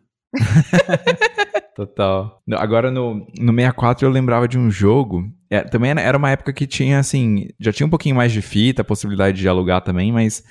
Total. 1.74 2.42
Agora 2.52 2.90
no, 2.90 3.26
no 3.38 3.52
64 3.54 4.06
eu 4.06 4.10
lembrava 4.10 4.46
de 4.48 4.58
um 4.58 4.70
jogo. 4.70 5.30
é, 5.48 5.62
também 5.62 5.90
era- 5.90 6.00
era 6.00 6.16
uma 6.18 6.30
época 6.30 6.52
que 6.52 6.66
tinha, 6.66 6.98
assim, 6.98 7.48
já 7.58 7.72
tinha 7.72 7.86
um 7.86 7.90
pouquinho 7.90 8.14
mais 8.14 8.30
de 8.32 8.40
fita, 8.42 8.82
a 8.82 8.84
possibilidade 8.84 9.36
de 9.38 9.48
alugar 9.48 9.80
também, 9.82 10.12
mas 10.12 10.44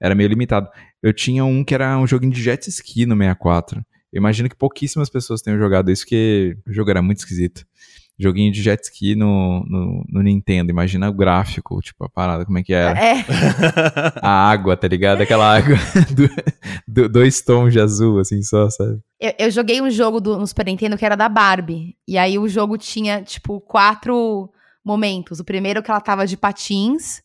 era 0.00 0.14
meio 0.14 0.28
limitado. 0.28 0.68
Eu 1.02 1.12
tinha 1.12 1.44
um 1.44 1.62
que 1.62 1.72
era 1.74 1.96
um 1.98 2.06
joguinho 2.06 2.32
de 2.32 2.42
jet 2.42 2.66
ski 2.68 3.06
no 3.06 3.16
64. 3.16 3.80
Eu 4.12 4.18
imagino 4.18 4.48
que 4.48 4.56
pouquíssimas 4.56 5.08
pessoas 5.08 5.40
tenham 5.40 5.58
jogado 5.58 5.88
isso, 5.90 6.02
porque 6.02 6.56
o 6.66 6.72
jogo 6.72 6.90
era 6.90 7.00
muito 7.00 7.18
esquisito. 7.18 7.64
Joguinho 8.22 8.52
de 8.52 8.62
jet 8.62 8.82
ski 8.84 9.14
no, 9.14 9.64
no, 9.66 10.04
no 10.08 10.22
Nintendo. 10.22 10.70
Imagina 10.70 11.08
o 11.08 11.12
gráfico, 11.12 11.80
tipo, 11.80 12.04
a 12.04 12.08
parada, 12.08 12.44
como 12.44 12.58
é 12.58 12.62
que 12.62 12.72
era. 12.74 12.98
É, 12.98 13.24
A 14.20 14.50
água, 14.50 14.76
tá 14.76 14.86
ligado? 14.86 15.22
Aquela 15.22 15.56
água, 15.56 15.76
do, 16.14 16.28
do- 16.86 17.08
dois 17.08 17.40
tons 17.40 17.72
de 17.72 17.80
azul, 17.80 18.18
assim, 18.20 18.42
só, 18.42 18.68
sabe? 18.68 19.00
eu, 19.18 19.32
eu 19.38 19.50
joguei 19.50 19.80
um 19.80 19.90
jogo 19.90 20.20
do, 20.20 20.38
no 20.38 20.46
Super 20.46 20.66
Nintendo 20.66 20.98
que 20.98 21.04
era 21.04 21.16
da 21.16 21.28
Barbie. 21.28 21.96
E 22.06 22.18
aí 22.18 22.38
o 22.38 22.48
jogo 22.48 22.76
tinha, 22.76 23.22
tipo, 23.22 23.60
quatro 23.60 24.50
momentos. 24.84 25.40
O 25.40 25.44
primeiro 25.44 25.82
que 25.82 25.90
ela 25.90 26.00
tava 26.00 26.26
de 26.26 26.36
patins, 26.36 27.22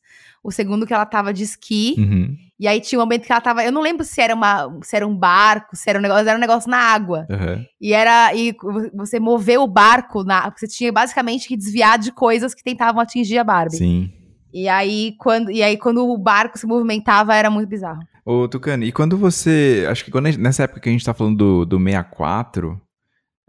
o 0.48 0.52
segundo 0.52 0.86
que 0.86 0.94
ela 0.94 1.06
tava 1.06 1.34
de 1.34 1.44
esqui, 1.44 1.96
Uhum. 1.98 2.36
e 2.60 2.68
aí 2.68 2.80
tinha 2.80 3.00
um 3.00 3.02
momento 3.04 3.26
que 3.26 3.32
ela 3.32 3.42
tava. 3.42 3.64
Eu 3.66 3.72
não 3.72 3.82
lembro 3.82 4.06
se 4.06 4.22
era, 4.22 4.36
uma, 4.36 4.78
se 4.84 4.96
era 4.96 5.08
um 5.08 5.18
barco, 5.18 5.76
se 5.76 5.90
era 5.90 5.98
um 5.98 6.02
negócio, 6.02 6.28
era 6.28 6.38
um 6.38 6.42
negócio 6.42 6.70
na 6.70 6.78
água. 6.78 7.26
aham. 7.30 7.66
E 7.82 7.94
era. 7.94 8.34
E 8.36 8.56
você 8.94 9.20
moveu 9.20 9.64
o 9.64 9.68
barco 9.68 10.24
na. 10.24 10.50
Você 10.56 10.68
tinha 10.68 10.92
basicamente 10.92 11.48
que 11.48 11.58
desviar 11.58 11.98
de 11.98 12.12
coisas 12.12 12.54
que 12.54 12.64
tentavam 12.64 13.02
atingir 13.02 13.40
a 13.40 13.44
Barbie. 13.44 13.76
Sim. 13.78 14.12
E 14.54 14.70
aí, 14.70 15.14
quando, 15.20 15.52
e 15.52 15.62
aí, 15.64 15.78
quando 15.78 16.08
o 16.08 16.18
barco 16.18 16.58
se 16.58 16.66
movimentava, 16.68 17.36
era 17.36 17.50
muito 17.50 17.68
bizarro. 17.68 18.00
Ô, 18.24 18.48
Tucano, 18.48 18.84
e 18.84 18.92
quando 18.92 19.18
você. 19.18 19.86
Acho 19.90 20.06
que 20.06 20.12
quando 20.12 20.26
nessa 20.38 20.64
época 20.64 20.80
que 20.80 20.90
a 20.90 20.92
gente 20.92 21.04
tá 21.04 21.14
falando 21.14 21.38
do, 21.38 21.66
do 21.66 21.78
64, 21.84 22.80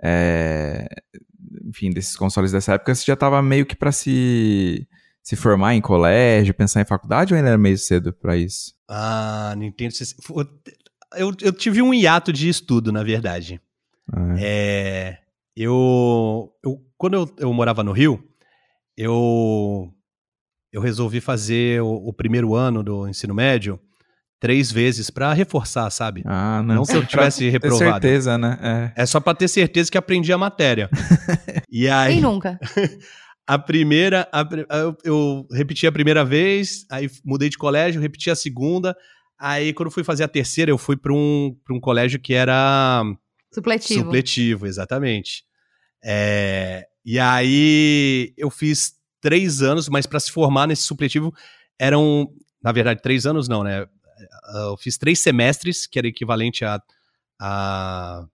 é, 0.03 0.87
enfim, 1.67 1.91
desses 1.91 2.17
consoles 2.17 2.53
dessa 2.53 2.75
época, 2.75 2.95
você 2.95 3.05
já 3.07 3.17
tava 3.17 3.41
meio 3.43 3.65
que 3.67 3.77
pra 3.77 3.93
se, 3.93 4.87
se 5.27 5.35
formar 5.35 5.75
em 5.75 5.81
colégio, 5.81 6.55
pensar 6.55 6.81
em 6.81 6.85
faculdade 6.85 7.35
ou 7.35 7.37
ainda 7.37 7.49
era 7.49 7.59
meio 7.59 7.77
cedo 7.77 8.13
pra 8.13 8.37
isso? 8.37 8.73
Ah, 8.89 9.53
Nintendo 9.57 9.93
64. 9.93 10.49
Eu, 11.17 11.33
eu 11.43 11.53
tive 11.53 11.83
um 11.83 11.93
hiato 11.93 12.33
de 12.33 12.49
estudo, 12.49 12.93
na 12.93 13.03
verdade. 13.03 13.61
Ah, 14.13 14.37
É, 14.39 15.19
eu, 15.57 16.53
eu- 16.65 16.81
quando 16.97 17.15
eu, 17.15 17.35
eu 17.39 17.53
morava 17.53 17.83
no 17.83 17.91
Rio, 17.91 18.23
eu, 18.97 19.93
eu 20.73 20.81
resolvi 20.81 21.21
fazer 21.21 21.83
o, 21.83 21.89
o 22.09 22.13
primeiro 22.13 22.55
ano 22.55 22.85
do 22.85 23.09
ensino 23.09 23.35
médio 23.35 23.81
três 24.39 24.71
vezes 24.71 25.11
pra 25.11 25.33
reforçar, 25.33 25.91
sabe? 25.91 26.23
Ah, 26.25 26.63
não. 26.63 26.77
Não 26.77 26.85
se 26.85 26.95
eu 26.95 27.03
tivesse 27.07 27.41
ter 27.41 27.51
reprovado. 27.51 27.79
certeza, 27.85 28.39
né? 28.39 28.93
É. 28.95 29.03
É 29.03 29.07
só 29.07 29.19
pra 29.19 29.35
ter 29.35 29.49
certeza 29.49 29.91
que 29.91 29.99
aprendi 29.99 30.33
a 30.33 30.39
matéria. 30.39 30.89
e 31.69 31.89
aí, 31.89 32.13
Quem 32.15 32.23
nunca? 32.23 32.61
a 33.47 33.59
primeira, 33.59 34.29
a 34.33 34.47
eu, 34.79 34.97
eu 35.05 35.47
repeti 35.53 35.87
a 35.87 35.93
primeira 35.93 36.25
vez, 36.25 36.85
aí 36.91 37.09
mudei 37.25 37.49
de 37.49 37.59
colégio, 37.59 38.01
repeti 38.01 38.31
a 38.31 38.37
segunda. 38.37 38.97
Aí, 39.39 39.73
quando 39.73 39.91
fui 39.91 40.03
fazer 40.03 40.25
a 40.25 40.29
terceira, 40.29 40.71
eu 40.71 40.79
fui 40.79 40.97
pra 40.97 41.13
um, 41.13 41.55
pra 41.65 41.75
um 41.75 41.81
colégio 41.81 42.19
que 42.19 42.33
era 42.33 43.05
Supletivo. 43.57 44.05
Supletivo, 44.05 44.67
exatamente. 44.67 45.43
É, 46.05 46.87
e 47.05 47.19
aí 47.19 48.35
eu 48.37 48.51
fiz 48.51 48.95
três 49.21 49.63
anos, 49.63 49.89
mas 49.89 50.07
para 50.07 50.21
se 50.21 50.31
formar 50.31 50.67
nesse 50.67 50.83
supletivo 50.83 51.35
eram, 51.79 52.31
na 52.63 52.71
verdade, 52.73 53.01
três 53.01 53.25
anos 53.25 53.49
não, 53.49 53.65
né? 53.65 53.87
Eu 54.55 54.77
fiz 54.77 54.99
três 54.99 55.21
semestres, 55.21 55.87
que 55.87 55.99
era 55.99 56.07
equivalente 56.07 56.65
a, 56.65 56.83
a 57.41 58.27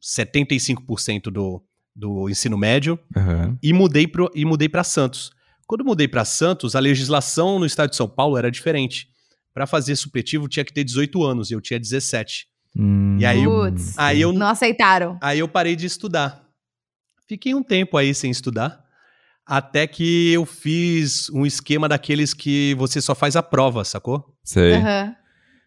75% 0.00 1.30
do, 1.30 1.64
do 1.94 2.28
ensino 2.28 2.56
médio, 2.56 2.98
Aham. 3.16 3.58
e 3.62 3.72
mudei 3.72 4.06
pro, 4.06 4.30
e 4.34 4.44
mudei 4.44 4.68
para 4.68 4.84
Santos. 4.84 5.30
Quando 5.66 5.84
mudei 5.84 6.08
para 6.08 6.24
Santos, 6.24 6.74
a 6.74 6.80
legislação 6.80 7.58
no 7.58 7.66
estado 7.66 7.90
de 7.90 7.96
São 7.96 8.08
Paulo 8.08 8.36
era 8.36 8.50
diferente. 8.50 9.08
Para 9.52 9.66
fazer 9.66 9.96
supletivo 9.96 10.48
tinha 10.48 10.64
que 10.64 10.72
ter 10.72 10.84
18 10.84 11.22
anos, 11.24 11.50
e 11.50 11.54
eu 11.54 11.60
tinha 11.60 11.78
17. 11.78 12.46
Hum, 12.76 13.18
E 13.20 13.26
aí, 13.26 13.44
Putz. 13.44 13.98
aí 13.98 14.20
eu 14.20 14.32
Não 14.32 14.46
aceitaram. 14.48 15.18
Aí 15.20 15.38
eu 15.40 15.48
parei 15.48 15.74
de 15.76 15.86
estudar. 15.86 16.44
Fiquei 17.28 17.54
um 17.54 17.62
tempo 17.62 17.96
aí 17.96 18.14
sem 18.14 18.30
estudar, 18.30 18.82
até 19.46 19.86
que 19.86 20.32
eu 20.32 20.44
fiz 20.46 21.28
um 21.30 21.44
esquema 21.46 21.88
daqueles 21.88 22.32
que 22.34 22.74
você 22.76 23.00
só 23.00 23.14
faz 23.14 23.34
a 23.36 23.42
prova, 23.42 23.84
sacou? 23.84 24.34
Sei. 24.44 24.74
Aham. 24.74 25.14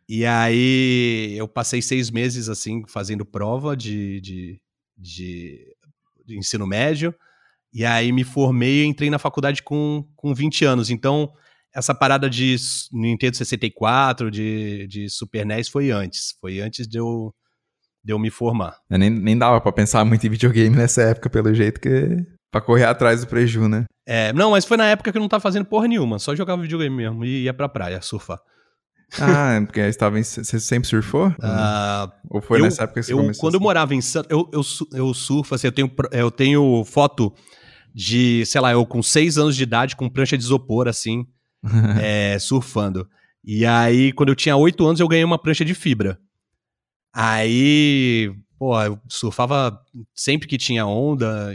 E 0.10 0.26
aí 0.26 1.34
eu 1.38 1.48
passei 1.48 1.82
seis 1.82 2.10
meses 2.12 2.50
assim 2.50 2.84
fazendo 2.88 3.26
prova 3.26 3.76
de, 3.76 4.20
de, 4.20 4.62
de, 4.98 5.73
de 6.26 6.38
ensino 6.38 6.66
médio. 6.68 7.14
E 7.74 7.86
aí 7.86 8.12
me 8.12 8.24
formei 8.24 8.84
e 8.84 8.86
entrei 8.86 9.10
na 9.10 9.18
faculdade 9.18 9.64
com, 9.64 10.08
com 10.16 10.34
20 10.34 10.64
anos. 10.64 10.90
Então, 10.90 11.32
essa 11.74 11.94
parada 11.94 12.30
de 12.30 12.56
Nintendo 12.92 13.36
64, 13.36 14.30
de, 14.30 14.86
de 14.88 15.10
Super 15.10 15.46
NES 15.46 15.70
foi 15.70 15.90
antes. 15.90 16.36
Foi 16.40 16.60
antes 16.60 16.88
de 16.88 17.00
eu, 17.00 17.34
de 18.04 18.14
eu 18.14 18.20
me 18.20 18.30
formar. 18.30 18.78
Eu 18.90 19.00
nem, 19.00 19.10
nem 19.10 19.38
dava 19.38 19.60
pra 19.60 19.72
pensar 19.72 20.06
muito 20.06 20.26
em 20.26 20.30
videogame 20.30 20.76
nessa 20.76 21.02
época, 21.02 21.30
pelo 21.30 21.54
jeito 21.54 21.82
que. 21.82 22.18
Pra 22.52 22.62
correr 22.62 22.86
atrás 22.86 23.22
do 23.22 23.28
preju, 23.28 23.68
né? 23.68 23.86
É, 24.06 24.32
não, 24.32 24.52
mas 24.52 24.64
foi 24.64 24.78
na 24.78 24.86
época 24.86 25.12
que 25.12 25.18
eu 25.18 25.22
não 25.22 25.28
tava 25.28 25.42
fazendo 25.42 25.66
porra 25.66 25.88
nenhuma, 25.88 26.20
só 26.20 26.36
jogava 26.36 26.62
videogame 26.62 26.96
mesmo 26.96 27.26
e 27.26 27.46
ia 27.46 27.54
pra 27.54 27.68
praia 27.68 28.00
surfar. 28.00 28.40
Ah, 29.20 29.62
porque 29.66 29.80
eu 29.80 29.90
estava 29.90 30.20
em. 30.20 30.24
Você 30.24 30.60
sempre 30.60 30.88
surfou? 30.90 31.34
Ah, 31.42 32.12
Ou 32.30 32.42
foi 32.42 32.60
eu- 32.60 32.64
nessa 32.64 32.84
época 32.84 33.00
que 33.02 33.06
você 33.08 33.14
eu, 33.14 33.18
começou? 33.18 33.42
quando 33.42 33.54
eu 33.56 33.60
morava 33.60 33.94
em 33.94 34.02
Santos, 34.02 34.30
eu, 34.32 34.50
eu, 34.52 34.62
eu 34.98 35.14
surfo, 35.14 35.54
assim, 35.56 35.68
eu 35.68 35.72
tenho, 35.72 35.92
eu 36.12 36.32
tenho 36.32 36.84
foto 36.86 37.34
de, 37.94 38.44
sei 38.46 38.60
lá, 38.60 38.72
eu 38.72 38.86
com 38.86 39.04
seis 39.04 39.38
anos 39.38 39.56
de 39.56 39.64
idade, 39.64 39.96
com 39.96 40.10
prancha 40.10 40.38
de 40.38 40.44
isopor, 40.44 40.88
assim, 40.88 41.26
é, 42.02 42.38
surfando. 42.40 43.08
E 43.44 43.66
aí, 43.66 44.12
quando 44.14 44.30
eu 44.30 44.36
tinha 44.36 44.56
oito 44.56 44.86
anos, 44.86 45.00
eu 45.00 45.08
ganhei 45.08 45.24
uma 45.24 45.38
prancha 45.38 45.64
de 45.66 45.74
fibra. 45.76 46.18
Aí, 47.14 48.34
pô, 48.58 48.82
eu 48.82 49.00
surfava 49.08 49.78
sempre 50.16 50.48
que 50.48 50.58
tinha 50.58 50.86
onda, 50.86 51.54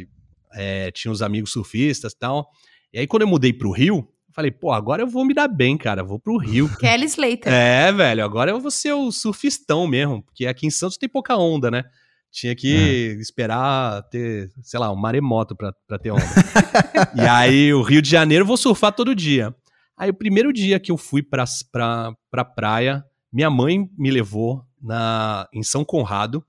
é, 0.52 0.90
tinha 0.92 1.10
uns 1.10 1.22
amigos 1.22 1.50
surfistas 1.50 2.12
e 2.12 2.18
tal. 2.18 2.48
E 2.92 2.98
aí, 3.00 3.06
quando 3.06 3.22
eu 3.22 3.28
mudei 3.28 3.52
pro 3.52 3.72
Rio, 3.72 4.06
falei, 4.38 4.52
pô, 4.52 4.70
agora 4.72 5.02
eu 5.02 5.06
vou 5.08 5.24
me 5.24 5.34
dar 5.34 5.48
bem, 5.48 5.76
cara, 5.76 6.04
vou 6.04 6.20
pro 6.20 6.36
Rio. 6.36 6.70
Kelly 6.78 7.06
Slater. 7.06 7.52
É, 7.52 7.90
velho, 7.90 8.24
agora 8.24 8.52
eu 8.52 8.60
vou 8.60 8.70
ser 8.70 8.92
o 8.92 9.10
surfistão 9.10 9.84
mesmo, 9.84 10.22
porque 10.22 10.46
aqui 10.46 10.64
em 10.64 10.70
Santos 10.70 10.96
tem 10.96 11.08
pouca 11.08 11.36
onda, 11.36 11.72
né? 11.72 11.82
Tinha 12.30 12.54
que 12.54 13.16
esperar 13.20 14.00
ter, 14.10 14.48
sei 14.62 14.78
lá, 14.78 14.92
um 14.92 14.96
maremoto 14.96 15.56
pra, 15.56 15.72
pra 15.88 15.98
ter 15.98 16.12
onda. 16.12 16.22
e 17.16 17.20
aí, 17.20 17.74
o 17.74 17.82
Rio 17.82 18.00
de 18.00 18.08
Janeiro, 18.08 18.42
eu 18.42 18.46
vou 18.46 18.56
surfar 18.56 18.92
todo 18.92 19.12
dia. 19.12 19.52
Aí, 19.96 20.10
o 20.10 20.14
primeiro 20.14 20.52
dia 20.52 20.78
que 20.78 20.92
eu 20.92 20.96
fui 20.96 21.20
pra, 21.20 21.44
pra, 21.72 22.12
pra 22.30 22.44
praia, 22.44 23.04
minha 23.32 23.50
mãe 23.50 23.88
me 23.98 24.10
levou 24.10 24.62
na, 24.80 25.48
em 25.52 25.64
São 25.64 25.84
Conrado, 25.84 26.44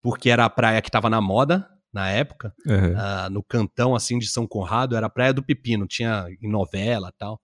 porque 0.00 0.30
era 0.30 0.46
a 0.46 0.50
praia 0.50 0.80
que 0.80 0.90
tava 0.90 1.10
na 1.10 1.20
moda, 1.20 1.68
na 1.92 2.08
época, 2.10 2.54
Aham. 2.68 2.94
ah, 2.96 3.28
no 3.30 3.42
cantão 3.42 3.94
assim 3.94 4.18
de 4.18 4.26
São 4.28 4.46
Conrado, 4.46 4.96
era 4.96 5.06
a 5.06 5.10
Praia 5.10 5.32
do 5.34 5.42
Pepino, 5.42 5.86
tinha 5.86 6.26
em 6.40 6.48
novela 6.50 7.08
e 7.14 7.18
tal. 7.18 7.40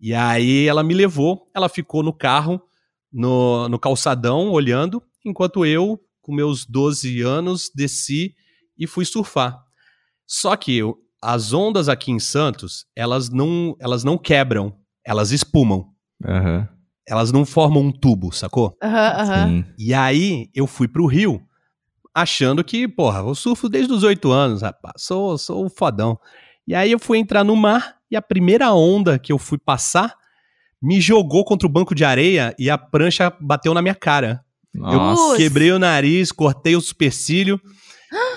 E 0.00 0.14
aí 0.14 0.66
ela 0.66 0.82
me 0.82 0.94
levou, 0.94 1.50
ela 1.54 1.68
ficou 1.68 2.02
no 2.02 2.12
carro, 2.12 2.60
no, 3.12 3.68
no 3.68 3.78
calçadão, 3.78 4.50
olhando, 4.50 5.02
enquanto 5.24 5.64
eu, 5.64 5.98
com 6.20 6.34
meus 6.34 6.66
12 6.66 7.20
anos, 7.22 7.70
desci 7.74 8.34
e 8.78 8.86
fui 8.86 9.04
surfar. 9.04 9.58
Só 10.26 10.56
que 10.56 10.76
eu- 10.76 10.96
as 11.22 11.52
ondas 11.52 11.88
aqui 11.88 12.10
em 12.12 12.18
Santos, 12.18 12.84
elas 12.94 13.30
não, 13.30 13.74
elas 13.80 14.04
não 14.04 14.18
quebram, 14.18 14.76
elas 15.04 15.30
espumam. 15.32 15.90
Aham. 16.24 16.68
Elas 17.08 17.30
não 17.30 17.44
formam 17.46 17.84
um 17.84 17.92
tubo, 17.92 18.32
sacou? 18.32 18.76
Aham. 18.82 19.48
Sim. 19.48 19.64
E 19.78 19.94
aí 19.94 20.50
eu 20.54 20.66
fui 20.66 20.88
pro 20.88 21.06
Rio 21.06 21.40
achando 22.16 22.64
que, 22.64 22.88
porra, 22.88 23.18
eu 23.18 23.34
surfo 23.34 23.68
desde 23.68 23.92
os 23.92 24.02
oito 24.02 24.32
anos, 24.32 24.62
rapaz, 24.62 24.94
sou, 25.02 25.36
sou 25.36 25.68
fodão. 25.68 26.18
E 26.66 26.74
aí 26.74 26.90
eu 26.90 26.98
fui 26.98 27.18
entrar 27.18 27.44
no 27.44 27.54
mar 27.54 27.96
e 28.10 28.16
a 28.16 28.22
primeira 28.22 28.72
onda 28.72 29.18
que 29.18 29.30
eu 29.30 29.38
fui 29.38 29.58
passar 29.58 30.14
me 30.80 30.98
jogou 30.98 31.44
contra 31.44 31.68
o 31.68 31.70
banco 31.70 31.94
de 31.94 32.06
areia 32.06 32.54
e 32.58 32.70
a 32.70 32.78
prancha 32.78 33.30
bateu 33.38 33.74
na 33.74 33.82
minha 33.82 33.94
cara. 33.94 34.40
Nossa. 34.74 35.22
Putz. 35.22 35.36
Quebrei 35.36 35.70
o 35.72 35.78
nariz, 35.78 36.32
cortei 36.32 36.74
o 36.74 36.80
supercílio 36.80 37.60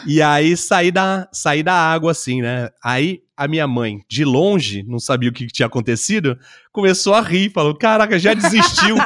e 0.06 0.22
aí 0.22 0.58
saí 0.58 0.92
da, 0.92 1.30
saí 1.32 1.64
da 1.64 1.74
água 1.74 2.12
assim, 2.12 2.42
né? 2.42 2.68
Aí 2.84 3.22
a 3.38 3.48
minha 3.48 3.66
mãe, 3.66 4.02
de 4.10 4.26
longe, 4.26 4.84
não 4.84 5.00
sabia 5.00 5.30
o 5.30 5.34
que 5.34 5.46
que 5.46 5.54
tinha 5.54 5.68
acontecido, 5.68 6.38
começou 6.74 7.14
a 7.14 7.22
rir, 7.22 7.50
falou: 7.50 7.74
Caraca, 7.74 8.20
já 8.20 8.34
desistiu. 8.34 8.98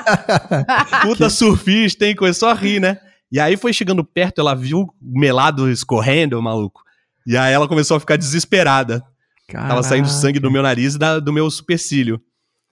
Puta 1.04 1.30
surfista, 1.30 2.08
hein? 2.08 2.16
Começou 2.16 2.50
a 2.50 2.56
rir, 2.56 2.80
né? 2.80 3.00
E 3.34 3.40
aí 3.40 3.58
foi 3.58 3.74
chegando 3.74 4.04
perto, 4.04 4.40
ela 4.40 4.54
viu 4.56 4.82
o 4.82 4.94
melado 5.02 5.68
escorrendo, 5.72 6.40
maluco. 6.40 6.84
E 7.26 7.36
aí 7.36 7.52
ela 7.52 7.68
começou 7.68 7.98
a 7.98 8.00
ficar 8.00 8.16
desesperada. 8.16 9.04
Tava 9.52 9.82
saindo 9.82 10.08
sangue 10.08 10.40
do 10.40 10.52
meu 10.52 10.62
nariz 10.62 10.94
e 10.94 11.00
da- 11.00 11.20
do 11.20 11.34
meu 11.34 11.50
supercílio. 11.50 12.22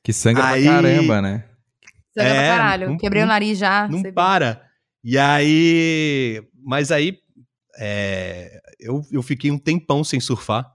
Que 0.03 0.13
sangue 0.13 0.39
Aí- 0.39 0.63
pra 0.65 0.73
caramba, 0.75 1.21
né? 1.21 1.45
Sangra 2.15 2.31
pra 2.33 2.41
É, 2.43 2.47
caralho. 2.57 2.89
não- 2.89 2.97
Quebrei 2.97 3.23
o 3.23 3.25
não- 3.25 3.33
nariz 3.33 3.57
já. 3.57 3.87
Não 3.87 4.03
para. 4.13 4.61
E 5.03 5.17
aí. 5.17 6.43
Mas 6.63 6.91
aí. 6.91 7.17
é, 7.79 8.59
eu, 8.79 9.01
eu 9.11 9.23
fiquei 9.23 9.49
um 9.49 9.57
tempão 9.57 10.03
sem 10.03 10.19
surfar. 10.19 10.65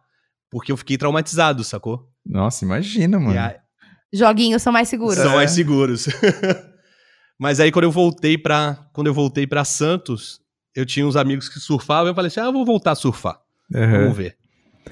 Porque 0.50 0.72
eu 0.72 0.76
fiquei 0.76 0.96
traumatizado, 0.98 1.62
sacou? 1.62 2.08
Nossa, 2.24 2.64
imagina, 2.64 3.20
mano. 3.20 3.38
Aí-. 3.38 3.56
Joguinhos 4.12 4.62
são 4.62 4.72
mais 4.72 4.88
seguros. 4.88 5.16
São 5.18 5.32
É. 5.32 5.36
mais 5.36 5.50
seguros. 5.52 6.06
Mas 7.38 7.60
aí 7.60 7.70
quando 7.70 7.84
eu 7.84 7.90
voltei 7.90 8.36
para 8.38 8.88
quando 8.92 9.06
eu 9.08 9.14
voltei 9.14 9.46
para 9.46 9.64
Santos, 9.64 10.40
eu 10.74 10.86
tinha 10.86 11.06
uns 11.06 11.16
amigos 11.16 11.48
que 11.48 11.58
surfavam, 11.60 12.08
eu 12.08 12.14
falei 12.14 12.28
assim: 12.28 12.40
"Ah, 12.40 12.44
eu 12.46 12.52
vou 12.52 12.64
voltar 12.64 12.92
a 12.92 12.94
surfar. 12.94 13.38
Aham. 13.74 14.00
Vamos 14.02 14.16
ver". 14.16 14.36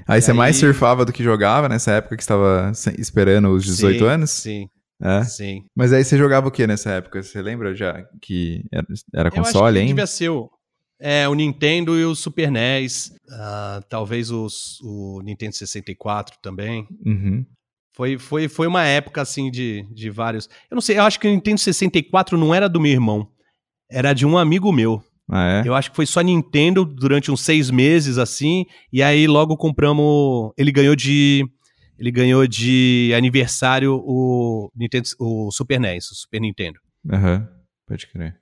Aí 0.07 0.19
E 0.19 0.23
você 0.23 0.33
mais 0.33 0.57
aí- 0.57 0.61
surfava 0.61 1.05
do 1.05 1.13
que 1.13 1.23
jogava 1.23 1.69
nessa 1.69 1.93
época 1.93 2.17
que 2.17 2.23
estava 2.23 2.73
esperando 2.99 3.49
os 3.51 3.65
18 3.65 3.99
Sim, 4.01 4.05
anos? 4.11 4.31
Sim, 4.31 4.69
É. 5.01 5.25
sim. 5.25 5.65
Mas 5.75 5.93
aí 5.93 6.05
você 6.05 6.19
jogava 6.19 6.49
o 6.49 6.51
que 6.51 6.67
nessa 6.67 6.91
época? 6.91 7.23
Você 7.23 7.41
lembra 7.41 7.75
já 7.75 8.05
que 8.21 8.65
era, 8.73 8.87
era 9.15 9.29
Eu 9.29 9.33
acho 9.41 9.53
console, 9.53 9.77
que 9.77 9.81
hein? 9.83 9.87
devia 9.89 10.07
ser 10.07 10.31
o, 10.31 10.51
é, 11.01 11.29
o 11.29 11.35
Nintendo 11.35 11.99
e 11.99 12.05
o 12.05 12.15
Super 12.15 12.51
NES, 12.51 13.13
ah, 13.31 13.81
talvez 13.89 14.31
os, 14.31 14.81
o 14.83 15.21
Nintendo 15.23 15.55
64 15.55 16.37
também. 16.43 16.87
Uhum. 17.07 17.47
Foi, 17.95 18.19
foi, 18.19 18.49
foi 18.49 18.67
uma 18.67 18.85
época 18.85 19.23
assim 19.23 19.51
de, 19.51 19.87
de 19.93 20.11
vários. 20.11 20.49
Eu 20.69 20.75
não 20.75 20.83
sei, 20.83 20.99
eu 20.99 21.05
acho 21.05 21.19
que 21.21 21.29
o 21.29 21.31
Nintendo 21.31 21.61
64 21.61 22.37
não 22.37 22.53
era 22.53 22.69
do 22.69 22.81
meu 22.81 22.91
irmão, 22.91 23.29
era 23.91 24.13
de 24.13 24.27
um 24.27 24.37
amigo 24.37 24.73
meu. 24.73 25.03
Ah, 25.31 25.63
é? 25.65 25.69
Eu 25.69 25.75
acho 25.75 25.91
que 25.91 25.97
foi 25.97 26.05
só 26.05 26.21
Nintendo 26.21 26.85
durante 26.85 27.31
uns 27.31 27.41
seis 27.41 27.71
meses, 27.71 28.19
assim, 28.19 28.67
e 28.93 29.03
aí 29.03 29.27
logo 29.27 29.57
compramos. 29.57 30.53
Ele 30.59 30.73
ganhou 30.73 30.97
de. 30.97 31.49
Ele 31.97 32.11
ganhou 32.11 32.45
de 32.47 33.13
aniversário 33.17 33.95
o, 34.05 34.69
Nintendo, 34.75 35.09
o 35.21 35.51
Super 35.53 35.79
NES, 35.79 36.11
o 36.11 36.15
Super 36.17 36.41
Nintendo. 36.41 36.81
Aham, 37.09 37.49
pode 37.87 38.09
crer. 38.09 38.37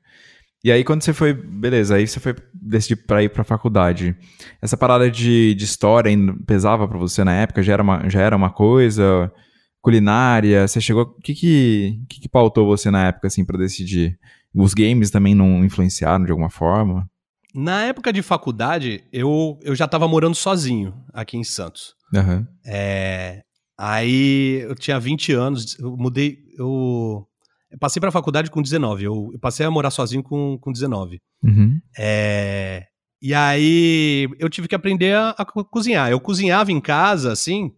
E 0.64 0.70
aí, 0.70 0.84
quando 0.84 1.02
você 1.02 1.12
foi, 1.12 1.32
beleza, 1.32 1.96
aí 1.96 2.06
você 2.06 2.20
foi 2.20 2.36
decidir 2.54 3.04
pra 3.04 3.22
ir 3.22 3.28
pra 3.28 3.42
faculdade. 3.42 4.14
Essa 4.60 4.76
parada 4.76 5.10
de, 5.10 5.54
de 5.54 5.64
história 5.64 6.12
pesava 6.46 6.86
pra 6.86 6.98
você 6.98 7.24
na 7.24 7.34
época? 7.34 7.62
Já 7.62 7.72
era 7.72 7.82
uma, 7.82 8.08
já 8.08 8.20
era 8.20 8.36
uma 8.36 8.50
coisa? 8.50 9.32
Culinária? 9.80 10.66
Você 10.68 10.80
chegou. 10.80 11.02
O 11.02 11.20
que 11.20 11.34
que, 11.34 12.00
que 12.08 12.20
que 12.20 12.28
pautou 12.28 12.64
você 12.64 12.90
na 12.90 13.08
época, 13.08 13.26
assim, 13.26 13.44
pra 13.44 13.58
decidir? 13.58 14.16
Os 14.54 14.72
games 14.72 15.10
também 15.10 15.34
não 15.34 15.64
influenciaram 15.64 16.24
de 16.24 16.30
alguma 16.30 16.50
forma? 16.50 17.10
Na 17.54 17.82
época 17.84 18.12
de 18.12 18.22
faculdade, 18.22 19.04
eu, 19.12 19.58
eu 19.62 19.74
já 19.74 19.88
tava 19.88 20.06
morando 20.06 20.34
sozinho 20.34 20.94
aqui 21.12 21.36
em 21.36 21.44
Santos. 21.44 21.94
Aham. 22.14 22.46
É, 22.64 23.42
aí 23.76 24.60
eu 24.62 24.74
tinha 24.74 25.00
20 25.00 25.32
anos, 25.32 25.76
eu 25.78 25.96
mudei. 25.96 26.38
Eu, 26.56 27.26
eu 27.72 27.78
passei 27.78 27.98
pra 28.00 28.10
faculdade 28.12 28.50
com 28.50 28.62
19. 28.62 29.04
Eu, 29.04 29.30
eu 29.32 29.38
passei 29.38 29.64
a 29.66 29.70
morar 29.70 29.90
sozinho 29.90 30.22
com, 30.22 30.58
com 30.58 30.70
19. 30.70 31.20
Uhum. 31.42 31.80
É, 31.98 32.86
e 33.20 33.32
aí 33.34 34.28
eu 34.38 34.48
tive 34.50 34.68
que 34.68 34.74
aprender 34.74 35.14
a, 35.16 35.30
a 35.30 35.44
co- 35.44 35.64
cozinhar. 35.64 36.10
Eu 36.10 36.20
cozinhava 36.20 36.70
em 36.70 36.80
casa, 36.80 37.32
assim, 37.32 37.72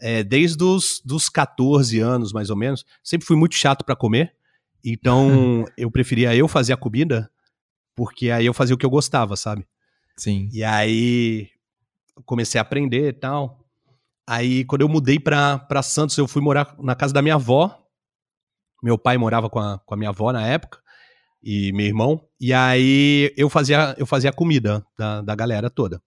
é, 0.00 0.22
desde 0.22 0.62
os 0.62 1.00
dos 1.04 1.28
14 1.28 1.98
anos, 2.00 2.32
mais 2.32 2.50
ou 2.50 2.56
menos. 2.56 2.84
Sempre 3.02 3.26
fui 3.26 3.36
muito 3.36 3.54
chato 3.54 3.84
pra 3.84 3.96
comer. 3.96 4.32
Então 4.84 5.64
eu 5.76 5.90
preferia 5.90 6.34
eu 6.34 6.46
fazer 6.48 6.72
a 6.72 6.76
comida, 6.76 7.30
porque 7.94 8.30
aí 8.30 8.46
eu 8.46 8.54
fazia 8.54 8.74
o 8.74 8.78
que 8.78 8.86
eu 8.86 8.90
gostava, 8.90 9.36
sabe? 9.36 9.66
Sim. 10.16 10.48
E 10.52 10.62
aí 10.62 11.48
comecei 12.24 12.58
a 12.58 12.62
aprender 12.62 13.08
e 13.08 13.12
tal. 13.12 13.58
Aí 14.28 14.64
quando 14.64 14.82
eu 14.82 14.88
mudei 14.88 15.18
pra, 15.18 15.58
pra 15.58 15.82
Santos, 15.82 16.16
eu 16.16 16.28
fui 16.28 16.40
morar 16.42 16.74
na 16.78 16.94
casa 16.94 17.12
da 17.12 17.20
minha 17.22 17.34
avó. 17.34 17.78
Meu 18.82 18.98
pai 18.98 19.16
morava 19.16 19.48
com 19.48 19.58
a, 19.58 19.78
com 19.78 19.94
a 19.94 19.96
minha 19.96 20.10
avó 20.10 20.32
na 20.32 20.46
época 20.46 20.78
e 21.42 21.72
meu 21.72 21.86
irmão. 21.86 22.24
E 22.40 22.52
aí 22.52 23.32
eu 23.36 23.48
fazia, 23.48 23.94
eu 23.98 24.06
fazia 24.06 24.30
a 24.30 24.34
comida 24.34 24.84
da, 24.98 25.22
da 25.22 25.34
galera 25.34 25.70
toda. 25.70 26.02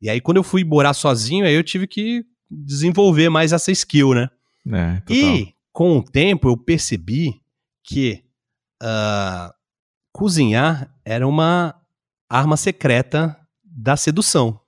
E 0.00 0.10
aí 0.10 0.20
quando 0.20 0.38
eu 0.38 0.42
fui 0.42 0.64
morar 0.64 0.94
sozinho, 0.94 1.44
aí 1.44 1.54
eu 1.54 1.62
tive 1.62 1.86
que 1.86 2.24
desenvolver 2.50 3.28
mais 3.28 3.52
essa 3.52 3.70
skill, 3.70 4.14
né? 4.14 4.28
É. 4.66 5.02
E 5.12 5.54
com 5.72 5.98
o 5.98 6.04
tempo 6.04 6.48
eu 6.48 6.56
percebi 6.56 7.40
que 7.82 8.22
ah, 8.80 9.54
cozinhar 10.12 10.92
era 11.04 11.26
uma 11.26 11.74
arma 12.28 12.56
secreta 12.56 13.36
da 13.64 13.96
sedução. 13.96 14.60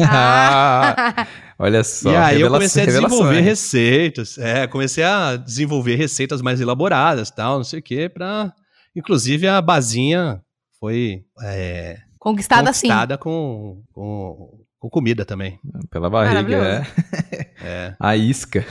Ah. 0.00 1.26
Olha 1.58 1.84
só. 1.84 2.10
e 2.10 2.16
aí 2.16 2.40
eu 2.40 2.50
comecei 2.50 2.82
a 2.82 2.86
desenvolver 2.86 3.40
receitas. 3.40 4.38
É, 4.38 4.66
comecei 4.66 5.04
a 5.04 5.36
desenvolver 5.36 5.94
receitas 5.96 6.42
mais 6.42 6.60
elaboradas, 6.60 7.30
tal, 7.30 7.58
não 7.58 7.64
sei 7.64 7.78
o 7.78 7.82
quê, 7.82 8.08
pra... 8.08 8.52
Inclusive 8.94 9.46
a 9.48 9.60
basinha 9.62 10.42
foi 10.78 11.24
é, 11.42 11.98
Conquistada 12.18 12.68
assim. 12.68 12.88
conquistada 12.88 13.16
com, 13.16 13.82
com, 13.92 14.58
com 14.78 14.90
comida 14.90 15.24
também. 15.24 15.58
Pela 15.90 16.10
barriga, 16.10 16.56
é. 16.56 16.86
É. 17.64 17.94
A 18.00 18.16
isca. 18.16 18.66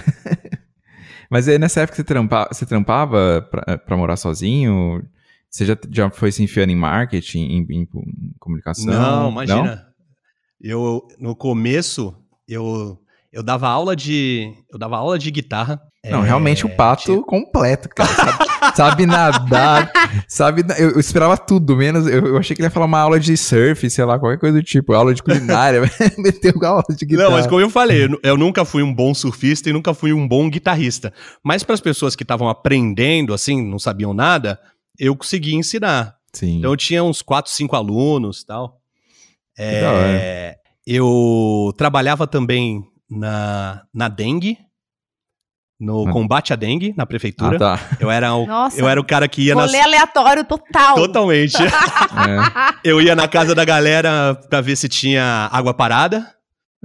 Mas 1.30 1.48
aí 1.48 1.58
nessa 1.58 1.82
época 1.82 1.96
você, 1.96 2.04
trampa, 2.04 2.48
você 2.52 2.66
trampava 2.66 3.42
pra, 3.50 3.78
pra 3.78 3.98
morar 3.98 4.18
sozinho? 4.18 5.02
Você 5.50 5.66
já, 5.66 5.78
já 5.90 6.10
foi 6.10 6.32
se 6.32 6.44
enfiando 6.44 6.72
em 6.72 6.76
marketing, 6.76 7.40
em, 7.40 7.66
em- 7.70 7.82
em 7.94 8.34
comunicação? 8.40 8.86
Não, 8.94 9.32
imagina. 9.32 9.88
Eu 10.64 11.08
no 11.20 11.36
começo 11.36 12.14
eu 12.48 12.98
eu 13.32 13.42
dava 13.42 13.68
aula 13.70 13.96
de 13.96 14.52
eu 14.72 14.78
dava 14.78 14.98
aula 14.98 15.18
de 15.18 15.32
guitarra. 15.32 15.82
Não, 16.04 16.24
É, 16.24 16.26
realmente 16.28 16.66
o 16.66 16.70
pato 16.76 17.04
tinha- 17.04 17.22
completo, 17.24 17.88
cara. 17.90 18.10
Sabe, 18.10 18.46
sabe 18.76 19.06
nadar, 19.06 19.92
sabe. 20.28 20.64
Eu, 20.78 20.92
eu 20.92 21.00
esperava 21.00 21.38
tudo, 21.38 21.76
menos. 21.78 22.08
Eu, 22.08 22.26
eu 22.26 22.38
achei 22.40 22.56
que 22.56 22.62
ele 22.62 22.66
ia 22.66 22.72
falar 22.72 22.88
uma 22.88 23.00
aula 23.00 23.20
de 23.20 23.38
surf, 23.38 23.88
sei 23.88 24.04
lá, 24.04 24.18
qualquer 24.18 24.40
coisa 24.40 24.58
do 24.58 24.64
tipo, 24.64 24.94
aula 24.94 25.14
de 25.14 25.22
culinária. 25.22 25.82
Meteu 26.18 26.54
aula 26.66 26.84
de 26.90 27.06
guitarra. 27.06 27.30
Não, 27.30 27.38
mas 27.38 27.46
como 27.46 27.62
eu 27.62 27.70
falei, 27.70 28.06
eu, 28.06 28.20
eu 28.24 28.36
nunca 28.38 28.66
fui 28.66 28.82
um 28.82 28.92
bom 28.94 29.14
surfista 29.14 29.70
e 29.70 29.74
nunca 29.74 29.94
fui 29.94 30.12
um 30.12 30.28
bom 30.28 30.50
guitarrista. 30.50 31.14
Mas 31.44 31.62
para 31.64 31.76
as 31.76 31.82
pessoas 31.82 32.16
que 32.16 32.24
estavam 32.24 32.50
aprendendo, 32.50 33.32
assim, 33.32 33.64
não 33.64 33.78
sabiam 33.78 34.12
nada, 34.12 34.60
eu 34.98 35.16
consegui 35.16 35.54
ensinar. 35.54 36.16
Sim. 36.34 36.58
Então 36.58 36.72
eu 36.72 36.78
tinha 36.78 37.04
uns 37.04 37.22
4, 37.22 37.52
5 37.52 37.76
alunos 37.76 38.44
tal. 38.44 38.81
É, 39.58 40.56
eu 40.86 41.74
trabalhava 41.78 42.26
também 42.28 42.84
na, 43.10 43.84
na 43.94 44.08
dengue, 44.08 44.58
no 45.80 46.08
Ah. 46.08 46.12
combate 46.12 46.54
à 46.54 46.56
dengue, 46.56 46.94
na 46.96 47.06
prefeitura. 47.06 47.56
ah, 47.56 47.60
tá. 47.78 47.80
Eu 48.00 48.10
era 48.12 48.34
o, 48.36 48.46
Nossa. 48.46 48.80
eu 48.80 48.88
era 48.88 49.00
o 49.00 49.04
cara 49.06 49.28
que 49.28 49.42
ia. 49.44 49.56
Rolê 49.56 49.80
aleatório 49.80 50.44
total. 50.46 50.96
Totalmente. 50.96 51.58
É. 51.62 51.68
eu 52.84 53.02
ia 53.02 53.16
na 53.16 53.28
casa 53.28 53.54
da 53.56 53.66
galera 53.66 54.36
pra 54.50 54.62
ver 54.62 54.76
se 54.76 54.88
tinha 54.88 55.50
água 55.52 55.74
parada. 55.74 56.34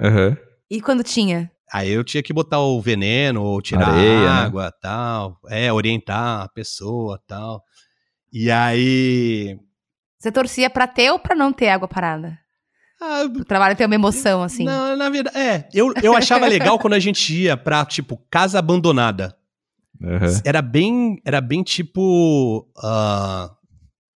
Aham. 0.01 0.37
E 0.71 0.81
quando 0.81 1.03
tinha? 1.05 1.51
Aí 1.73 1.91
eu 1.91 2.05
tinha 2.05 2.23
que 2.23 2.33
botar 2.33 2.61
o 2.61 2.81
veneno, 2.81 3.43
ou 3.43 3.61
tirar 3.61 3.89
Areia, 3.89 4.21
né? 4.21 4.29
água, 4.29 4.73
tal. 4.81 5.39
É, 5.49 5.73
orientar 5.73 6.43
a 6.43 6.49
pessoa, 6.49 7.21
tal. 7.27 7.63
E 8.33 8.51
aí. 8.51 9.59
Você 10.19 10.31
torcia 10.33 10.71
pra 10.71 10.87
ter 10.87 11.11
ou 11.11 11.19
pra 11.19 11.35
não 11.35 11.53
ter 11.53 11.69
água 11.69 11.87
parada? 11.89 12.39
Ah, 13.01 13.25
O 13.25 13.45
trabalho 13.45 13.77
tem 13.77 13.87
uma 13.87 13.95
emoção, 13.95 14.43
assim. 14.43 14.65
Não, 14.65 14.97
na 14.97 15.09
verdade, 15.11 15.37
é. 15.37 15.69
Eu, 15.75 15.93
eu 16.03 16.17
achava 16.17 16.47
legal 16.47 16.79
quando 16.79 16.95
a 16.95 16.99
gente 16.99 17.35
ia 17.43 17.57
pra, 17.57 17.85
tipo, 17.85 18.17
casa 18.31 18.59
abandonada. 18.59 19.37
Aham. 20.03 20.41
Era 20.45 20.61
bem, 20.63 21.21
era 21.25 21.41
bem 21.41 21.63
tipo 21.63 22.67
ah, 22.79 23.51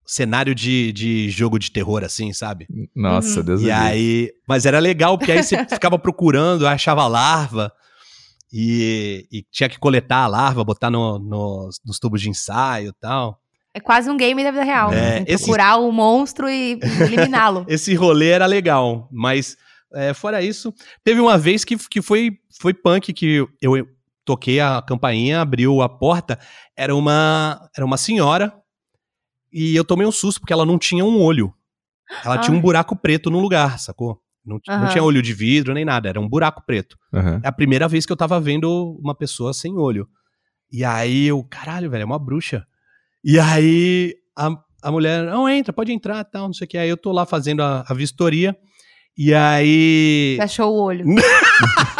cenário 0.06 0.54
de, 0.56 0.92
de 0.94 1.30
jogo 1.30 1.58
de 1.60 1.72
terror, 1.72 2.04
assim, 2.04 2.34
sabe? 2.34 2.68
Nossa, 2.96 3.40
Uhum. 3.40 3.46
Deus 3.46 3.62
E 3.62 3.70
aí, 3.72 4.32
mas 4.48 4.66
era 4.66 4.80
legal 4.80 5.18
porque 5.18 5.32
aí 5.32 5.44
você 5.44 5.58
ficava 5.70 5.98
procurando, 6.00 6.68
achava 6.68 7.06
larva 7.08 7.72
e, 8.52 9.28
e 9.32 9.44
tinha 9.52 9.70
que 9.70 9.78
coletar 9.80 10.24
a 10.24 10.28
larva, 10.28 10.64
botar 10.64 10.90
no, 10.90 11.20
nos- 11.20 11.80
nos 11.86 12.00
tubos 12.00 12.22
de 12.22 12.30
ensaio 12.30 12.90
e 12.90 12.94
tal. 13.00 13.40
É 13.78 13.80
quase 13.80 14.10
um 14.10 14.18
game 14.18 14.44
da 14.44 14.50
vida 14.50 14.64
real. 14.64 14.92
É, 14.92 15.20
né? 15.20 15.24
esse- 15.28 15.44
Procurar 15.46 15.78
o 15.78 15.92
monstro 15.92 16.50
e 16.50 16.80
eliminá-lo. 17.06 17.64
Esse 17.70 17.94
rolê 17.94 18.30
era 18.30 18.48
legal, 18.48 19.08
mas 19.12 19.56
é, 19.94 20.14
fora 20.16 20.42
isso, 20.42 20.74
teve 21.04 21.22
uma 21.22 21.38
vez 21.38 21.64
que, 21.64 21.78
que 21.78 22.02
foi, 22.02 22.40
foi 22.60 22.74
punk 22.74 23.14
que 23.14 23.48
eu 23.62 23.88
toquei 24.26 24.60
a 24.60 24.82
campainha, 24.82 25.42
abriu 25.42 25.82
a 25.84 25.88
porta, 25.88 26.40
era 26.76 26.96
uma, 26.96 27.70
era 27.76 27.86
uma 27.86 27.98
senhora 27.98 28.52
e 29.54 29.76
eu 29.76 29.86
tomei 29.86 30.08
um 30.08 30.12
susto 30.12 30.40
porque 30.42 30.52
ela 30.54 30.66
não 30.66 30.80
tinha 30.80 31.06
um 31.06 31.22
olho. 31.22 31.54
Ela 32.26 32.38
tinha 32.40 32.56
um 32.58 32.60
buraco 32.62 32.96
preto 32.96 33.30
no 33.30 33.40
lugar, 33.40 33.78
sacou? 33.80 34.20
Não, 34.44 34.60
não 34.68 34.76
Aham. 34.76 34.88
tinha 34.88 35.04
olho 35.04 35.22
de 35.22 35.34
vidro 35.34 35.74
nem 35.74 35.86
nada, 35.86 36.10
era 36.10 36.20
um 36.20 36.28
buraco 36.28 36.64
preto. 36.66 36.98
Aham. 37.14 37.42
É 37.44 37.48
a 37.48 37.52
primeira 37.52 37.88
vez 37.88 38.06
que 38.08 38.12
eu 38.12 38.18
tava 38.18 38.40
vendo 38.40 38.98
uma 39.04 39.14
pessoa 39.14 39.54
sem 39.54 39.78
olho. 39.78 40.08
E 40.72 40.84
aí 40.84 41.28
eu, 41.28 41.44
caralho, 41.44 41.90
velho, 41.92 42.02
é 42.02 42.06
uma 42.06 42.18
bruxa. 42.20 42.66
E 43.30 43.38
aí 43.38 44.16
a, 44.38 44.50
a 44.82 44.90
mulher, 44.90 45.26
não, 45.26 45.50
entra, 45.50 45.74
pode 45.74 45.92
entrar, 45.92 46.24
tal, 46.24 46.46
não 46.46 46.54
sei 46.54 46.64
o 46.64 46.68
que. 46.70 46.78
Aí 46.78 46.88
eu 46.88 46.96
tô 46.96 47.12
lá 47.12 47.26
fazendo 47.26 47.62
a, 47.62 47.84
a 47.86 47.94
vistoria. 47.94 48.56
E 49.18 49.34
aí. 49.34 50.38
Achou 50.40 50.74
o 50.74 50.82
olho. 50.82 51.04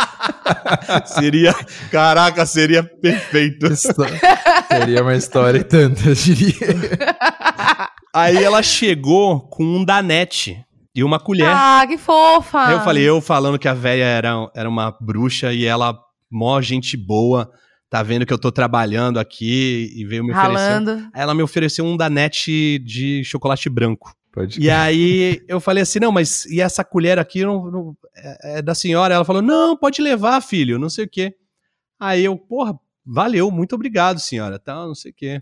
seria. 1.06 1.54
Caraca, 1.92 2.46
seria 2.46 2.82
perfeito. 2.82 3.68
Seria 3.76 5.02
uma 5.02 5.16
história 5.16 5.60
e 5.60 5.64
tanta, 5.64 6.08
eu 6.08 6.14
diria. 6.14 6.54
Aí 8.14 8.42
ela 8.44 8.64
chegou 8.64 9.42
com 9.50 9.64
um 9.64 9.84
danete 9.84 10.64
e 10.96 11.04
uma 11.04 11.20
colher. 11.20 11.48
Ah, 11.48 11.86
que 11.88 11.98
fofa! 11.98 12.68
Aí 12.68 12.74
eu 12.74 12.82
falei, 12.82 13.04
eu 13.04 13.22
falando 13.22 13.60
que 13.60 13.68
a 13.68 13.74
véia 13.74 14.04
era, 14.04 14.50
era 14.56 14.68
uma 14.68 14.92
bruxa 15.00 15.54
e 15.54 15.66
ela, 15.66 15.98
mó 16.32 16.62
gente 16.62 16.98
boa, 16.98 17.50
tá 17.90 18.04
vendo 18.04 18.26
que 18.26 18.34
eu 18.34 18.38
tô 18.38 18.52
trabalhando 18.52 19.20
aqui 19.20 19.92
e 19.96 20.06
veio 20.06 20.24
me. 20.24 20.34
Ralando. 20.34 20.92
Aí 21.14 21.22
ela 21.22 21.34
me 21.34 21.42
ofereceu 21.44 21.86
um 21.86 21.96
danete 21.98 22.80
de 22.80 23.24
chocolate 23.24 23.70
branco. 23.70 24.14
Pode 24.32 24.60
E 24.62 24.70
aí 24.70 25.42
eu 25.48 25.60
falei 25.60 25.82
assim, 25.82 26.00
não, 26.00 26.12
mas 26.12 26.46
e 26.46 26.62
essa 26.62 26.84
colher 26.84 27.18
aqui 27.18 27.44
não, 27.44 27.72
não- 27.72 27.98
é, 28.16 28.60
é 28.60 28.62
da 28.62 28.76
senhora? 28.76 29.16
Ela 29.16 29.26
falou, 29.26 29.42
não, 29.42 29.76
pode 29.76 30.02
levar, 30.02 30.40
filho, 30.42 30.78
não 30.78 30.90
sei 30.90 31.06
o 31.06 31.10
quê. 31.10 31.34
Aí 32.00 32.24
eu, 32.26 32.38
porra, 32.38 32.78
valeu, 33.04 33.50
muito 33.50 33.74
obrigado, 33.74 34.20
senhora, 34.20 34.60
tal, 34.60 34.88
não 34.88 34.96
sei 34.96 35.12
o 35.12 35.16
quê. 35.16 35.42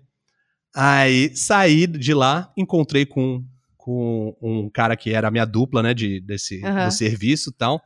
Aí 0.73 1.35
saí 1.35 1.87
de 1.87 2.13
lá, 2.13 2.51
encontrei 2.55 3.05
com, 3.05 3.43
com 3.77 4.35
um 4.41 4.69
cara 4.69 4.95
que 4.95 5.11
era 5.13 5.27
a 5.27 5.31
minha 5.31 5.45
dupla, 5.45 5.83
né, 5.83 5.93
de, 5.93 6.21
desse, 6.21 6.63
Aham. 6.63 6.85
do 6.85 6.91
serviço 6.91 7.49
e 7.49 7.53
tal. 7.53 7.81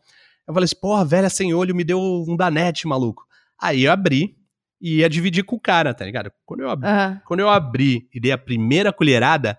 Eu 0.47 0.53
falei 0.53 0.65
assim, 0.65 0.79
porra, 0.79 1.05
velha 1.05 1.29
sem 1.29 1.53
olho 1.53 1.73
me 1.75 1.83
deu 1.83 1.99
um 1.99 2.35
danete, 2.35 2.87
maluco. 2.87 3.25
Aí 3.59 3.83
eu 3.83 3.91
abri 3.91 4.35
e 4.81 4.97
ia 4.97 5.09
dividir 5.09 5.43
com 5.43 5.55
o 5.55 5.59
cara, 5.59 5.93
tá 5.93 6.05
ligado? 6.05 6.31
Quando 6.45 6.61
eu 6.61 6.69
abri, 6.69 6.87
Aham. 6.89 7.21
quando 7.25 7.39
eu 7.41 7.49
abri 7.49 8.07
e 8.13 8.19
dei 8.19 8.31
a 8.31 8.37
primeira 8.37 8.93
colherada, 8.93 9.57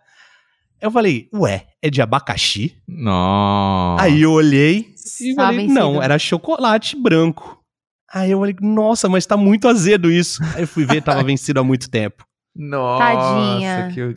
eu 0.80 0.90
falei, 0.90 1.28
ué, 1.34 1.66
é 1.82 1.90
de 1.90 2.00
abacaxi? 2.00 2.74
Nossa. 2.88 4.02
Aí 4.04 4.22
eu 4.22 4.32
olhei 4.32 4.94
e 5.20 5.34
falei, 5.34 5.58
vencido. 5.58 5.74
não, 5.74 6.02
era 6.02 6.18
chocolate 6.18 6.96
branco. 6.96 7.58
Aí 8.12 8.30
eu 8.30 8.40
falei, 8.40 8.56
nossa, 8.60 9.08
mas 9.08 9.24
tá 9.26 9.36
muito 9.36 9.68
azedo 9.68 10.10
isso. 10.10 10.42
Aí 10.54 10.62
eu 10.62 10.66
fui 10.68 10.84
ver, 10.84 11.02
tava 11.02 11.22
vencido 11.22 11.60
há 11.60 11.64
muito 11.64 11.88
tempo. 11.90 12.24
Nossa, 12.56 13.04
Tadinha. 13.04 13.88
que, 13.94 14.16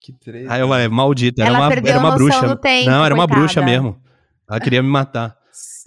que 0.00 0.12
treta. 0.18 0.52
Aí 0.52 0.60
eu 0.60 0.68
falei, 0.68 0.88
maldita, 0.88 1.42
era 1.42 1.50
Ela 1.50 1.58
uma, 1.68 1.72
era 1.88 1.98
uma 1.98 2.14
bruxa. 2.14 2.56
tempo, 2.56 2.90
não, 2.90 3.04
era 3.04 3.14
uma 3.14 3.24
coitada. 3.26 3.40
bruxa 3.40 3.62
mesmo. 3.62 3.96
Ela 4.48 4.60
queria 4.60 4.82
me 4.82 4.88
matar. 4.88 5.36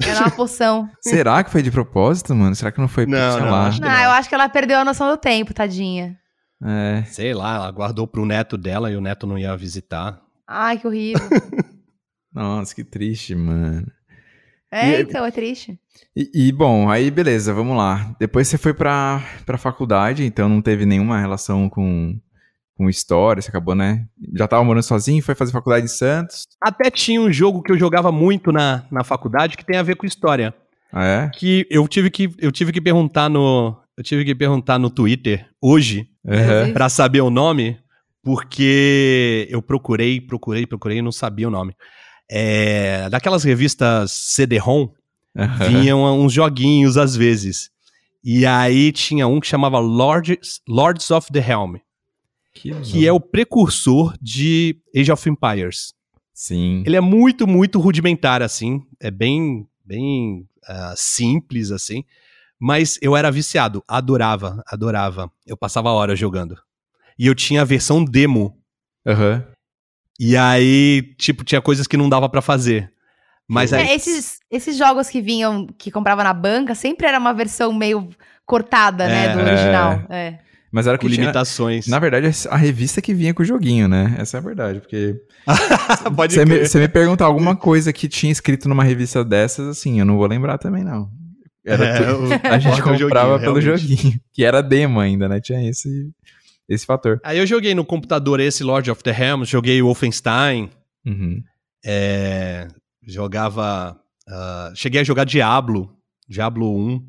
Era 0.01 0.19
uma 0.21 0.31
poção. 0.31 0.89
Será 1.01 1.43
que 1.43 1.51
foi 1.51 1.61
de 1.61 1.69
propósito, 1.71 2.33
mano? 2.35 2.55
Será 2.55 2.71
que 2.71 2.79
não 2.81 2.87
foi, 2.87 3.05
Não, 3.05 3.31
sei 3.33 3.41
não, 3.41 3.51
lá. 3.51 3.67
acho 3.67 3.79
que 3.81 3.87
Não, 3.87 3.93
eu 4.03 4.09
acho 4.11 4.29
que 4.29 4.35
ela 4.35 4.49
perdeu 4.49 4.79
a 4.79 4.85
noção 4.85 5.09
do 5.09 5.17
tempo, 5.17 5.53
tadinha. 5.53 6.17
É. 6.63 7.03
Sei 7.07 7.33
lá, 7.33 7.55
ela 7.55 7.71
guardou 7.71 8.07
pro 8.07 8.25
neto 8.25 8.57
dela 8.57 8.89
e 8.91 8.95
o 8.95 9.01
neto 9.01 9.27
não 9.27 9.37
ia 9.37 9.55
visitar. 9.55 10.19
Ai, 10.47 10.77
que 10.77 10.87
horrível. 10.87 11.21
Nossa, 12.33 12.73
que 12.73 12.83
triste, 12.83 13.35
mano. 13.35 13.85
É, 14.71 14.99
E- 14.99 15.01
então, 15.03 15.23
é 15.25 15.29
triste. 15.31 15.79
E, 16.15 16.29
e, 16.33 16.51
bom, 16.51 16.89
aí 16.89 17.11
beleza, 17.11 17.53
vamos 17.53 17.77
lá. 17.77 18.15
Depois 18.19 18.47
você 18.47 18.57
foi 18.57 18.73
pra, 18.73 19.21
pra 19.45 19.57
faculdade, 19.57 20.23
então 20.25 20.49
não 20.49 20.61
teve 20.61 20.85
nenhuma 20.85 21.19
relação 21.19 21.69
com, 21.69 22.19
com 22.75 22.89
história, 22.89 23.41
você 23.41 23.49
acabou, 23.49 23.75
né? 23.75 24.05
Já 24.35 24.47
tava 24.47 24.63
morando 24.63 24.83
sozinho, 24.83 25.21
foi 25.21 25.35
fazer 25.35 25.51
faculdade 25.51 25.85
em 25.85 25.89
Santos. 25.89 26.43
Até 26.61 26.89
tinha 26.89 27.21
um 27.21 27.31
jogo 27.31 27.61
que 27.61 27.71
eu 27.71 27.77
jogava 27.77 28.11
muito 28.11 28.51
na, 28.51 28.83
na 28.91 29.03
faculdade 29.03 29.55
que 29.57 29.65
tem 29.65 29.77
a 29.77 29.83
ver 29.83 29.95
com 29.95 30.05
história. 30.05 30.53
Ah, 30.95 31.05
é? 31.05 31.29
que 31.29 31.65
eu 31.71 31.87
tive 31.87 32.11
que 32.11 32.29
eu 32.37 32.51
tive 32.51 32.71
que 32.71 32.79
perguntar 32.79 33.27
no 33.27 33.75
eu 33.97 34.03
tive 34.03 34.23
que 34.23 34.35
perguntar 34.35 34.77
no 34.77 34.91
Twitter 34.91 35.47
hoje 35.59 36.07
Aham. 36.27 36.71
pra 36.71 36.87
saber 36.87 37.21
o 37.21 37.31
nome 37.31 37.79
porque 38.23 39.47
eu 39.49 39.59
procurei 39.59 40.21
procurei 40.21 40.67
procurei 40.67 40.99
e 40.99 41.01
não 41.01 41.11
sabia 41.11 41.47
o 41.47 41.51
nome 41.51 41.75
é, 42.29 43.09
daquelas 43.09 43.43
revistas 43.43 44.11
CD-ROM 44.11 44.89
Aham. 45.35 45.67
vinham 45.67 46.19
uns 46.19 46.31
joguinhos 46.31 46.95
às 46.95 47.15
vezes 47.15 47.71
e 48.23 48.45
aí 48.45 48.91
tinha 48.91 49.27
um 49.27 49.39
que 49.39 49.47
chamava 49.47 49.79
Lords, 49.79 50.61
Lords 50.69 51.09
of 51.09 51.31
the 51.31 51.39
Helm 51.39 51.77
Que, 52.53 52.71
que 52.81 53.07
é 53.07 53.11
o 53.11 53.19
precursor 53.19 54.15
de 54.21 54.79
Age 54.95 55.11
of 55.11 55.27
Empires 55.27 55.93
Sim. 56.33 56.83
ele 56.85 56.95
é 56.95 57.01
muito, 57.01 57.45
muito 57.47 57.79
rudimentar, 57.79 58.41
assim. 58.41 58.81
É 58.99 59.11
bem, 59.11 59.67
bem 59.85 60.47
ah, 60.67 60.93
simples, 60.97 61.71
assim. 61.71 62.03
Mas 62.59 62.97
eu 63.01 63.15
era 63.15 63.31
viciado. 63.31 63.83
Adorava, 63.87 64.63
adorava. 64.67 65.31
Eu 65.45 65.55
passava 65.55 65.91
horas 65.91 66.17
jogando. 66.17 66.57
E 67.17 67.27
eu 67.27 67.35
tinha 67.35 67.61
a 67.61 67.65
versão 67.65 68.03
demo. 68.03 68.57
Aham. 69.05 69.45
E 70.19 70.35
aí, 70.35 71.15
tipo, 71.17 71.43
tinha 71.43 71.61
coisas 71.61 71.85
que 71.85 71.97
não 71.97 72.09
dava 72.09 72.27
pra 72.27 72.41
fazer. 72.41 72.91
Mas 73.47 73.71
aí. 73.73 73.89
É, 73.89 73.95
esses, 73.95 74.39
esses 74.49 74.77
jogos 74.77 75.09
que 75.09 75.21
vinham, 75.21 75.67
que 75.77 75.91
comprava 75.91 76.23
na 76.23 76.33
banca, 76.33 76.73
sempre 76.73 77.05
era 77.05 77.19
uma 77.19 77.33
versão 77.33 77.71
meio 77.73 78.09
cortada, 78.45 79.07
né, 79.07 79.25
É, 79.25 79.33
do 79.33 79.39
original. 79.39 80.05
É. 80.09 80.39
Mas 80.73 80.87
era 80.87 80.95
o 80.95 80.99
Com 80.99 81.05
que 81.07 81.13
tinha... 81.13 81.21
limitações. 81.25 81.85
Na 81.87 81.99
verdade, 81.99 82.27
a 82.49 82.57
revista 82.57 82.99
que 83.01 83.13
vinha 83.13 83.33
com 83.33 83.43
o 83.43 83.45
joguinho, 83.45 83.87
né? 83.87 84.15
Essa 84.17 84.37
é 84.37 84.39
a 84.39 84.43
verdade, 84.43 84.79
porque... 84.79 85.15
Pode 86.15 86.33
Você 86.33 86.45
me, 86.45 86.57
me 86.59 86.87
perguntar 86.87 87.25
alguma 87.25 87.55
coisa 87.55 87.93
que 87.93 88.07
tinha 88.09 88.31
escrito 88.31 88.67
numa 88.67 88.83
revista 88.83 89.23
dessas, 89.23 89.67
assim, 89.67 89.99
eu 89.99 90.05
não 90.05 90.17
vou 90.17 90.25
lembrar 90.25 90.57
também, 90.57 90.83
não. 90.83 91.09
Era 91.63 91.85
É, 91.85 92.11
o- 92.11 92.27
A 92.51 92.57
gente 92.57 92.81
o 92.81 92.83
comprava 92.83 93.37
joguinho, 93.37 93.39
pelo 93.53 93.59
realmente. 93.59 93.87
joguinho, 93.95 94.19
que 94.33 94.43
era 94.43 94.61
demo 94.63 94.99
ainda, 94.99 95.29
né? 95.29 95.39
Tinha 95.39 95.69
esse, 95.69 96.09
esse 96.67 96.85
fator. 96.87 97.21
Aí 97.23 97.37
eu 97.37 97.45
joguei 97.45 97.75
no 97.75 97.85
computador 97.85 98.39
esse 98.39 98.63
Lord 98.63 98.89
of 98.89 99.03
the 99.03 99.11
Realms, 99.11 99.49
joguei 99.49 99.79
Wolfenstein, 99.81 100.71
Uhum. 101.05 101.39
é, 101.85 102.67
jogava. 103.07 103.95
ah, 104.27 104.71
cheguei 104.75 105.01
a 105.01 105.03
jogar 105.03 105.25
Diablo, 105.25 105.95
Diablo 106.27 106.75
1 106.75 107.05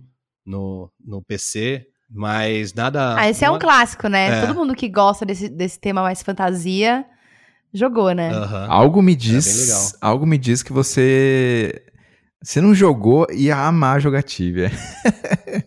no, 0.47 0.91
no 1.05 1.23
PC, 1.23 1.87
mas 2.11 2.73
nada. 2.75 3.17
Ah, 3.17 3.29
esse 3.29 3.45
é 3.45 3.51
um 3.51 3.59
clássico, 3.59 4.09
né? 4.09 4.39
É. 4.39 4.47
Todo 4.47 4.55
mundo 4.57 4.75
que 4.75 4.89
gosta 4.89 5.25
desse, 5.27 5.49
desse 5.49 5.79
tema 5.81 6.03
mais 6.03 6.23
fantasia 6.23 7.05
jogou, 7.73 8.13
né? 8.13 8.31
Aham. 8.33 8.67
Algo 8.69 9.03
me 9.03 9.13
É 9.13 9.17
bem 9.17 9.25
diz. 9.25 9.69
legal. 9.69 9.83
algo 10.13 10.27
me 10.27 10.39
diz 10.39 10.63
que 10.63 10.73
você. 10.73 11.83
Você 12.43 12.61
não 12.61 12.75
jogou 12.75 13.27
e 13.33 13.45
ia 13.47 13.57
amar 13.57 14.01
jogar 14.01 14.23
Tibia. 14.23 14.71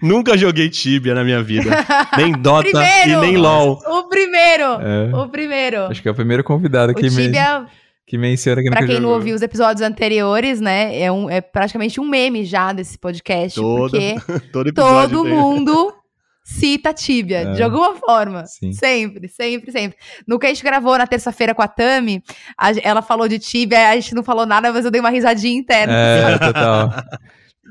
Nunca 0.00 0.36
joguei 0.36 0.68
Tibia 0.68 1.14
na 1.14 1.24
minha 1.24 1.42
vida. 1.42 1.70
Nem 2.16 2.32
Dota 2.38 2.68
Primeiro! 2.70 3.10
e 3.10 3.16
nem 3.16 3.36
LOL. 3.36 3.78
O 3.86 4.08
primeiro! 4.08 4.64
É. 4.80 5.14
O 5.16 5.28
primeiro! 5.28 5.84
Acho 5.86 6.02
que 6.02 6.08
é 6.08 6.10
o 6.10 6.14
primeiro 6.14 6.44
convidado 6.44 6.92
O 6.92 6.94
que, 6.94 7.08
men 7.10 7.26
Tibia, 7.26 7.66
que 8.06 8.16
menciona 8.16 8.62
que 8.62 8.70
pra 8.70 8.78
quem 8.80 8.94
não 8.96 9.02
jogou. 9.02 9.14
ouviu 9.16 9.34
os 9.34 9.42
episódios 9.42 9.82
anteriores, 9.82 10.60
né? 10.60 10.98
É, 10.98 11.10
um, 11.10 11.28
é 11.28 11.40
praticamente 11.40 12.00
um 12.00 12.06
meme 12.08 12.44
já 12.44 12.72
desse 12.72 12.96
podcast. 12.98 13.58
Todo- 13.60 13.90
Porque 13.90 14.14
Todo 14.52 14.72
todo 14.72 15.24
mundo 15.24 15.92
cita 16.44 16.94
Tibia, 16.94 17.38
É. 17.38 17.52
de 17.54 17.62
alguma 17.64 17.96
forma. 17.96 18.46
Sim. 18.46 18.72
Sempre, 18.72 19.28
sempre, 19.28 19.72
sempre. 19.72 19.98
No 20.28 20.38
que 20.38 20.46
a 20.46 20.48
gente 20.48 20.62
gravou 20.62 20.96
na 20.96 21.06
terça-feira 21.06 21.52
com 21.54 21.62
a 21.62 21.66
Tami, 21.66 22.22
a 22.56 22.70
ela 22.82 23.02
falou 23.02 23.26
de 23.26 23.38
Tibia, 23.40 23.88
a 23.90 23.94
gente 23.96 24.14
não 24.14 24.22
falou 24.22 24.46
nada, 24.46 24.72
mas 24.72 24.84
eu 24.84 24.90
dei 24.92 25.00
uma 25.00 25.10
risadinha 25.10 25.58
interna. 25.58 25.92
É, 25.92 26.38
total. 26.38 26.90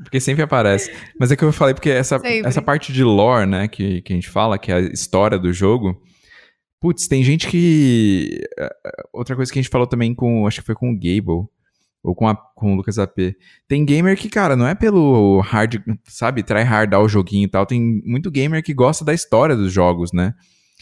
Porque 0.04 0.20
sempre 0.20 0.42
aparece. 0.42 0.92
Mas 1.18 1.32
é 1.32 1.36
que 1.36 1.42
eu 1.42 1.50
falei, 1.54 1.72
porque 1.72 1.88
essa, 1.88 2.18
Sempre. 2.18 2.46
essa 2.46 2.60
parte 2.60 2.92
de 2.92 3.02
lore, 3.02 3.46
né, 3.46 3.66
que, 3.66 4.02
que 4.02 4.12
a 4.12 4.16
gente 4.16 4.28
fala, 4.28 4.58
que 4.58 4.70
é 4.70 4.74
a 4.74 4.80
história 4.80 5.38
do 5.38 5.50
jogo. 5.54 5.96
Putz, 6.86 7.08
tem 7.08 7.24
gente 7.24 7.48
que. 7.48 8.40
eh, 8.58 8.76
Outra 9.12 9.34
coisa 9.34 9.52
que 9.52 9.58
a 9.58 9.62
gente 9.62 9.70
falou 9.70 9.88
também 9.88 10.14
com. 10.14 10.46
Acho 10.46 10.60
que 10.60 10.66
foi 10.66 10.74
com 10.76 10.90
o 10.92 10.94
Gable. 10.94 11.48
ou 12.02 12.14
com, 12.14 12.28
a, 12.28 12.36
com 12.36 12.74
o 12.74 12.76
Lucas 12.76 12.96
AP. 12.98 13.34
Tem 13.66 13.84
gamer 13.84 14.16
que, 14.16 14.28
cara, 14.28 14.54
não 14.54 14.68
é 14.68 14.74
pelo 14.74 15.40
hard, 15.40 15.82
sabe, 16.04 16.44
try 16.44 16.62
hardar 16.62 17.00
o 17.02 17.08
joguinho 17.08 17.46
e 17.46 17.48
tal. 17.48 17.66
Tem 17.66 18.00
muito 18.04 18.30
gamer 18.30 18.62
que 18.62 18.72
gosta 18.72 19.04
da 19.04 19.12
história 19.12 19.56
dos 19.56 19.72
jogos, 19.72 20.12
né? 20.12 20.32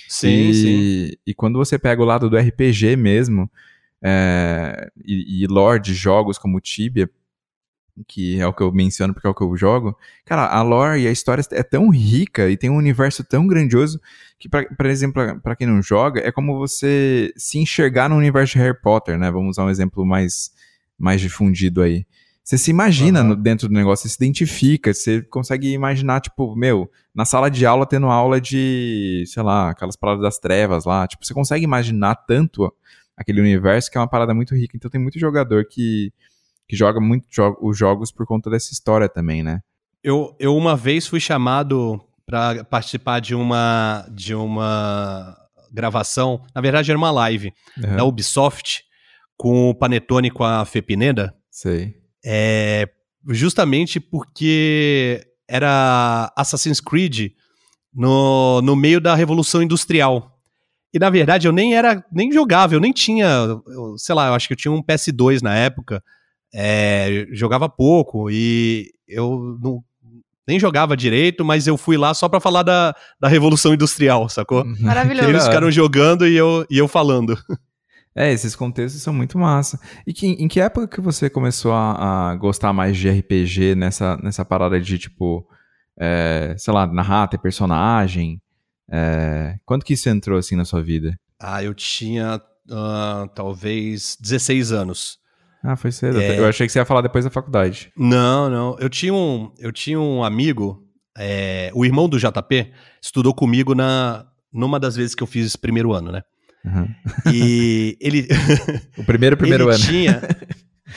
Sim, 0.07 0.51
e, 0.51 0.55
sim. 0.55 1.13
E 1.27 1.33
quando 1.35 1.57
você 1.59 1.79
pega 1.79 2.03
o 2.03 2.05
lado 2.05 2.29
do 2.29 2.37
RPG 2.37 2.97
mesmo, 2.97 3.51
é, 4.03 4.91
e, 5.03 5.45
e 5.45 5.47
lore 5.47 5.81
de 5.81 5.95
jogos 5.95 6.37
como 6.37 6.61
Tibia, 6.61 7.09
que 8.07 8.39
é 8.41 8.47
o 8.47 8.53
que 8.53 8.63
eu 8.63 8.73
menciono 8.73 9.15
porque 9.15 9.27
é 9.27 9.31
o 9.31 9.35
que 9.35 9.43
eu 9.43 9.57
jogo, 9.57 9.97
cara, 10.27 10.47
a 10.47 10.61
lore 10.63 11.01
e 11.03 11.07
a 11.09 11.13
história 11.13 11.43
é 11.53 11.63
tão 11.63 11.89
rica 11.91 12.51
e 12.51 12.57
tem 12.57 12.69
um 12.69 12.77
universo 12.77 13.25
tão 13.25 13.47
grandioso 13.47 13.99
que, 14.39 14.49
pra, 14.49 14.65
por 14.65 14.87
exemplo, 14.87 15.41
para 15.41 15.57
quem 15.57 15.67
não 15.67 15.81
joga, 15.83 16.21
é 16.21 16.31
como 16.33 16.59
você 16.59 17.33
se 17.37 17.59
enxergar 17.59 18.09
no 18.09 18.17
universo 18.17 18.55
de 18.55 18.59
Harry 18.59 18.79
Potter, 18.81 19.19
né? 19.19 19.31
Vamos 19.31 19.51
usar 19.57 19.65
um 19.65 19.71
exemplo 19.71 20.05
mais 20.05 20.53
mais 20.99 21.21
difundido 21.21 21.83
aí. 21.83 22.07
Você 22.43 22.57
se 22.59 22.71
imagina 22.71 23.21
Aham. 23.21 23.29
no- 23.31 23.37
dentro 23.37 23.69
do 23.69 23.75
negócio, 23.75 24.03
você 24.09 24.11
se 24.15 24.23
identifica, 24.23 24.93
você 24.93 25.23
consegue 25.23 25.73
imaginar, 25.73 26.21
tipo, 26.21 26.55
meu, 26.55 26.91
na 27.15 27.25
sala 27.25 27.51
de 27.51 27.65
aula 27.65 27.87
tendo 27.87 28.07
aula 28.07 28.39
de, 28.41 29.25
sei 29.27 29.43
lá, 29.43 29.71
aquelas 29.71 29.97
palavras 29.97 30.23
das 30.23 30.39
trevas 30.39 30.85
lá. 30.85 31.07
Tipo, 31.09 31.25
você 31.25 31.33
consegue 31.35 31.65
imaginar 31.65 32.15
tanto 32.15 32.73
aquele 33.17 33.41
universo 33.41 33.91
que 33.91 33.97
é 33.97 34.01
uma 34.01 34.07
parada 34.09 34.35
muito 34.35 34.55
rica. 34.55 34.77
Então 34.77 34.91
tem 34.91 35.01
muito 35.01 35.19
jogador 35.19 35.65
que, 35.67 36.13
que 36.69 36.77
joga 36.77 37.01
muito 37.01 37.27
jo 37.31 37.57
os 37.63 37.77
jogos 37.79 38.13
por 38.13 38.27
conta 38.27 38.51
dessa 38.51 38.73
história 38.73 39.09
também, 39.09 39.43
né? 39.43 39.61
Eu, 40.03 40.37
eu 40.39 40.55
uma 40.55 40.77
vez 40.77 41.07
fui 41.07 41.19
chamado 41.21 41.99
para 42.27 42.65
participar 42.65 43.21
de 43.21 43.35
uma 43.35 44.07
de 44.11 44.35
uma 44.35 45.37
gravação, 45.73 46.43
na 46.55 46.61
verdade 46.61 46.91
era 46.91 46.99
uma 46.99 47.11
live 47.11 47.53
Aham, 47.83 47.97
da 47.97 48.05
Ubisoft 48.05 48.83
com 49.37 49.71
o 49.71 49.75
Panetone 49.75 50.31
com 50.31 50.45
a 50.45 50.65
Fepineda, 50.65 51.35
Sei. 51.51 51.95
é, 52.25 52.89
justamente 53.29 53.99
porque 53.99 55.21
era 55.49 56.33
Assassin's 56.37 56.81
Creed 56.81 57.33
no, 57.93 58.63
no 58.63 58.77
meio 58.77 59.01
da 59.01 59.15
Revolução 59.15 59.63
Industrial. 59.63 60.31
E 60.93 60.99
na 60.99 61.11
verdade 61.11 61.49
eu 61.49 61.53
nem 61.53 61.75
era, 61.77 62.05
nem 62.13 62.31
jogava, 62.31 62.75
eu 62.75 62.81
nem 62.81 62.93
tinha, 62.93 63.27
eu- 63.27 63.99
sei 63.99 64.15
lá, 64.15 64.29
eu 64.29 64.35
acho 64.35 64.47
que 64.47 64.53
eu 64.53 64.57
tinha 64.57 64.71
um 64.73 64.81
PS2 64.83 65.43
na 65.43 65.55
época, 65.57 66.01
é, 66.55 67.27
jogava 67.33 67.69
pouco 67.69 68.31
e 68.31 68.93
eu 69.09 69.59
não, 69.61 69.83
nem 70.47 70.59
jogava 70.59 70.97
direito, 70.97 71.45
mas 71.45 71.67
eu 71.67 71.77
fui 71.77 71.97
lá 71.97 72.13
só 72.15 72.29
pra 72.29 72.41
falar 72.41 72.63
da, 72.63 72.95
da 73.21 73.29
Revolução 73.29 73.75
Industrial, 73.75 74.29
sacou? 74.29 74.65
Maravilhoso. 74.81 75.29
Eles 75.29 75.45
ficaram 75.45 75.71
jogando 75.71 76.27
e 76.27 76.37
eu, 76.37 76.67
e 76.71 76.79
eu 76.79 76.89
falando. 76.89 77.39
É, 78.17 78.33
esses 78.33 78.55
contextos 78.55 79.03
são 79.03 79.13
muito 79.13 79.37
massa. 79.37 79.77
E 80.07 80.13
que, 80.13 80.29
em 80.29 80.47
que 80.47 80.61
época 80.61 80.87
que 80.87 81.01
você 81.01 81.29
começou 81.29 81.73
a, 81.73 82.31
a 82.31 82.37
gostar 82.37 82.73
mais 82.73 82.97
de 82.97 83.11
RPG 83.11 83.75
nessa, 83.75 84.17
nessa 84.19 84.45
parada 84.45 84.81
de, 84.81 84.99
tipo, 84.99 85.45
é, 85.99 86.55
sei 86.57 86.73
lá, 86.73 86.87
narrar, 86.87 87.27
ter 87.27 87.39
personagem? 87.39 88.41
É, 88.89 89.57
quando 89.65 89.85
que 89.85 89.95
isso 89.95 90.09
entrou, 90.09 90.39
assim, 90.39 90.55
na 90.55 90.65
sua 90.65 90.81
vida? 90.81 91.19
Ah, 91.41 91.65
eu 91.65 91.75
tinha 91.75 92.41
ah, 92.71 93.29
talvez 93.35 94.17
16 94.21 94.73
anos. 94.73 95.19
Ah, 95.65 95.77
foi 95.77 95.91
cedo. 95.91 96.21
É. 96.21 96.39
Eu 96.39 96.47
achei 96.47 96.67
que 96.67 96.73
você 96.73 96.79
ia 96.79 96.85
falar 96.85 97.01
depois 97.01 97.25
da 97.25 97.31
faculdade. 97.31 97.91
Não, 97.97 98.51
não. 98.51 98.77
Eu 98.79 98.91
tinha 98.91 99.15
um, 99.15 99.51
eu 99.59 99.73
tinha 99.73 99.99
um 99.99 100.23
amigo, 100.23 100.83
é, 101.17 101.71
o 101.75 101.87
irmão 101.87 102.07
do 102.07 102.19
JP, 102.19 102.71
estudou 103.03 103.35
comigo 103.35 103.75
na 103.75 104.27
numa 104.53 104.79
das 104.79 104.95
vezes 104.95 105.15
que 105.15 105.23
eu 105.23 105.27
fiz 105.27 105.57
primeiro 105.57 105.93
ano, 105.93 106.13
né? 106.13 106.23
Uhum. 106.65 106.87
E 107.33 107.97
ele, 108.01 108.29
O 108.97 109.05
primeiro, 109.05 109.37
primeiro 109.37 109.65
ele 109.65 109.75
ano. 109.75 109.85
tinha. 109.85 110.23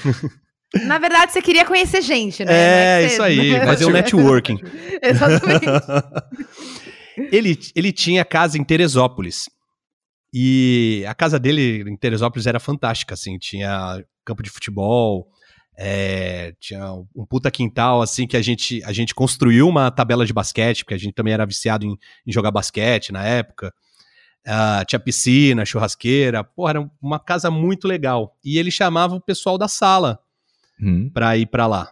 Na 0.85 0.97
verdade, 0.99 1.31
você 1.31 1.41
queria 1.41 1.63
conhecer 1.65 2.01
gente, 2.01 2.43
né? 2.43 2.51
É, 2.51 2.99
Não 3.01 3.07
que 3.07 3.13
isso 3.13 3.23
aí, 3.23 3.59
fazer 3.61 3.85
um 3.85 3.89
networking. 3.91 4.59
Exatamente. 5.01 5.65
ele, 7.31 7.57
ele 7.73 7.91
tinha 7.93 8.25
casa 8.25 8.57
em 8.57 8.63
Teresópolis. 8.65 9.45
E 10.39 11.03
a 11.07 11.15
casa 11.15 11.39
dele 11.39 11.83
em 11.89 11.97
Teresópolis 11.97 12.45
era 12.45 12.59
fantástica, 12.59 13.15
assim, 13.15 13.39
tinha 13.39 14.03
campo 14.23 14.43
de 14.43 14.51
futebol, 14.51 15.27
é, 15.75 16.53
tinha 16.59 16.93
um 17.15 17.25
puta 17.25 17.49
quintal, 17.49 18.03
assim, 18.03 18.27
que 18.27 18.37
a 18.37 18.41
gente, 18.41 18.83
a 18.83 18.91
gente 18.93 19.15
construiu 19.15 19.67
uma 19.67 19.89
tabela 19.89 20.27
de 20.27 20.33
basquete, 20.33 20.83
porque 20.83 20.93
a 20.93 20.97
gente 20.99 21.13
também 21.15 21.33
era 21.33 21.43
viciado 21.43 21.87
em, 21.87 21.97
em 22.25 22.31
jogar 22.31 22.51
basquete 22.51 23.11
na 23.11 23.25
época. 23.25 23.73
Ah, 24.45 24.83
tinha 24.87 24.99
piscina, 24.99 25.65
churrasqueira, 25.65 26.43
pô, 26.43 26.69
era 26.69 26.87
uma 27.01 27.19
casa 27.19 27.49
muito 27.49 27.87
legal. 27.87 28.37
E 28.45 28.59
ele 28.59 28.69
chamava 28.69 29.15
o 29.15 29.21
pessoal 29.21 29.57
da 29.57 29.67
sala 29.67 30.19
Uhum. 30.79 31.09
pra 31.11 31.35
ir 31.35 31.47
pra 31.47 31.65
lá. 31.65 31.91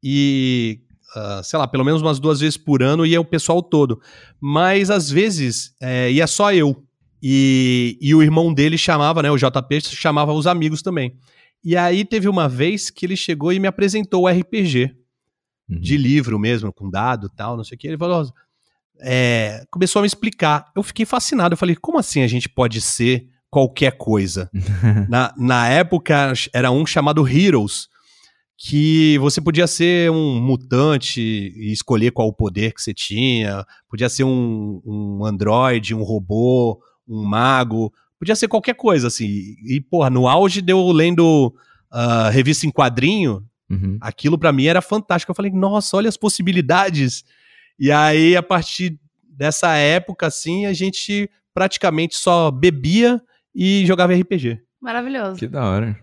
E, 0.00 0.80
ah, 1.16 1.40
sei 1.42 1.58
lá, 1.58 1.66
pelo 1.66 1.84
menos 1.84 2.00
umas 2.00 2.20
duas 2.20 2.38
vezes 2.38 2.56
por 2.56 2.80
ano 2.80 3.04
ia 3.04 3.20
o 3.20 3.24
pessoal 3.24 3.60
todo. 3.60 4.00
Mas 4.40 4.88
às 4.88 5.10
vezes 5.10 5.74
é, 5.82 6.12
ia 6.12 6.28
só 6.28 6.52
eu. 6.52 6.80
E, 7.22 7.96
e 8.00 8.14
o 8.14 8.22
irmão 8.22 8.52
dele 8.52 8.76
chamava, 8.76 9.22
né? 9.22 9.30
O 9.30 9.36
JP 9.36 9.80
chamava 9.82 10.32
os 10.32 10.46
amigos 10.46 10.82
também. 10.82 11.16
E 11.64 11.76
aí 11.76 12.04
teve 12.04 12.28
uma 12.28 12.48
vez 12.48 12.90
que 12.90 13.06
ele 13.06 13.16
chegou 13.16 13.52
e 13.52 13.60
me 13.60 13.68
apresentou 13.68 14.24
o 14.24 14.28
RPG 14.28 14.96
Uhum. 15.72 15.80
de 15.80 15.96
livro 15.96 16.38
mesmo, 16.38 16.72
com 16.72 16.90
dado 16.90 17.28
e 17.32 17.36
tal, 17.36 17.56
não 17.56 17.64
sei 17.64 17.76
o 17.76 17.78
que. 17.78 17.86
Ele 17.86 17.98
falou, 17.98 18.26
é, 19.00 19.64
começou 19.70 20.00
a 20.00 20.02
me 20.02 20.06
explicar. 20.06 20.70
Eu 20.76 20.82
fiquei 20.82 21.06
fascinado. 21.06 21.54
Eu 21.54 21.58
falei, 21.58 21.76
como 21.76 21.98
assim 21.98 22.22
a 22.22 22.26
gente 22.26 22.48
pode 22.48 22.80
ser 22.80 23.26
qualquer 23.50 23.96
coisa? 23.96 24.50
na, 25.08 25.32
na 25.36 25.68
época 25.68 26.32
era 26.52 26.70
um 26.70 26.84
chamado 26.84 27.26
Heroes, 27.26 27.88
que 28.58 29.18
você 29.18 29.40
podia 29.40 29.66
ser 29.66 30.10
um 30.10 30.40
mutante 30.40 31.20
e 31.20 31.72
escolher 31.72 32.12
qual 32.12 32.28
o 32.28 32.34
poder 32.34 32.72
que 32.72 32.82
você 32.82 32.94
tinha, 32.94 33.64
podia 33.88 34.08
ser 34.08 34.24
um, 34.24 34.80
um 34.84 35.24
androide, 35.24 35.94
um 35.94 36.02
robô, 36.02 36.78
um 37.12 37.24
mago, 37.24 37.92
podia 38.18 38.34
ser 38.36 38.48
qualquer 38.48 38.74
coisa, 38.74 39.08
assim. 39.08 39.26
E, 39.64 39.80
porra, 39.80 40.08
no 40.10 40.28
auge 40.28 40.60
deu 40.62 40.90
lendo 40.90 41.54
ah, 41.90 42.30
revista 42.30 42.66
em 42.66 42.70
quadrinho, 42.70 43.44
Uhum. 43.70 43.96
aquilo 44.02 44.36
pra 44.38 44.52
mim 44.52 44.66
era 44.66 44.82
fantástico. 44.82 45.30
Eu 45.30 45.34
falei, 45.34 45.50
nossa, 45.50 45.96
olha 45.96 46.08
as 46.08 46.16
possibilidades. 46.18 47.24
E 47.78 47.90
aí, 47.90 48.36
a 48.36 48.42
partir 48.42 48.98
dessa 49.26 49.74
época, 49.76 50.26
assim, 50.26 50.66
a 50.66 50.74
gente 50.74 51.30
praticamente 51.54 52.16
só 52.16 52.50
bebia 52.50 53.18
e 53.54 53.86
jogava 53.86 54.14
RPG. 54.14 54.60
Maravilhoso. 54.80 55.38
Que 55.38 55.46
da 55.48 55.64
hora. 55.64 55.98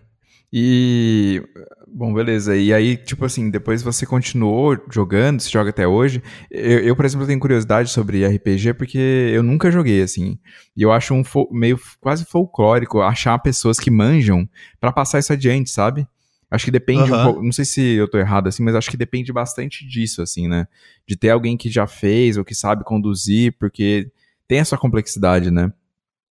E. 0.52 1.42
Bom, 1.86 2.12
beleza. 2.12 2.56
E 2.56 2.72
aí, 2.72 2.96
tipo 2.96 3.24
assim, 3.24 3.50
depois 3.50 3.82
você 3.82 4.04
continuou 4.04 4.76
jogando, 4.90 5.40
você 5.40 5.50
joga 5.50 5.70
até 5.70 5.86
hoje. 5.86 6.22
Eu, 6.50 6.80
eu, 6.80 6.96
por 6.96 7.04
exemplo, 7.04 7.26
tenho 7.26 7.38
curiosidade 7.38 7.90
sobre 7.90 8.24
RPG 8.24 8.74
porque 8.74 8.98
eu 9.32 9.42
nunca 9.42 9.70
joguei, 9.70 10.02
assim. 10.02 10.38
E 10.76 10.82
eu 10.82 10.92
acho 10.92 11.14
um 11.14 11.22
meio 11.50 11.78
quase 12.00 12.24
folclórico 12.24 13.00
achar 13.00 13.38
pessoas 13.38 13.78
que 13.78 13.90
manjam 13.90 14.48
pra 14.80 14.92
passar 14.92 15.18
isso 15.18 15.32
adiante, 15.32 15.70
sabe? 15.70 16.06
Acho 16.50 16.64
que 16.64 16.70
depende 16.72 17.12
um 17.12 17.14
Aham. 17.14 17.24
pouco. 17.26 17.42
Não 17.42 17.52
sei 17.52 17.64
se 17.64 17.80
eu 17.80 18.10
tô 18.10 18.18
errado, 18.18 18.48
assim, 18.48 18.62
mas 18.62 18.74
acho 18.74 18.90
que 18.90 18.96
depende 18.96 19.32
bastante 19.32 19.86
disso, 19.86 20.20
assim, 20.20 20.48
né? 20.48 20.66
De 21.06 21.16
ter 21.16 21.30
alguém 21.30 21.56
que 21.56 21.70
já 21.70 21.86
fez 21.86 22.36
ou 22.36 22.44
que 22.44 22.54
sabe 22.56 22.82
conduzir, 22.82 23.56
porque 23.56 24.10
tem 24.48 24.58
essa 24.58 24.76
complexidade, 24.76 25.50
né? 25.50 25.72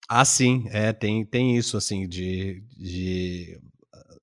Ah, 0.07 0.23
sim, 0.23 0.65
é, 0.69 0.93
tem, 0.93 1.25
tem 1.25 1.57
isso, 1.57 1.75
assim, 1.75 2.07
de, 2.07 2.63
de. 2.77 3.59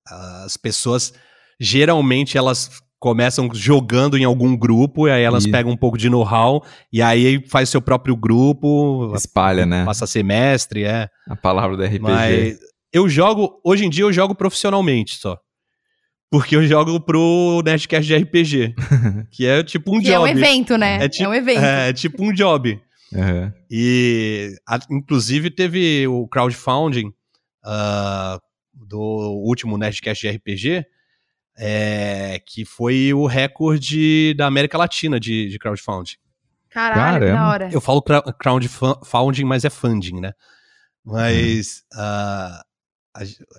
As 0.07 0.57
pessoas, 0.57 1.13
geralmente, 1.59 2.37
elas 2.37 2.69
começam 2.99 3.49
jogando 3.53 4.17
em 4.17 4.23
algum 4.23 4.55
grupo, 4.55 5.07
e 5.07 5.11
aí 5.11 5.23
elas 5.23 5.43
Isso. 5.43 5.51
pegam 5.51 5.71
um 5.71 5.77
pouco 5.77 5.97
de 5.97 6.09
know-how, 6.09 6.63
e 6.91 7.01
aí 7.01 7.45
faz 7.49 7.67
seu 7.69 7.81
próprio 7.81 8.15
grupo, 8.15 9.11
Espalha, 9.15 9.65
né? 9.65 9.83
passa 9.83 10.07
semestre, 10.07 10.83
é. 10.85 11.09
A 11.27 11.35
palavra 11.35 11.75
do 11.75 11.83
RPG. 11.83 11.99
Mas 11.99 12.57
eu 12.93 13.09
jogo, 13.09 13.59
hoje 13.63 13.85
em 13.85 13.89
dia 13.89 14.03
eu 14.05 14.13
jogo 14.13 14.33
profissionalmente 14.33 15.15
só. 15.17 15.37
Porque 16.31 16.55
eu 16.55 16.65
jogo 16.65 16.99
pro 16.99 17.61
Nerdcast 17.63 18.07
de 18.07 18.15
RPG, 18.15 18.73
que 19.31 19.45
é 19.45 19.63
tipo 19.63 19.95
um 19.95 19.99
Que 20.01 20.07
é 20.07 20.13
job. 20.13 20.23
um 20.23 20.27
evento, 20.27 20.77
né? 20.77 21.03
É 21.03 21.09
tipo- 21.09 21.29
um 21.29 21.33
evento. 21.33 21.59
É, 21.63 21.89
é 21.89 21.93
tipo 21.93 22.23
um 22.23 22.33
job. 22.33 22.81
Aham. 23.13 23.53
E 23.69 24.55
a- 24.67 24.79
inclusive 24.89 25.51
teve 25.51 26.07
o 26.07 26.27
crowdfunding 26.27 27.11
ah, 27.65 28.39
do 28.93 28.99
último 29.43 29.75
Nerdcast 29.77 30.21
de 30.27 30.35
RPG, 30.35 30.85
é, 31.57 32.39
que 32.45 32.63
foi 32.63 33.11
o 33.13 33.25
recorde 33.25 34.33
da 34.35 34.45
América 34.45 34.77
Latina 34.77 35.19
de, 35.19 35.47
de 35.49 35.57
crowdfunding. 35.57 36.13
Caralho, 36.69 37.13
que 37.19 37.25
da 37.25 37.31
Caramba. 37.33 37.49
hora. 37.49 37.69
Eu 37.71 37.81
falo 37.81 38.01
crowdfunding, 38.03 39.43
mas 39.45 39.65
é 39.65 39.69
funding, 39.69 40.21
né? 40.21 40.31
Mas 41.03 41.83
a- 41.93 42.63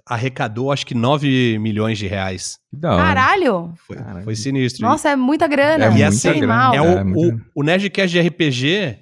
arrecadou 0.07 0.73
acho 0.73 0.85
que 0.87 0.95
9 0.95 1.59
milhões 1.59 1.99
de 1.99 2.07
reais. 2.07 2.59
Que 2.71 2.77
da 2.77 2.95
hora. 2.95 3.03
Caralho! 3.05 3.75
Foi, 3.77 3.97
Caralho. 3.97 4.25
foi 4.25 4.35
sinistro. 4.37 4.83
Nossa, 4.87 5.11
é 5.11 5.17
muita 5.17 5.47
grana. 5.49 5.85
É 5.85 5.89
e 5.89 5.91
muita 5.91 6.09
assim, 6.09 6.29
animal. 6.29 6.75
é 6.75 6.79
grana. 6.79 6.95
o, 6.95 6.99
É, 6.99 7.05
muito 7.05 7.19
o, 7.19 7.29
grana. 7.29 7.47
o 7.57 7.63
Nerdcast 7.63 8.11
de 8.13 8.21
RPG, 8.29 8.99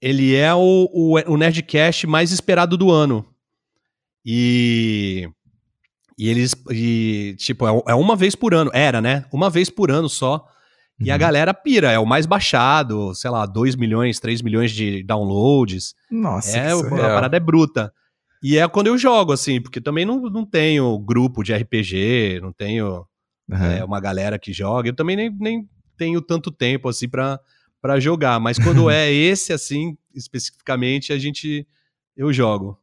ele 0.00 0.34
é 0.34 0.54
o, 0.54 0.88
o, 0.92 1.18
o 1.32 1.36
Nerdcast 1.38 2.06
mais 2.06 2.32
esperado 2.32 2.76
do 2.78 2.90
ano. 2.90 3.26
E, 4.24 5.28
E 6.20 6.28
eles, 6.28 6.54
e, 6.70 7.34
tipo, 7.38 7.66
é, 7.66 7.92
é 7.92 7.94
uma 7.94 8.14
vez 8.14 8.34
por 8.34 8.52
ano. 8.52 8.70
Era, 8.74 9.00
né? 9.00 9.24
Uma 9.32 9.48
vez 9.48 9.70
por 9.70 9.90
ano 9.90 10.06
só. 10.06 10.46
E 11.00 11.10
a 11.10 11.14
Uhum. 11.14 11.18
galera 11.18 11.54
pira, 11.54 11.90
é 11.90 11.98
o 11.98 12.04
mais 12.04 12.26
baixado, 12.26 13.14
sei 13.14 13.30
lá, 13.30 13.46
2 13.46 13.74
milhões, 13.74 14.20
3 14.20 14.42
milhões 14.42 14.70
de 14.70 15.02
downloads. 15.02 15.94
Nossa, 16.10 16.58
é, 16.58 16.72
a 16.72 17.14
parada 17.14 17.38
é 17.38 17.40
bruta. 17.40 17.90
E 18.42 18.58
é 18.58 18.68
quando 18.68 18.88
eu 18.88 18.98
jogo, 18.98 19.32
assim, 19.32 19.62
porque 19.62 19.80
também 19.80 20.04
não, 20.04 20.20
não 20.20 20.44
tenho 20.44 20.98
grupo 20.98 21.42
de 21.42 21.54
RPG, 21.54 22.38
não 22.42 22.52
tenho 22.52 23.06
Aham. 23.50 23.72
é, 23.76 23.82
uma 23.82 23.98
galera 23.98 24.38
que 24.38 24.52
joga. 24.52 24.90
Eu 24.90 24.94
também 24.94 25.16
nem, 25.16 25.34
nem 25.40 25.68
tenho 25.96 26.20
tanto 26.20 26.50
tempo, 26.50 26.86
assim, 26.86 27.08
pra, 27.08 27.40
pra 27.80 27.98
jogar. 27.98 28.38
Mas 28.38 28.58
quando 28.58 28.90
é 28.90 29.10
esse, 29.10 29.54
assim, 29.54 29.96
especificamente, 30.14 31.14
a 31.14 31.18
gente. 31.18 31.66
Eu 32.14 32.30
jogo. 32.30 32.78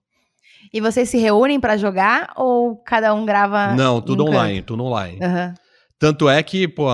E 0.73 0.81
vocês 0.81 1.09
se 1.09 1.17
reúnem 1.17 1.59
pra 1.59 1.77
jogar 1.77 2.33
ou 2.35 2.75
cada 2.77 3.13
um 3.13 3.25
grava? 3.25 3.73
não, 3.75 4.01
tudo 4.01 4.23
em 4.23 4.25
um 4.25 4.29
canto? 4.29 4.37
online, 4.37 4.61
tudo 4.61 4.83
online. 4.83 5.19
Aham. 5.23 5.53
Tanto 5.99 6.29
é 6.29 6.43
que, 6.43 6.67
pô, 6.67 6.87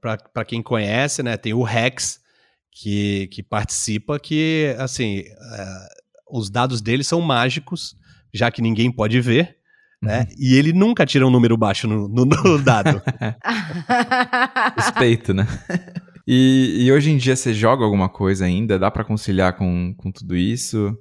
pra, 0.00 0.18
pra 0.18 0.44
quem 0.44 0.62
conhece, 0.62 1.22
né, 1.22 1.36
tem 1.38 1.54
o 1.54 1.62
Rex 1.62 2.20
que, 2.70 3.26
que 3.28 3.42
participa, 3.42 4.18
que, 4.18 4.74
assim, 4.78 5.20
é, 5.20 5.88
os 6.30 6.50
dados 6.50 6.82
dele 6.82 7.02
são 7.02 7.20
mágicos, 7.22 7.94
já 8.34 8.50
que 8.50 8.60
ninguém 8.60 8.92
pode 8.92 9.18
ver, 9.20 9.56
né? 10.02 10.26
E 10.38 10.54
ele 10.56 10.72
nunca 10.72 11.04
tira 11.06 11.26
um 11.26 11.30
número 11.30 11.56
baixo 11.56 11.88
no, 11.88 12.06
no- 12.08 12.24
no 12.26 12.58
dado. 12.62 13.02
Respeito, 14.76 15.32
né? 15.34 15.46
E, 16.26 16.84
e 16.84 16.92
hoje 16.92 17.10
em 17.10 17.16
dia 17.16 17.34
você 17.36 17.52
joga 17.52 17.84
alguma 17.84 18.08
coisa 18.08 18.44
ainda? 18.44 18.78
Dá 18.78 18.90
pra 18.90 19.04
conciliar 19.04 19.54
com, 19.56 19.94
com 19.96 20.10
tudo 20.12 20.36
isso? 20.36 20.96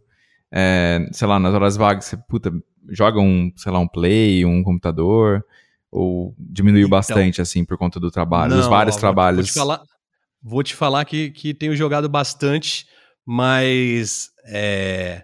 É, 0.51 1.07
sei 1.11 1.27
lá, 1.27 1.39
nas 1.39 1.53
horas 1.53 1.77
vagas 1.77 2.05
você, 2.05 2.17
puta, 2.17 2.51
joga 2.89 3.19
um, 3.19 3.51
sei 3.55 3.71
lá, 3.71 3.79
um 3.79 3.87
play, 3.87 4.45
um 4.45 4.63
computador? 4.63 5.43
Ou 5.91 6.35
diminuiu 6.37 6.87
Então. 6.87 6.97
bastante, 6.97 7.41
assim, 7.41 7.65
por 7.65 7.77
conta 7.77 7.99
do 7.99 8.11
trabalho, 8.11 8.53
dos 8.55 8.61
Não, 8.65 8.69
vários 8.69 8.95
ó, 8.95 8.99
trabalhos? 8.99 9.37
Vou 9.39 9.45
te 9.47 9.53
falar, 9.53 9.81
vou 10.41 10.63
te 10.63 10.75
falar 10.75 11.05
que, 11.05 11.31
que 11.31 11.53
tenho 11.53 11.75
jogado 11.75 12.07
bastante, 12.07 12.85
mas 13.25 14.29
é, 14.45 15.23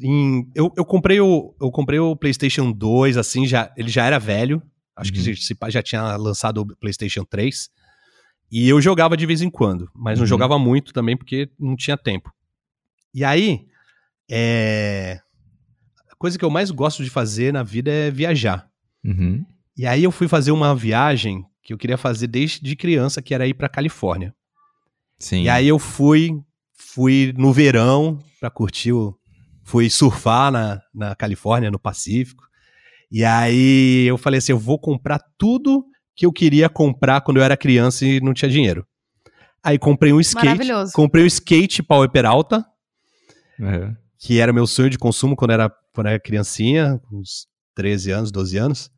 em- 0.00 0.50
eu, 0.54 0.72
eu 0.76 0.84
comprei 0.84 1.20
o 1.20 1.54
eu 1.60 1.70
comprei 1.70 1.98
o 1.98 2.16
PlayStation 2.16 2.72
2 2.72 3.16
assim, 3.16 3.46
já 3.46 3.72
ele 3.76 3.88
já 3.88 4.04
era 4.06 4.18
velho, 4.18 4.62
acho 4.96 5.12
Uhum. 5.12 5.22
que 5.24 5.36
se 5.36 5.56
já 5.68 5.82
tinha 5.82 6.16
lançado 6.16 6.62
o 6.62 6.76
PlayStation 6.76 7.24
3. 7.24 7.70
E 8.50 8.68
eu 8.68 8.80
jogava 8.80 9.16
de 9.16 9.24
vez 9.24 9.40
em 9.40 9.48
quando, 9.50 9.90
mas 9.94 10.18
não 10.18 10.24
Uhum. 10.24 10.28
jogava 10.28 10.58
muito 10.58 10.92
também 10.92 11.16
porque 11.16 11.48
não 11.58 11.74
tinha 11.74 11.96
tempo. 11.96 12.30
E 13.14 13.24
aí, 13.24 13.66
é, 14.30 15.20
a 16.10 16.16
coisa 16.16 16.38
que 16.38 16.44
eu 16.44 16.50
mais 16.50 16.70
gosto 16.70 17.02
de 17.04 17.10
fazer 17.10 17.52
na 17.52 17.62
vida 17.62 17.90
é 17.90 18.10
viajar. 18.10 18.68
Uhum. 19.04 19.44
E 19.76 19.86
aí 19.86 20.04
eu 20.04 20.10
fui 20.10 20.28
fazer 20.28 20.52
uma 20.52 20.74
viagem 20.74 21.44
que 21.62 21.72
eu 21.72 21.78
queria 21.78 21.96
fazer 21.96 22.26
desde 22.26 22.74
criança, 22.76 23.22
que 23.22 23.34
era 23.34 23.46
ir 23.46 23.54
pra 23.54 23.68
Califórnia. 23.68 24.34
Sim. 25.18 25.42
E 25.44 25.48
aí 25.48 25.68
eu 25.68 25.78
fui, 25.78 26.30
fui 26.74 27.32
no 27.36 27.52
verão 27.52 28.18
pra 28.40 28.50
curtir 28.50 28.92
o, 28.92 29.16
fui 29.62 29.88
surfar 29.88 30.50
na, 30.50 30.80
na 30.92 31.14
Califórnia, 31.14 31.70
no 31.70 31.78
Pacífico. 31.78 32.44
E 33.10 33.24
aí 33.24 34.04
eu 34.06 34.18
falei 34.18 34.38
assim, 34.38 34.52
eu 34.52 34.58
vou 34.58 34.78
comprar 34.78 35.20
tudo 35.38 35.84
que 36.16 36.26
eu 36.26 36.32
queria 36.32 36.68
comprar 36.68 37.20
quando 37.20 37.36
eu 37.38 37.42
era 37.42 37.56
criança 37.56 38.04
e 38.04 38.20
não 38.20 38.34
tinha 38.34 38.50
dinheiro. 38.50 38.86
Aí 39.62 39.78
comprei 39.78 40.12
um 40.12 40.20
skate, 40.20 40.46
Maravilhoso. 40.46 40.92
comprei 40.92 41.22
um 41.22 41.26
skate 41.26 41.82
Power 41.82 42.10
Peralta, 42.10 42.64
É. 43.60 43.94
que 44.22 44.38
era 44.38 44.52
meu 44.52 44.68
sonho 44.68 44.88
de 44.88 44.98
consumo 44.98 45.34
quando 45.34 45.50
era, 45.50 45.68
quando 45.92 46.06
era 46.06 46.20
criancinha, 46.20 47.00
uns 47.10 47.48
13 47.74 48.12
anos, 48.12 48.30
12 48.30 48.56
anos. 48.56 48.90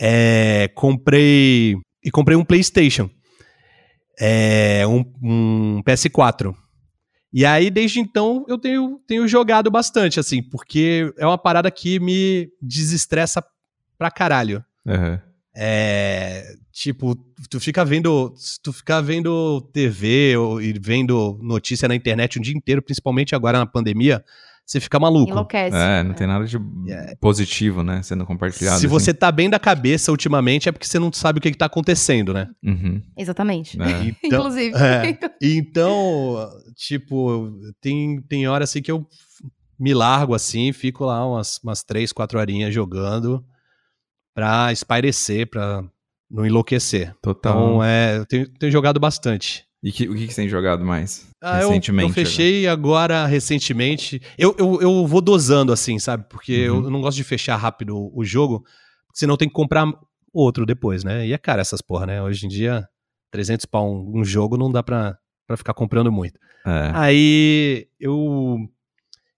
É, 0.00 0.68
comprei. 0.74 1.76
E 2.02 2.10
comprei 2.10 2.34
um 2.34 2.44
PlayStation. 2.44 3.10
É, 4.18 4.86
um, 4.86 5.04
um 5.22 5.82
PS4. 5.82 6.54
E 7.30 7.44
aí, 7.44 7.68
desde 7.68 8.00
então, 8.00 8.44
eu 8.48 8.56
tenho, 8.56 9.00
tenho 9.06 9.28
jogado 9.28 9.70
bastante, 9.70 10.18
assim, 10.18 10.42
porque 10.42 11.12
é 11.18 11.26
uma 11.26 11.36
parada 11.36 11.70
que 11.70 12.00
me 12.00 12.48
desestressa 12.62 13.44
pra 13.98 14.10
caralho. 14.10 14.64
Aham. 14.86 15.20
É, 15.56 16.54
tipo, 16.72 17.14
tu 17.48 17.60
fica 17.60 17.84
vendo, 17.84 18.34
tu 18.62 18.72
ficar 18.72 19.00
vendo 19.00 19.60
TV 19.72 20.36
ou, 20.36 20.60
e 20.60 20.72
vendo 20.72 21.38
notícia 21.42 21.86
na 21.86 21.94
internet 21.94 22.38
o 22.38 22.42
dia 22.42 22.56
inteiro, 22.56 22.82
principalmente 22.82 23.34
agora 23.34 23.58
na 23.58 23.66
pandemia, 23.66 24.24
você 24.66 24.80
fica 24.80 24.98
maluco. 24.98 25.30
Enlouquece. 25.30 25.76
É, 25.76 26.02
não 26.02 26.14
tem 26.14 26.26
nada 26.26 26.44
de 26.46 26.56
É. 26.88 27.14
positivo, 27.20 27.82
né? 27.82 28.02
Sendo 28.02 28.24
compartilhado. 28.24 28.78
Se 28.78 28.86
assim. 28.86 28.92
você 28.92 29.12
tá 29.12 29.30
bem 29.30 29.50
da 29.50 29.58
cabeça 29.58 30.10
ultimamente, 30.10 30.68
é 30.68 30.72
porque 30.72 30.86
você 30.86 30.98
não 30.98 31.12
sabe 31.12 31.38
o 31.38 31.42
que, 31.42 31.50
que 31.50 31.58
tá 31.58 31.66
acontecendo, 31.66 32.32
né? 32.32 32.48
Uhum. 32.64 33.02
Exatamente. 33.16 33.80
É. 33.80 34.14
Então, 34.24 34.40
Inclusive. 34.40 34.74
é. 34.76 35.18
então 35.42 36.50
tipo, 36.76 37.52
tem, 37.80 38.20
tem 38.22 38.48
hora 38.48 38.64
assim 38.64 38.80
que 38.80 38.90
eu 38.90 39.06
me 39.78 39.92
largo 39.92 40.34
assim, 40.34 40.72
fico 40.72 41.04
lá 41.04 41.26
umas, 41.28 41.58
umas 41.62 41.82
três, 41.82 42.12
quatro 42.12 42.38
horinhas 42.38 42.72
jogando 42.72 43.44
pra 44.34 44.72
espairecer, 44.72 45.48
pra 45.48 45.84
não 46.30 46.46
enlouquecer. 46.46 47.14
Total. 47.22 47.52
Então, 47.52 47.84
é, 47.84 48.16
eu 48.18 48.26
tenho, 48.26 48.48
tenho 48.58 48.72
jogado 48.72 48.98
bastante. 48.98 49.64
E 49.84 49.92
que- 49.92 50.08
o 50.08 50.14
que, 50.14 50.26
que 50.26 50.32
você 50.32 50.40
tem 50.40 50.48
jogado 50.48 50.82
mais? 50.84 51.28
Ah, 51.42 51.60
eu, 51.60 51.68
recentemente. 51.68 52.08
eu 52.08 52.14
fechei 52.14 52.66
agora 52.66 53.26
recentemente. 53.26 54.20
Eu, 54.38 54.56
eu, 54.58 54.80
eu 54.80 55.06
vou 55.06 55.20
dosando 55.20 55.72
assim, 55.74 55.98
sabe? 55.98 56.24
Porque 56.30 56.68
Uhum. 56.70 56.84
eu 56.84 56.90
não 56.90 57.02
gosto 57.02 57.16
de 57.18 57.24
fechar 57.24 57.56
rápido 57.56 57.94
o, 57.94 58.10
o 58.20 58.24
jogo, 58.24 58.64
senão 59.12 59.36
tem 59.36 59.46
que 59.46 59.52
comprar 59.54 59.86
outro 60.32 60.64
depois, 60.64 61.04
né? 61.04 61.26
E 61.26 61.34
é 61.34 61.38
caro 61.38 61.60
essas 61.60 61.82
porra, 61.82 62.06
né? 62.06 62.22
Hoje 62.22 62.46
em 62.46 62.48
dia, 62.48 62.88
300 63.30 63.66
pau 63.66 63.92
um, 63.92 64.20
um 64.20 64.24
jogo 64.24 64.56
não 64.56 64.72
dá 64.72 64.82
pra, 64.82 65.18
pra 65.46 65.56
ficar 65.56 65.74
comprando 65.74 66.10
muito. 66.10 66.40
É. 66.66 66.90
Aí 66.94 67.86
eu, 68.00 68.56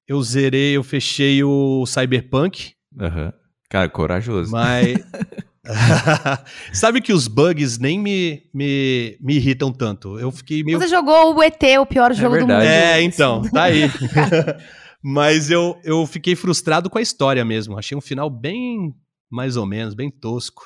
eu 0.06 0.22
zerei, 0.22 0.76
eu 0.76 0.84
fechei 0.84 1.42
o 1.42 1.84
Cyberpunk, 1.86 2.72
Aham. 3.00 3.32
Cara, 3.68 3.88
corajoso. 3.88 4.52
mas. 4.52 4.96
Sabe 6.72 7.00
que 7.00 7.12
os 7.12 7.28
bugs 7.28 7.78
nem 7.78 7.98
me, 7.98 8.42
me, 8.52 9.16
me 9.20 9.36
irritam 9.36 9.72
tanto. 9.72 10.18
Eu 10.18 10.30
fiquei 10.30 10.62
meio 10.62 10.78
Você 10.78 10.88
jogou 10.88 11.34
o 11.34 11.42
ET, 11.42 11.62
o 11.80 11.86
pior 11.86 12.12
jogo 12.14 12.36
do 12.36 12.40
mundo. 12.42 12.52
É, 12.52 13.02
então, 13.02 13.42
tá 13.42 13.64
aí. 13.64 13.90
Mas 15.02 15.50
eu, 15.50 15.78
eu 15.84 16.06
fiquei 16.06 16.34
frustrado 16.34 16.90
com 16.90 16.98
a 16.98 17.02
história 17.02 17.44
mesmo. 17.44 17.78
Achei 17.78 17.96
um 17.96 18.00
final 18.00 18.28
bem, 18.28 18.94
mais 19.30 19.56
ou 19.56 19.66
menos, 19.66 19.94
bem 19.94 20.10
tosco. 20.10 20.64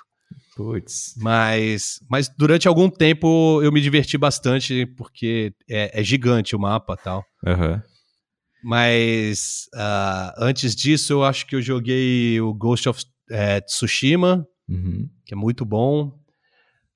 Putz. 0.56 1.14
Mas, 1.16 2.00
mas 2.08 2.28
durante 2.28 2.68
algum 2.68 2.88
tempo 2.88 3.60
eu 3.62 3.72
me 3.72 3.80
diverti 3.80 4.18
bastante, 4.18 4.86
porque 4.96 5.52
é, 5.68 6.00
é 6.00 6.04
gigante 6.04 6.54
o 6.54 6.58
mapa 6.58 6.96
e 6.98 7.02
tal. 7.02 7.24
Aham. 7.46 7.82
Mas 8.62 9.68
ah, 9.74 10.34
antes 10.38 10.74
disso, 10.74 11.12
eu 11.14 11.24
acho 11.24 11.46
que 11.46 11.56
eu 11.56 11.62
joguei 11.62 12.40
o 12.40 12.52
Ghost 12.52 12.88
of 12.88 13.02
eh, 13.30 13.60
Tsushima, 13.62 14.46
Uhum. 14.70 15.08
que 15.24 15.34
é 15.34 15.36
muito 15.36 15.64
bom. 15.64 16.12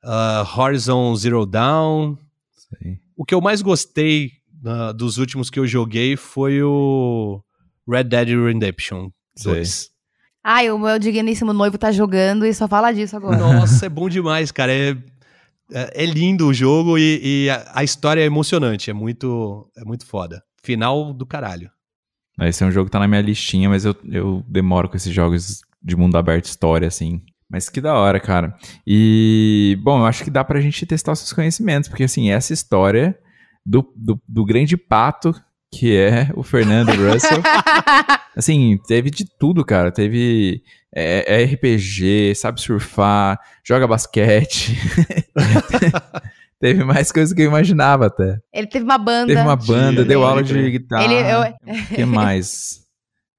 Ah, 0.02 0.46
Horizon 0.56 1.14
Zero 1.16 1.44
Dawn. 1.44 2.16
Sei. 2.52 2.98
O 3.16 3.24
que 3.24 3.34
eu 3.34 3.40
mais 3.40 3.62
gostei 3.62 4.32
ah, 4.64 4.92
dos 4.92 5.18
últimos 5.18 5.50
que 5.50 5.58
eu 5.58 5.66
joguei 5.66 6.16
foi 6.16 6.62
o 6.62 7.42
Red 7.88 8.04
Dead 8.04 8.28
Redemption 8.28 9.10
Sei. 9.36 9.54
2. 9.54 9.90
Ai, 10.46 10.70
o 10.70 10.78
meu 10.78 10.98
digníssimo 10.98 11.52
noivo 11.54 11.78
tá 11.78 11.90
jogando 11.90 12.44
e 12.44 12.52
só 12.52 12.68
fala 12.68 12.92
disso 12.92 13.16
agora. 13.16 13.38
Nossa, 13.38 13.86
é 13.86 13.88
bom 13.88 14.10
demais, 14.10 14.52
cara. 14.52 14.72
É, 14.72 14.90
é, 15.72 16.04
é 16.04 16.06
lindo 16.06 16.46
o 16.46 16.52
jogo 16.52 16.98
e, 16.98 17.46
e 17.46 17.50
a, 17.50 17.72
a 17.76 17.84
história 17.84 18.20
é 18.20 18.26
emocionante. 18.26 18.90
É 18.90 18.92
muito, 18.92 19.70
é 19.76 19.84
muito 19.84 20.04
foda. 20.04 20.44
Final 20.62 21.14
do 21.14 21.24
caralho. 21.24 21.70
Esse 22.40 22.62
é 22.62 22.66
um 22.66 22.70
jogo 22.70 22.86
que 22.86 22.92
tá 22.92 22.98
na 22.98 23.08
minha 23.08 23.22
listinha, 23.22 23.68
mas 23.70 23.84
eu, 23.84 23.96
eu 24.04 24.44
demoro 24.46 24.88
com 24.88 24.96
esses 24.96 25.14
jogos 25.14 25.62
de 25.82 25.96
mundo 25.96 26.16
aberto, 26.16 26.46
história, 26.46 26.88
assim. 26.88 27.22
Mas 27.54 27.68
que 27.68 27.80
da 27.80 27.94
hora, 27.94 28.18
cara. 28.18 28.52
E, 28.84 29.78
bom, 29.80 30.00
eu 30.00 30.06
acho 30.06 30.24
que 30.24 30.30
dá 30.30 30.42
pra 30.42 30.60
gente 30.60 30.84
testar 30.84 31.12
os 31.12 31.20
seus 31.20 31.32
conhecimentos, 31.32 31.88
porque, 31.88 32.02
assim, 32.02 32.32
essa 32.32 32.52
história 32.52 33.16
do, 33.64 33.88
do, 33.94 34.20
do 34.28 34.44
grande 34.44 34.76
pato, 34.76 35.32
que 35.72 35.96
é 35.96 36.30
o 36.34 36.42
Fernando 36.42 36.88
Russell, 36.88 37.40
assim, 38.36 38.76
teve 38.88 39.08
de 39.08 39.24
tudo, 39.38 39.64
cara. 39.64 39.92
Teve 39.92 40.62
é, 40.92 41.42
é 41.42 41.44
RPG, 41.44 42.34
sabe 42.34 42.60
surfar, 42.60 43.38
joga 43.64 43.86
basquete. 43.86 44.76
teve 46.60 46.82
mais 46.82 47.12
coisas 47.12 47.32
que 47.32 47.42
eu 47.42 47.46
imaginava 47.46 48.06
até. 48.06 48.38
Ele 48.52 48.66
teve 48.66 48.84
uma 48.84 48.98
banda. 48.98 49.26
Teve 49.28 49.40
uma 49.40 49.54
banda, 49.54 50.04
deu 50.04 50.24
aula 50.24 50.42
de 50.42 50.70
guitarra. 50.72 51.04
Ele, 51.04 51.14
eu- 51.14 51.74
O 51.74 51.94
que 51.94 52.04
mais? 52.04 52.82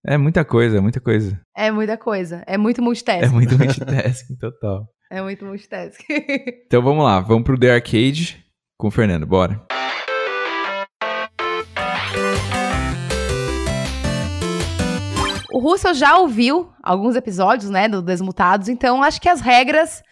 É 0.08 0.18
muita 0.18 0.46
coisa, 0.46 0.82
muita 0.82 1.00
coisa. 1.00 1.40
é 1.56 1.72
muita 1.72 1.98
coisa. 1.98 2.44
É 2.46 2.58
muito 2.58 2.80
É 2.80 2.84
multitasking. 2.84 3.34
muito 3.34 3.58
multitasking, 3.58 4.36
total. 4.40 4.88
É 5.12 5.22
muito 5.22 5.46
multitasking. 5.46 6.06
Então 6.68 6.82
vamos 6.82 7.04
lá, 7.04 7.20
vamos 7.22 7.44
pro 7.44 7.58
The 7.60 7.72
Arcade 7.74 8.44
com 8.78 8.88
o 8.88 8.92
Fernando, 8.92 9.26
bora. 9.26 9.66
O 15.52 15.60
Russell 15.60 15.94
já 15.94 16.18
ouviu 16.18 16.70
alguns 16.84 17.16
episódios, 17.16 17.70
né, 17.70 17.88
do 17.88 18.02
Desmutados, 18.02 18.68
então 18.68 19.02
acho 19.02 19.22
que 19.22 19.30
as 19.30 19.40
regras 19.40 20.04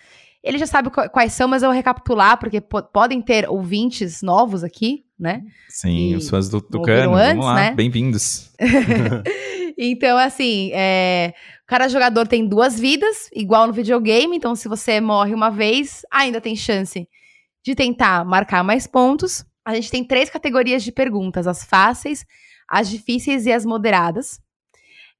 ele 0.41 0.57
já 0.57 0.65
sabe 0.65 0.89
qu- 0.89 1.09
quais 1.09 1.33
são, 1.33 1.47
mas 1.47 1.63
eu 1.63 1.69
vou 1.69 1.75
recapitular, 1.75 2.37
porque 2.37 2.59
po- 2.61 2.83
podem 2.83 3.21
ter 3.21 3.49
ouvintes 3.49 4.21
novos 4.21 4.63
aqui, 4.63 5.03
né? 5.23 5.41
Sim, 5.69 6.11
E 6.11 6.15
os 6.15 6.29
fãs 6.29 6.49
do 6.49 6.59
Tucano, 6.61 7.13
vamos 7.13 7.45
lá, 7.45 7.55
né? 7.55 7.71
bem-vindos. 7.71 8.51
Então, 9.75 10.19
assim, 10.19 10.69
é, 10.71 11.33
cada 11.65 11.87
jogador 11.87 12.27
tem 12.27 12.47
duas 12.47 12.79
vidas, 12.79 13.27
igual 13.33 13.65
no 13.65 13.73
videogame. 13.73 14.37
Então, 14.37 14.55
se 14.55 14.67
você 14.67 15.01
morre 15.01 15.33
uma 15.33 15.49
vez, 15.49 16.03
ainda 16.11 16.39
tem 16.39 16.55
chance 16.55 17.07
de 17.65 17.73
tentar 17.73 18.23
marcar 18.23 18.63
mais 18.63 18.85
pontos. 18.85 19.43
A 19.65 19.73
gente 19.73 19.89
tem 19.89 20.03
três 20.03 20.29
categorias 20.29 20.83
de 20.83 20.91
perguntas: 20.91 21.47
as 21.47 21.63
fáceis, 21.63 22.23
as 22.69 22.87
difíceis 22.87 23.47
e 23.47 23.51
as 23.51 23.65
moderadas. 23.65 24.39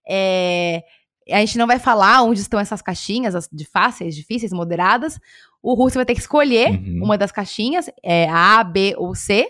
É, 0.08 0.84
a 1.32 1.40
gente 1.40 1.58
não 1.58 1.66
vai 1.66 1.80
falar 1.80 2.22
onde 2.22 2.40
estão 2.42 2.60
essas 2.60 2.82
caixinhas, 2.82 3.34
as 3.34 3.50
de 3.52 3.66
fáceis, 3.66 4.16
difíceis, 4.16 4.54
moderadas. 4.54 5.20
O 5.64 5.74
Russo 5.74 5.96
vai 5.96 6.06
ter 6.06 6.14
que 6.14 6.20
escolher 6.22 6.70
Uhum. 6.70 7.00
uma 7.06 7.18
das 7.18 7.32
caixinhas, 7.32 7.90
é, 8.04 8.30
A, 8.30 8.64
B 8.64 8.94
ou 8.98 9.16
C. 9.16 9.48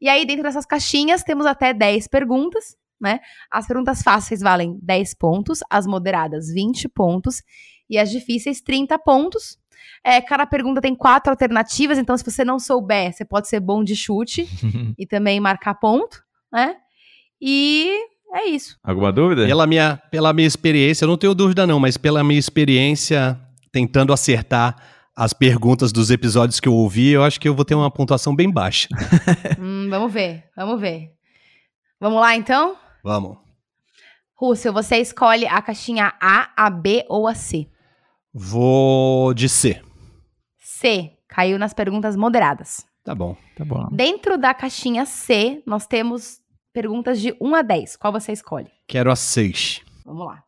E 0.00 0.08
aí, 0.08 0.26
dentro 0.26 0.42
dessas 0.42 0.66
caixinhas, 0.66 1.22
temos 1.22 1.46
até 1.46 1.72
10 1.72 2.08
perguntas, 2.08 2.76
né? 3.00 3.20
As 3.50 3.66
perguntas 3.66 4.02
fáceis 4.02 4.40
valem 4.40 4.78
10 4.82 5.14
pontos, 5.14 5.60
as 5.68 5.86
moderadas 5.86 6.48
20 6.52 6.88
pontos 6.88 7.42
e 7.88 7.98
as 7.98 8.10
difíceis 8.10 8.60
30 8.60 8.98
pontos. 8.98 9.58
É, 10.02 10.20
cada 10.20 10.46
pergunta 10.46 10.80
tem 10.80 10.94
quatro 10.94 11.30
alternativas, 11.30 11.98
então 11.98 12.16
se 12.16 12.24
você 12.24 12.44
não 12.44 12.58
souber, 12.58 13.12
você 13.12 13.24
pode 13.24 13.48
ser 13.48 13.60
bom 13.60 13.82
de 13.82 13.96
chute 13.96 14.48
e 14.98 15.06
também 15.06 15.40
marcar 15.40 15.74
ponto, 15.74 16.22
né? 16.52 16.76
E 17.40 17.90
é 18.32 18.46
isso. 18.46 18.78
Alguma 18.82 19.12
dúvida? 19.12 19.46
Pela 19.46 19.66
minha, 19.66 20.00
pela 20.10 20.32
minha 20.32 20.46
experiência, 20.46 21.04
eu 21.04 21.08
não 21.08 21.16
tenho 21.16 21.34
dúvida 21.34 21.66
não, 21.66 21.78
mas 21.78 21.96
pela 21.96 22.24
minha 22.24 22.38
experiência 22.38 23.38
tentando 23.70 24.12
acertar 24.12 24.76
as 25.16 25.32
perguntas 25.32 25.92
dos 25.92 26.10
episódios 26.10 26.58
que 26.58 26.68
eu 26.68 26.74
ouvi, 26.74 27.10
eu 27.10 27.22
acho 27.22 27.40
que 27.40 27.48
eu 27.48 27.54
vou 27.54 27.64
ter 27.64 27.74
uma 27.74 27.90
pontuação 27.90 28.34
bem 28.34 28.50
baixa. 28.50 28.88
Hum, 29.58 29.88
vamos 29.88 30.12
ver, 30.12 30.44
vamos 30.56 30.80
ver. 30.80 31.12
Vamos 32.00 32.20
lá 32.20 32.34
então? 32.36 32.76
Vamos. 33.02 33.38
Rússio, 34.34 34.72
você 34.72 34.96
escolhe 34.98 35.46
a 35.46 35.62
caixinha 35.62 36.12
A, 36.20 36.50
a 36.56 36.68
B 36.68 37.04
ou 37.08 37.26
a 37.26 37.34
C. 37.34 37.68
Vou 38.32 39.32
de 39.32 39.48
C. 39.48 39.80
C, 40.58 41.12
caiu 41.28 41.58
nas 41.58 41.72
perguntas 41.72 42.16
moderadas. 42.16 42.84
Tá 43.04 43.14
bom. 43.14 43.36
Tá 43.56 43.64
bom. 43.64 43.88
Dentro 43.92 44.36
da 44.36 44.52
caixinha 44.52 45.06
C, 45.06 45.62
nós 45.64 45.86
temos 45.86 46.40
perguntas 46.72 47.20
de 47.20 47.34
1 47.40 47.54
a 47.54 47.62
10. 47.62 47.96
Qual 47.96 48.12
você 48.12 48.32
escolhe? 48.32 48.70
Quero 48.88 49.10
a 49.10 49.16
6. 49.16 49.82
Vamos 50.04 50.26
lá. 50.26 50.42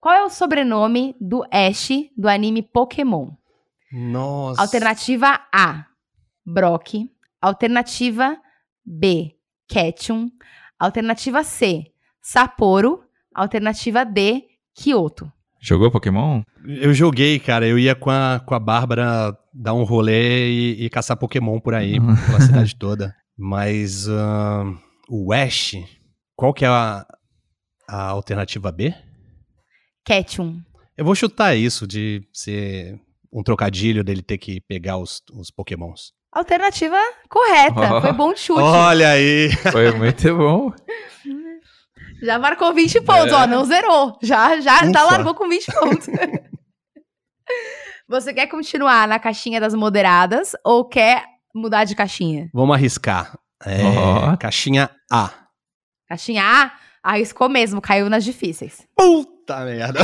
Qual 0.00 0.14
é 0.14 0.24
o 0.24 0.30
sobrenome 0.30 1.14
do 1.20 1.44
Ash 1.52 1.90
do 2.16 2.28
anime 2.28 2.62
Pokémon? 2.62 3.30
Nossa. 3.92 4.60
Alternativa 4.60 5.40
A, 5.52 5.86
Brock. 6.44 6.94
Alternativa 7.40 8.36
B, 8.84 9.34
Ketchum. 9.68 10.30
Alternativa 10.78 11.42
C, 11.42 11.86
Sapporo. 12.20 13.04
Alternativa 13.34 14.04
D, 14.04 14.44
Kyoto. 14.74 15.30
Jogou 15.60 15.90
Pokémon? 15.90 16.42
Eu 16.66 16.92
joguei, 16.94 17.38
cara. 17.38 17.66
Eu 17.66 17.78
ia 17.78 17.94
com 17.94 18.10
a, 18.10 18.40
com 18.44 18.54
a 18.54 18.58
Bárbara 18.60 19.36
dar 19.52 19.74
um 19.74 19.84
rolê 19.84 20.50
e, 20.50 20.84
e 20.84 20.90
caçar 20.90 21.16
Pokémon 21.16 21.58
por 21.60 21.74
aí, 21.74 21.98
pela 22.26 22.40
cidade 22.40 22.76
toda. 22.76 23.14
Mas 23.36 24.08
ahn, 24.08 24.76
o 25.08 25.32
Ash, 25.32 25.74
qual 26.36 26.52
que 26.52 26.64
é 26.64 26.68
a, 26.68 27.06
a 27.88 28.02
alternativa 28.08 28.70
B? 28.70 28.94
Ketchum. 30.04 30.60
Eu 30.96 31.04
vou 31.04 31.14
chutar 31.14 31.54
isso 31.54 31.86
de 31.86 32.22
ser 32.32 32.98
um 33.32 33.42
trocadilho 33.42 34.02
dele 34.04 34.22
ter 34.22 34.38
que 34.38 34.60
pegar 34.62 34.96
os, 34.98 35.22
os 35.32 35.50
Pokémons. 35.50 36.12
Alternativa 36.32 36.98
correta. 37.28 37.96
Oh. 37.96 38.00
Foi 38.02 38.12
bom 38.12 38.36
chute. 38.36 38.60
Olha 38.60 39.10
aí! 39.10 39.50
Foi 39.72 39.92
muito 39.92 40.36
bom. 40.36 40.72
Já 42.22 42.36
marcou 42.38 42.74
20 42.74 43.00
pontos, 43.02 43.32
É. 43.32 43.36
ó, 43.36 43.46
não 43.46 43.64
zerou. 43.64 44.18
Já, 44.20 44.60
já, 44.60 44.78
já 44.84 45.04
Ufa. 45.04 45.04
largou 45.04 45.34
com 45.36 45.48
20 45.48 45.66
pontos. 45.72 46.08
Você 48.08 48.32
quer 48.32 48.46
continuar 48.48 49.06
na 49.06 49.18
caixinha 49.18 49.60
das 49.60 49.74
moderadas 49.74 50.52
ou 50.64 50.84
quer 50.84 51.24
mudar 51.54 51.84
de 51.84 51.94
caixinha? 51.94 52.48
Vamos 52.52 52.74
arriscar. 52.74 53.38
É, 53.64 53.82
Ó. 53.98 54.36
Caixinha 54.36 54.90
A. 55.10 55.30
Caixinha 56.08 56.42
A, 56.44 56.72
arriscou 57.02 57.48
mesmo, 57.48 57.80
caiu 57.80 58.08
nas 58.08 58.24
difíceis. 58.24 58.86
Puta 58.96 59.64
merda! 59.64 60.00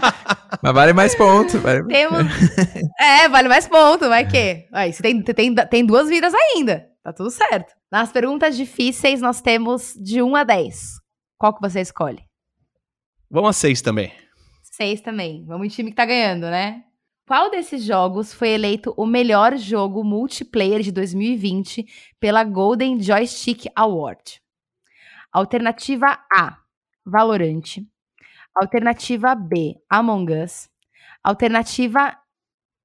Mas 0.62 0.74
vale 0.74 0.92
mais 0.92 1.14
ponto. 1.14 1.58
Vale... 1.58 1.86
Temos. 1.86 2.26
é, 3.00 3.28
vale 3.28 3.48
mais 3.48 3.68
ponto, 3.68 4.08
vai 4.08 4.26
que? 4.26 4.66
Aí, 4.72 4.92
você 4.92 5.02
tem, 5.02 5.22
tem, 5.22 5.54
tem 5.54 5.84
duas 5.84 6.08
vidas 6.08 6.32
ainda. 6.34 6.88
Tá 7.02 7.12
tudo 7.12 7.30
certo. 7.30 7.74
Nas 7.90 8.10
perguntas 8.10 8.56
difíceis, 8.56 9.20
nós 9.20 9.40
temos 9.40 9.94
de 9.94 10.22
1 10.22 10.36
a 10.36 10.44
10. 10.44 10.94
Qual 11.38 11.54
que 11.54 11.60
você 11.60 11.80
escolhe? 11.80 12.22
Vamos 13.30 13.50
a 13.50 13.52
6 13.52 13.82
também. 13.82 14.12
6 14.62 15.00
também. 15.02 15.44
Vamos 15.46 15.66
em 15.66 15.70
time 15.70 15.90
que 15.90 15.96
tá 15.96 16.06
ganhando, 16.06 16.42
né? 16.42 16.82
Qual 17.26 17.50
desses 17.50 17.82
jogos 17.82 18.34
foi 18.34 18.50
eleito 18.50 18.92
o 18.96 19.06
melhor 19.06 19.56
jogo 19.56 20.04
multiplayer 20.04 20.80
de 20.80 20.92
2020 20.92 21.86
pela 22.20 22.44
Golden 22.44 23.00
Joystick 23.00 23.66
Award? 23.74 24.42
Alternativa 25.34 26.18
A, 26.32 26.58
Valorant. 27.04 27.62
Alternativa 28.54 29.34
B, 29.34 29.74
Among 29.90 30.32
Us. 30.44 30.68
Alternativa 31.24 32.16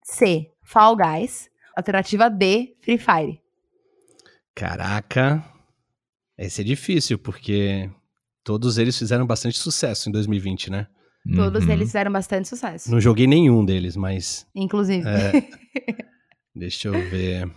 C, 0.03 0.51
Fall 0.63 0.95
Guys. 0.97 1.49
Alternativa 1.77 2.27
D, 2.29 2.75
Free 2.81 2.97
Fire. 2.97 3.39
Caraca. 4.55 5.43
Esse 6.37 6.61
é 6.61 6.63
difícil, 6.63 7.19
porque 7.19 7.89
todos 8.43 8.77
eles 8.77 8.97
fizeram 8.97 9.25
bastante 9.25 9.57
sucesso 9.57 10.09
em 10.09 10.11
2020, 10.11 10.71
né? 10.71 10.87
Todos 11.35 11.65
Uhum. 11.65 11.71
eles 11.71 11.89
fizeram 11.89 12.11
bastante 12.11 12.47
sucesso, 12.47 12.89
Não 12.89 12.99
joguei 12.99 13.27
nenhum 13.27 13.63
deles, 13.63 13.95
mas 13.95 14.47
inclusive. 14.55 15.05
é, 15.07 15.31
deixa 16.55 16.87
eu 16.87 16.93
ver. 17.09 17.49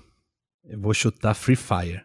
Eu 0.65 0.81
vou 0.81 0.93
chutar 0.93 1.33
Free 1.35 1.57
Fire. 1.57 2.05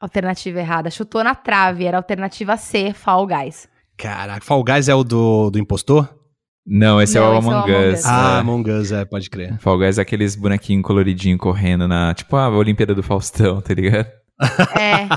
Alternativa 0.00 0.60
errada. 0.60 0.90
Chutou 0.90 1.24
na 1.24 1.34
trave, 1.34 1.84
era 1.84 1.96
alternativa 1.96 2.56
C, 2.56 2.92
Fall 2.92 3.26
Guys. 3.26 3.68
Caraca, 3.96 4.44
Fall 4.44 4.62
Guys 4.62 4.88
é 4.88 4.94
o 4.94 5.02
do, 5.02 5.50
do 5.50 5.58
impostor? 5.58 6.08
Não, 6.64 7.00
esse 7.00 7.16
é 7.16 7.20
Não, 7.20 7.34
o 7.34 7.38
esse 7.38 7.46
é 7.46 7.50
o 7.50 7.52
Among 7.52 7.70
Among 7.70 7.92
Us. 7.92 8.00
Us. 8.00 8.06
Ah, 8.06 8.36
é. 8.36 8.40
Among 8.40 8.70
Us, 8.70 8.92
é, 8.92 9.04
pode 9.04 9.30
crer. 9.30 9.58
Fall 9.58 9.78
Guys 9.78 9.98
é 9.98 10.02
aqueles 10.02 10.36
bonequinhos 10.36 10.84
coloridinhos 10.84 11.40
correndo 11.40 11.88
na. 11.88 12.14
Tipo 12.14 12.36
a 12.36 12.48
Olimpíada 12.48 12.94
do 12.94 13.02
Faustão, 13.02 13.60
tá 13.60 13.74
ligado? 13.74 14.06
É. 14.78 15.08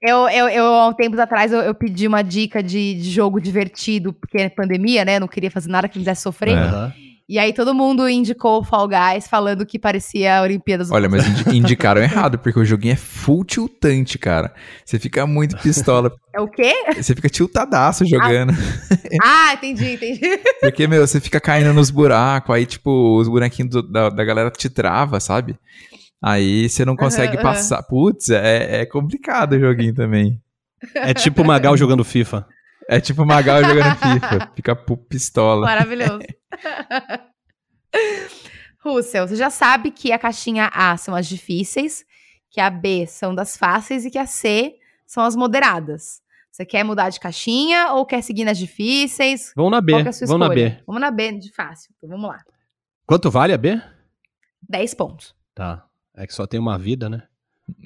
Eu, 0.00 0.28
eu, 0.30 0.48
eu, 0.48 0.64
há 0.64 0.88
um 0.88 0.94
tempos 0.94 1.18
atrás, 1.18 1.52
eu, 1.52 1.60
eu 1.60 1.74
pedi 1.74 2.06
uma 2.08 2.22
dica 2.22 2.62
de, 2.62 2.94
de 2.94 3.10
jogo 3.10 3.38
divertido, 3.38 4.12
porque 4.12 4.38
é 4.38 4.48
pandemia, 4.48 5.04
né? 5.04 5.16
Eu 5.16 5.20
não 5.20 5.28
queria 5.28 5.50
fazer 5.50 5.68
nada 5.68 5.86
que 5.88 5.98
me 5.98 6.04
fizesse 6.04 6.22
sofrer. 6.22 6.56
É. 6.56 7.09
E 7.32 7.38
aí 7.38 7.52
todo 7.52 7.72
mundo 7.72 8.08
indicou 8.08 8.58
o 8.58 8.64
Fall 8.64 8.88
Guys, 8.88 9.28
falando 9.28 9.64
que 9.64 9.78
parecia 9.78 10.38
a 10.38 10.42
Olimpíadas 10.42 10.88
do 10.88 10.94
Olha, 10.94 11.08
mas 11.08 11.24
indi- 11.28 11.58
indicaram 11.58 12.02
errado, 12.02 12.40
porque 12.40 12.58
o 12.58 12.64
joguinho 12.64 12.94
é 12.94 12.96
full 12.96 13.44
tiltante, 13.44 14.18
cara. 14.18 14.52
Você 14.84 14.98
fica 14.98 15.24
muito 15.28 15.56
pistola. 15.58 16.10
É 16.34 16.40
o 16.40 16.48
quê? 16.48 16.72
Você 16.96 17.14
fica 17.14 17.28
tiltadaço 17.28 18.04
jogando. 18.04 18.52
Ah, 19.22 19.54
entendi, 19.54 19.92
entendi. 19.92 20.20
Porque, 20.60 20.88
meu, 20.88 21.06
você 21.06 21.20
fica 21.20 21.40
caindo 21.40 21.72
nos 21.72 21.88
buracos, 21.88 22.52
aí, 22.52 22.66
tipo, 22.66 23.18
os 23.20 23.28
bonequinhos 23.28 23.70
do- 23.70 23.82
da, 23.82 24.10
da 24.10 24.24
galera 24.24 24.50
te 24.50 24.68
trava, 24.68 25.20
sabe? 25.20 25.56
Aí 26.20 26.68
você 26.68 26.84
não 26.84 26.96
consegue 26.96 27.34
aham. 27.36 27.42
passar. 27.44 27.80
Putz, 27.84 28.28
é, 28.30 28.80
é 28.80 28.86
complicado 28.86 29.52
o 29.52 29.60
joguinho 29.60 29.94
também. 29.94 30.36
É 30.96 31.14
tipo 31.14 31.42
o 31.42 31.46
Magal 31.46 31.76
jogando 31.76 32.02
FIFA. 32.02 32.44
É 32.92 33.00
tipo 33.00 33.24
Magal 33.24 33.62
jogando 33.62 33.94
FIFA. 33.94 34.50
Fica 34.56 34.74
pistola. 34.74 35.64
Maravilhoso. 35.64 36.18
Russell, 38.84 39.28
você 39.28 39.36
já 39.36 39.48
sabe 39.48 39.92
que 39.92 40.10
a 40.10 40.18
caixinha 40.18 40.68
A 40.74 40.96
são 40.96 41.14
as 41.14 41.28
difíceis, 41.28 42.04
que 42.50 42.60
a 42.60 42.68
B 42.68 43.06
são 43.06 43.32
das 43.32 43.56
fáceis 43.56 44.04
e 44.04 44.10
que 44.10 44.18
a 44.18 44.26
C 44.26 44.74
são 45.06 45.22
as 45.22 45.36
moderadas. 45.36 46.20
Você 46.50 46.66
quer 46.66 46.82
mudar 46.82 47.10
de 47.10 47.20
caixinha 47.20 47.92
ou 47.92 48.04
quer 48.04 48.22
seguir 48.22 48.44
nas 48.44 48.58
difíceis? 48.58 49.52
Vamos 49.54 49.70
na 49.70 49.80
B. 49.80 49.92
Qual 49.92 50.04
é 50.04 50.08
a 50.08 50.12
sua 50.12 50.26
Vamos 50.26 50.48
na? 50.48 50.54
B. 50.54 50.82
Vamos 50.84 51.00
na 51.00 51.10
B 51.12 51.38
de 51.38 51.52
fácil. 51.52 51.94
Então 51.96 52.10
vamos 52.10 52.28
lá. 52.28 52.42
Quanto 53.06 53.30
vale 53.30 53.52
a 53.52 53.58
B? 53.58 53.80
10 54.68 54.94
pontos. 54.94 55.32
Tá. 55.54 55.86
É 56.16 56.26
que 56.26 56.34
só 56.34 56.44
tem 56.44 56.58
uma 56.58 56.76
vida, 56.76 57.08
né? 57.08 57.22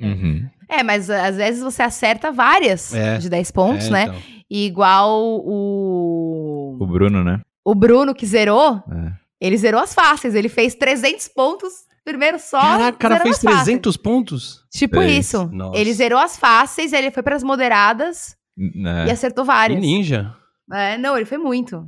Uhum. 0.01 0.49
É, 0.69 0.83
mas 0.83 1.09
às 1.11 1.37
vezes 1.37 1.63
você 1.63 1.83
acerta 1.83 2.33
várias 2.33 2.93
É. 2.95 3.19
de 3.19 3.29
10 3.29 3.51
pontos, 3.51 3.87
É, 3.87 3.91
né? 3.91 4.03
então. 4.05 4.17
E 4.51 4.67
igual 4.67 5.41
o. 5.89 6.77
O 6.81 6.87
Bruno, 6.87 7.23
né? 7.25 7.41
O 7.65 7.75
Bruno 7.75 8.15
que 8.15 8.27
zerou, 8.27 8.83
É. 8.91 9.13
ele 9.41 9.57
zerou 9.57 9.81
as 9.81 9.95
fáceis. 9.95 10.35
Ele 10.35 10.49
fez 10.49 10.75
300 10.75 11.29
pontos 11.29 11.73
primeiro 12.05 12.39
só. 12.39 12.61
Caraca, 12.61 12.97
o 12.97 12.99
cara 13.01 13.21
fez 13.21 13.37
as 13.37 13.43
fáceis. 13.43 13.63
300 13.65 13.97
pontos? 13.97 14.61
Tipo 14.71 15.03
isso. 15.03 15.49
Nossa. 15.53 15.79
Ele 15.79 15.93
zerou 15.93 16.19
as 16.19 16.37
fáceis, 16.39 16.93
ele 16.93 17.11
foi 17.11 17.23
pras 17.23 17.43
moderadas 17.43 18.37
N- 18.57 19.07
e 19.07 19.09
é. 19.09 19.13
acertou 19.13 19.45
Que 19.45 19.49
várias. 19.49 19.81
ninja. 19.81 20.35
É, 20.73 20.99
não, 20.99 21.17
ele 21.17 21.25
foi 21.27 21.39
muito. 21.39 21.87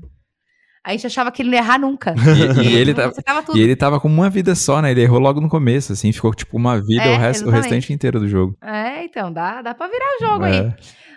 A 0.87 0.93
gente 0.93 1.05
achava 1.05 1.33
que 1.33 1.43
ele 1.43 1.51
não 1.51 1.57
ia 1.57 1.65
errar 1.65 1.81
nunca. 1.81 2.15
E, 2.63 2.69
e 2.69 2.77
ele 2.79 2.95
tava, 2.95 3.13
Você 3.13 3.21
tava 3.21 3.45
e 3.53 3.61
ele 3.61 3.75
tava 3.75 3.99
com 3.99 4.07
uma 4.07 4.31
vida 4.31 4.55
só, 4.55 4.81
né? 4.81 4.93
Ele 4.93 5.03
errou 5.03 5.19
logo 5.19 5.41
no 5.41 5.49
começo, 5.49 5.93
assim, 5.93 6.13
ficou 6.13 6.33
tipo 6.33 6.57
uma 6.57 6.81
vida 6.81 7.03
É, 7.03 7.17
o, 7.17 7.19
resto, 7.19 7.49
o 7.49 7.51
restante 7.51 7.93
inteiro 7.93 8.21
do 8.21 8.29
jogo. 8.29 8.57
É, 8.63 9.03
então, 9.03 9.33
dá, 9.33 9.63
dá 9.63 9.75
pra 9.75 9.89
virar 9.89 10.07
o 10.17 10.25
jogo 10.25 10.45
aí. 10.45 10.59
É. 10.59 10.77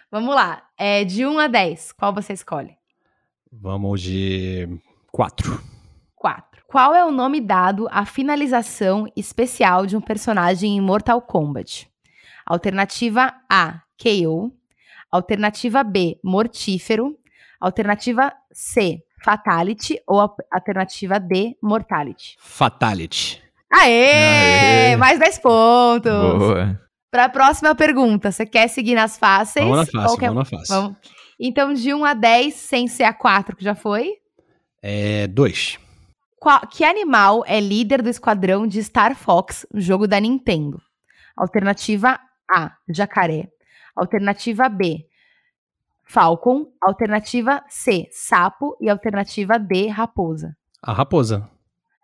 Vamos 0.09 0.33
lá. 0.33 0.63
É, 0.75 1.05
de 1.05 1.23
1 1.23 1.37
a 1.37 1.47
10, 1.47 1.91
qual 1.91 2.11
você 2.11 2.33
escolhe? 2.33 2.71
Vamos 3.51 4.01
de 4.01 4.67
quatro. 5.11 5.61
4. 6.15 6.63
Qual 6.67 6.95
é 6.95 7.05
o 7.05 7.11
nome 7.11 7.39
dado 7.39 7.87
à 7.91 8.03
finalização 8.05 9.05
especial 9.15 9.85
de 9.85 9.95
um 9.95 10.01
personagem 10.01 10.77
em 10.77 10.81
Mortal 10.81 11.21
Kombat? 11.21 11.87
Alternativa 12.43 13.35
A, 13.47 13.81
KO. 14.01 14.51
Alternativa 15.11 15.83
B, 15.83 16.19
Mortífero. 16.23 17.15
Alternativa 17.61 18.33
C, 18.51 19.03
Fatality. 19.23 19.99
Ou 20.07 20.21
a- 20.21 20.33
alternativa 20.51 21.19
D, 21.19 21.55
Mortality. 21.61 22.35
Fatality. 22.39 23.41
Aê! 23.71 24.13
Aê! 24.91 24.95
Mais 24.97 25.19
10 25.19 25.39
pontos. 25.39 26.11
Boa. 26.11 26.79
Para 27.11 27.25
a 27.25 27.29
próxima 27.29 27.73
pergunta, 27.75 28.31
você 28.31 28.45
quer 28.45 28.67
seguir 28.67 28.95
nas 28.95 29.17
fáceis? 29.17 29.65
Vamos 29.67 29.91
na 29.93 30.01
fácil, 30.01 30.17
quer- 30.17 30.27
vamos 30.29 30.51
na 30.51 30.57
fácil. 30.59 30.75
Vamos. 30.75 30.97
Então, 31.39 31.73
de 31.73 31.93
1 31.93 32.05
a 32.05 32.13
10, 32.13 32.53
sem 32.53 32.87
ser 32.87 33.03
a 33.03 33.13
4, 33.13 33.55
que 33.55 33.63
já 33.63 33.73
foi. 33.73 34.13
É 34.81 35.25
dois. 35.27 35.77
Qual- 36.39 36.61
que 36.67 36.83
animal 36.83 37.43
é 37.47 37.59
líder 37.59 38.01
do 38.01 38.09
esquadrão 38.09 38.65
de 38.67 38.81
Star 38.83 39.15
Fox, 39.15 39.65
no 39.73 39.81
jogo 39.81 40.07
da 40.07 40.19
Nintendo? 40.19 40.81
Alternativa 41.35 42.19
A, 42.49 42.71
jacaré. 42.89 43.47
Alternativa 43.95 44.69
B, 44.69 45.05
falcon. 46.09 46.65
Alternativa 46.81 47.63
C, 47.69 48.07
sapo. 48.11 48.75
E 48.81 48.89
alternativa 48.89 49.57
D, 49.57 49.87
raposa. 49.87 50.55
A 50.81 50.91
raposa. 50.93 51.47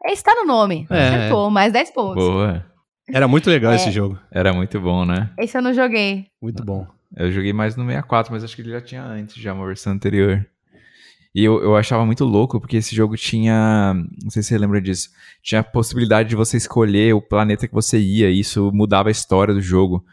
Está 0.06 0.36
no 0.36 0.45
nome. 0.45 0.86
É. 0.89 1.08
Acertou, 1.08 1.49
mais 1.49 1.74
10 1.74 1.91
pontos. 1.91 2.24
Boa. 2.24 2.64
Era 3.12 3.28
muito 3.28 3.49
legal 3.49 3.72
É. 3.74 3.76
esse 3.76 3.91
jogo. 3.91 4.20
Era 4.32 4.53
muito 4.53 4.80
bom, 4.80 5.06
né? 5.06 5.30
Esse 5.39 5.58
eu 5.58 5.62
não 5.62 5.74
joguei. 5.74 6.28
Muito 6.41 6.64
bom. 6.64 6.88
Eu 7.16 7.32
joguei 7.32 7.53
mais 7.53 7.76
no 7.76 7.86
64, 7.86 8.32
mas 8.34 8.43
acho 8.43 8.56
que 8.56 8.62
ele 8.62 8.72
já 8.72 8.82
tinha 8.82 9.03
antes, 9.03 9.36
já 9.36 9.53
uma 9.53 9.66
versão 9.66 9.93
anterior. 9.93 10.45
E 11.34 11.43
eu, 11.43 11.62
eu 11.62 11.76
achava 11.76 12.06
muito 12.06 12.24
louco, 12.24 12.60
porque 12.60 12.78
esse 12.78 12.95
jogo 12.95 13.16
tinha. 13.18 13.93
Não 14.24 14.30
sei 14.30 14.41
se 14.41 14.49
você 14.49 14.58
lembra 14.58 14.82
disso. 14.82 15.10
Tinha 15.43 15.62
a 15.62 15.64
possibilidade 15.64 16.30
de 16.30 16.36
você 16.36 16.58
escolher 16.58 17.14
o 17.14 17.22
planeta 17.22 17.68
que 17.68 17.74
você 17.74 17.99
ia, 17.99 18.30
e 18.30 18.39
isso 18.39 18.72
mudava 18.74 19.10
a 19.10 19.12
história 19.12 19.53
do 19.53 19.62
jogo. 19.62 20.03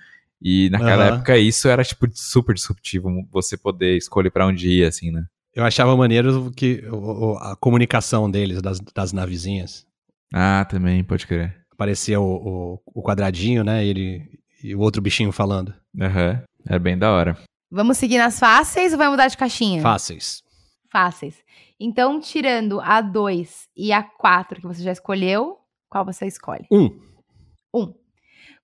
E 0.44 0.68
naquela 0.70 1.06
Aham. 1.06 1.14
época 1.16 1.38
isso 1.38 1.68
era, 1.68 1.84
tipo, 1.84 2.06
super 2.12 2.54
disruptivo, 2.54 3.08
você 3.30 3.56
poder 3.56 3.96
escolher 3.96 4.30
pra 4.30 4.46
onde 4.46 4.68
ir, 4.68 4.84
assim, 4.84 5.10
né? 5.10 5.24
Eu 5.54 5.64
achava 5.64 5.96
maneiro 5.96 6.50
que 6.56 6.82
a 7.40 7.54
comunicação 7.56 8.30
deles, 8.30 8.60
das, 8.62 8.80
das 8.80 9.12
navezinhas. 9.12 9.86
Ah, 10.32 10.66
também, 10.68 11.04
pode 11.04 11.26
crer. 11.26 11.54
Aparecia 11.70 12.18
o, 12.20 12.24
o, 12.24 12.82
o 12.86 13.02
quadradinho, 13.02 13.62
né? 13.62 13.84
E, 13.84 13.88
ele, 13.88 14.22
e 14.64 14.74
o 14.74 14.80
outro 14.80 15.02
bichinho 15.02 15.30
falando. 15.30 15.74
Aham. 16.00 16.42
Era 16.66 16.78
bem 16.78 16.96
da 16.96 17.12
hora. 17.12 17.36
Vamos 17.70 17.98
seguir 17.98 18.18
nas 18.18 18.38
fáceis 18.38 18.92
ou 18.92 18.98
vai 18.98 19.08
mudar 19.08 19.28
de 19.28 19.36
caixinha? 19.36 19.82
Fáceis. 19.82 20.42
Fáceis. 20.90 21.36
Então, 21.78 22.20
tirando 22.20 22.80
a 22.80 23.00
2 23.00 23.68
e 23.76 23.92
a 23.92 24.02
4 24.02 24.60
que 24.60 24.66
você 24.66 24.82
já 24.82 24.92
escolheu, 24.92 25.58
qual 25.88 26.04
você 26.04 26.26
escolhe? 26.26 26.66
Um. 26.70 26.88
1. 27.74 27.94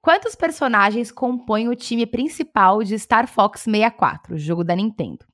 Quantos 0.00 0.34
personagens 0.34 1.10
compõem 1.10 1.68
o 1.68 1.74
time 1.74 2.06
principal 2.06 2.82
de 2.82 2.98
Star 2.98 3.26
Fox 3.26 3.62
64, 3.62 4.34
o 4.34 4.38
jogo 4.38 4.62
da 4.62 4.74
Nintendo? 4.74 5.26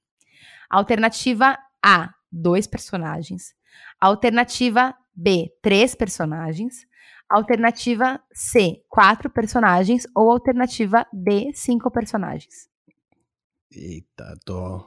Alternativa 0.71 1.59
A, 1.85 2.15
2 2.33 2.67
personagens. 2.67 3.55
Alternativa 4.01 4.95
B, 5.15 5.53
3 5.63 5.95
personagens. 5.95 6.87
Alternativa 7.29 8.21
C, 8.33 8.83
4 8.89 9.31
personagens. 9.31 10.07
Ou 10.17 10.31
alternativa 10.31 11.07
D, 11.13 11.53
5 11.53 11.91
personagens. 11.91 12.69
Eita, 13.71 14.35
tô, 14.45 14.85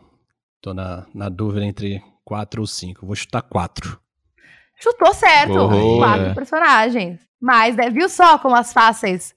tô 0.61 0.73
na, 0.73 1.05
na 1.13 1.29
dúvida 1.29 1.65
entre 1.65 2.01
quatro 2.23 2.61
ou 2.61 2.67
cinco. 2.67 3.05
Vou 3.05 3.15
chutar 3.15 3.41
quatro. 3.41 3.99
Chutou 4.75 5.13
certo! 5.13 5.53
Boa. 5.53 5.97
Quatro 5.97 6.35
personagens. 6.35 7.19
Mas, 7.39 7.75
né, 7.75 7.89
viu 7.89 8.09
só 8.09 8.37
como 8.39 8.55
as 8.55 8.73
fáceis 8.73 9.33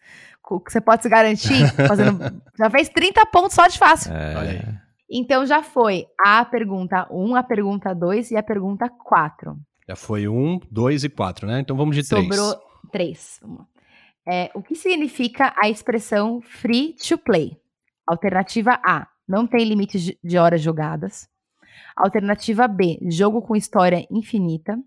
co- 0.51 0.61
que 0.61 0.73
você 0.73 0.81
pode 0.81 1.03
se 1.03 1.09
garantir? 1.09 1.67
Fazendo, 1.87 2.19
já 2.59 2.69
fez 2.69 2.89
30 2.89 3.25
pontos 3.27 3.55
só 3.55 3.67
de 3.69 3.79
fácil. 3.79 4.13
É. 4.13 4.81
Então 5.09 5.47
já 5.47 5.63
foi 5.63 6.07
a 6.25 6.45
pergunta 6.45 7.07
1, 7.11 7.35
a 7.37 7.43
pergunta 7.43 7.95
2 7.95 8.31
e 8.33 8.37
a 8.37 8.43
pergunta 8.43 8.89
4. 8.89 9.57
Já 9.89 9.97
foi 9.97 10.29
um, 10.29 10.61
dois 10.71 11.03
e 11.05 11.09
quatro, 11.09 11.47
né? 11.47 11.61
Então 11.61 11.77
vamos 11.77 11.97
de 11.97 12.07
três. 12.09 12.25
Sobrou 12.25 12.57
3. 12.93 13.41
É, 14.29 14.51
o 14.55 14.63
que 14.63 14.75
significa 14.75 15.53
a 15.61 15.69
expressão 15.69 16.41
free 16.43 16.95
to 16.95 17.19
play? 17.19 17.57
Alternativa 18.07 18.79
A, 18.85 19.07
não 19.27 19.47
tem 19.47 19.65
limite 19.65 19.99
de- 19.99 20.19
de 20.23 20.39
horas 20.39 20.61
jogadas. 20.63 21.29
Alternativa 21.97 22.69
B, 22.69 22.99
jogo 23.11 23.43
com 23.43 23.57
história 23.57 24.07
infinita. 24.11 24.79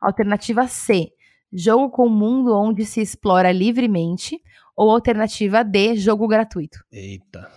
Alternativa 0.00 0.66
C, 0.66 1.10
jogo 1.52 1.90
com 1.90 2.08
mundo 2.08 2.54
onde 2.56 2.84
se 2.86 3.00
explora 3.00 3.52
livremente. 3.52 4.40
Ou 4.76 4.90
alternativa 4.90 5.64
D, 5.64 5.96
jogo 5.96 6.28
gratuito. 6.28 6.78
Eita. 6.92 7.50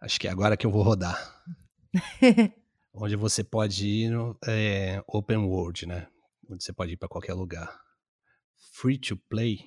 Acho 0.00 0.18
que 0.20 0.28
é 0.28 0.30
agora 0.30 0.56
que 0.56 0.64
eu 0.66 0.70
vou 0.70 0.82
rodar. 0.82 1.18
Onde 2.94 3.16
você 3.16 3.42
pode 3.44 3.86
ir 3.86 4.10
no 4.10 4.36
é, 4.46 5.02
open 5.06 5.38
world, 5.38 5.86
né? 5.86 6.06
Onde 6.48 6.62
você 6.64 6.72
pode 6.72 6.92
ir 6.92 6.96
para 6.96 7.08
qualquer 7.08 7.34
lugar. 7.34 7.70
Free 8.72 8.98
to 8.98 9.16
play. 9.28 9.58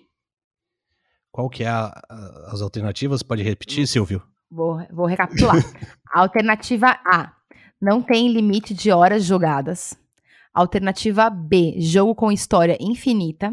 Qual 1.32 1.49
que 1.49 1.63
é 1.63 1.67
a- 1.67 1.88
a- 2.09 2.51
as 2.53 2.61
alternativas? 2.61 3.24
Pode 3.24 3.41
repetir, 3.43 3.88
Silvio? 3.88 4.21
Vou, 4.49 4.78
vou 4.91 5.05
recapitular. 5.05 5.55
Alternativa 6.13 6.89
A, 7.05 7.34
não 7.82 8.01
tem 8.01 8.28
limite 8.32 8.74
de 8.74 8.91
horas 8.91 9.24
jogadas. 9.26 9.97
Alternativa 10.53 11.30
B, 11.30 11.76
jogo 11.80 12.13
com 12.13 12.32
história 12.32 12.78
infinita. 12.80 13.51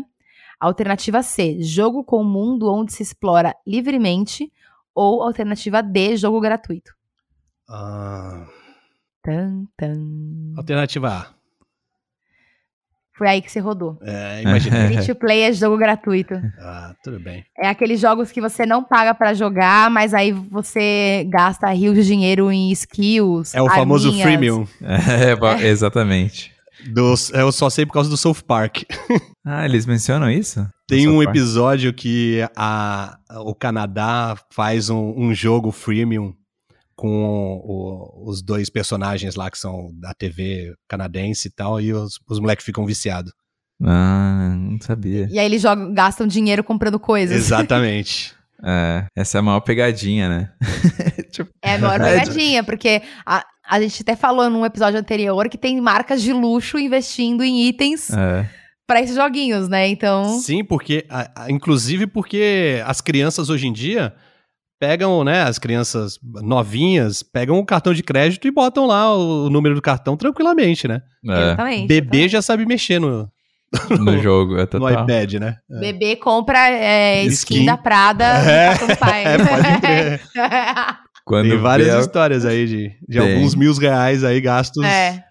Alternativa 0.61 1.23
C, 1.23 1.63
jogo 1.63 2.05
com 2.05 2.23
mundo 2.23 2.71
onde 2.73 2.93
se 2.93 3.03
explora 3.03 3.55
livremente. 3.67 4.53
Ou 4.95 5.23
alternativa 5.23 5.83
D, 5.83 6.17
jogo 6.17 6.41
gratuito. 6.41 6.93
Ah, 7.69 8.47
Tan, 9.23 9.65
tan. 9.77 9.95
alternativa 10.57 11.09
A. 11.09 11.41
Foi 13.17 13.29
aí 13.29 13.43
que 13.43 13.53
você 13.53 13.61
rodou. 13.61 13.99
É, 14.03 14.41
imagina. 14.43 14.77
Free 14.89 15.07
to 15.07 15.15
play 15.15 15.43
é 15.43 15.53
jogo 15.53 15.77
gratuito. 15.77 16.35
ah, 16.59 16.95
tudo 17.05 17.21
bem. 17.21 17.45
É 17.59 17.69
aqueles 17.69 18.01
jogos 18.01 18.33
que 18.33 18.41
você 18.41 18.65
não 18.65 18.83
paga 18.83 19.15
pra 19.15 19.35
jogar, 19.35 19.91
mas 19.91 20.15
aí 20.15 20.33
você 20.33 21.27
gasta 21.29 21.69
rios 21.71 21.95
de 21.97 22.05
dinheiro 22.07 22.51
em 22.51 22.71
skills. 22.73 23.55
É 23.55 23.61
o 23.61 23.69
famoso 23.69 24.09
arminhas. 24.09 24.27
freemium. 24.27 24.67
É, 25.31 25.37
ba- 25.37 25.63
exatamente. 25.63 26.53
Dos, 26.89 27.31
eu 27.31 27.51
só 27.53 27.69
sei 27.71 27.85
por 27.87 27.93
causa 27.93 28.09
do 28.11 28.17
South 28.17 28.43
Park. 28.47 28.83
Ah, 29.43 29.65
eles 29.65 29.87
mencionam 29.87 30.31
isso? 30.31 30.69
Tem 30.87 31.09
um 31.09 31.23
episódio 31.23 31.95
que 31.95 32.47
a, 32.55 33.17
o 33.43 33.55
Canadá 33.55 34.37
faz 34.53 34.91
um, 34.91 35.15
um 35.17 35.33
jogo 35.35 35.71
freemium 35.73 36.35
com 36.95 37.55
o- 37.65 38.29
os 38.29 38.43
dois 38.43 38.69
personagens 38.69 39.35
lá 39.37 39.51
que 39.51 39.57
são 39.59 39.91
da 39.99 40.13
TV 40.13 40.75
canadense 40.87 41.49
e 41.49 41.51
tal, 41.51 41.81
e 41.81 41.91
os, 41.91 42.21
os 42.29 42.39
moleques 42.39 42.67
ficam 42.67 42.85
viciados. 42.85 43.33
Ah, 43.83 44.55
não 44.59 44.79
sabia. 44.83 45.27
E 45.31 45.39
aí 45.39 45.47
eles 45.47 45.63
jogam, 45.63 45.95
gastam 45.95 46.27
dinheiro 46.27 46.63
comprando 46.63 47.01
coisas. 47.01 47.35
Exatamente. 47.37 48.35
É, 48.63 49.07
essa 49.17 49.39
é 49.39 49.41
a 49.41 49.43
maior 49.43 49.61
pegadinha, 49.61 50.29
né? 50.29 50.53
Tipo, 51.33 51.51
É 51.63 51.77
a 51.77 51.79
maior 51.79 51.99
É, 51.99 52.21
pegadinha, 52.21 52.63
porque 52.63 53.01
a, 53.25 53.43
a 53.71 53.81
gente 53.81 54.03
até 54.03 54.17
falou 54.17 54.51
num 54.51 54.67
episódio 54.67 54.99
anterior 54.99 55.49
que 55.49 55.57
tem 55.57 55.81
marcas 55.81 56.21
de 56.21 56.33
luxo 56.33 56.77
investindo 56.77 57.45
em 57.45 57.69
itens 57.69 58.11
é. 58.11 58.45
pra 58.85 59.01
esses 59.01 59.15
joguinhos, 59.15 59.69
né? 59.69 59.87
Então, 59.87 60.25
Sim, 60.41 60.65
porque, 60.65 61.07
inclusive 61.49 62.09
porque 62.09 62.83
as 62.85 63.01
crianças 63.01 63.49
hoje 63.49 63.69
em 63.69 63.73
dia 63.73 64.13
pegam, 64.81 65.23
né, 65.23 65.43
as 65.43 65.59
crianças 65.59 66.19
novinhas, 66.43 67.23
pegam 67.23 67.59
o 67.59 67.65
cartão 67.65 67.95
de 67.95 68.03
crédito 68.03 68.49
e 68.49 68.51
botam 68.51 68.87
lá 68.87 69.15
o, 69.15 69.49
número 69.49 69.75
do 69.75 69.83
cartão 69.83 70.17
tranquilamente, 70.17 70.89
né? 70.89 71.03
é, 71.29 71.43
exatamente. 71.43 71.87
Bebê 71.87 72.29
já 72.29 72.43
sabe 72.43 72.67
mexer 72.67 72.99
no, 72.99 73.31
no 73.91 74.19
jogo, 74.19 74.57
é 74.57 74.63
no 74.63 74.67
total. 74.67 75.05
iPad, 75.05 75.35
né? 75.35 75.59
Bebê 75.69 76.17
compra 76.17 76.71
é, 76.71 77.23
skin, 77.25 77.55
Skin. 77.57 77.67
da 77.67 77.77
Prada 77.77 78.25
É, 78.25 78.81
no 78.81 78.89
do 78.89 78.97
pai. 78.97 79.23
é, 79.27 79.39
pode 79.39 79.81
crer. 79.81 80.21
Quando 81.31 81.49
Tem 81.49 81.59
várias 81.59 81.95
a- 81.95 82.01
histórias 82.01 82.45
aí 82.45 82.67
de, 82.67 82.89
de 83.09 83.19
Tem. 83.21 83.35
alguns 83.35 83.55
mil 83.55 83.73
reais 83.75 84.25
aí 84.25 84.41
gastos. 84.41 84.85
é. 84.85 85.23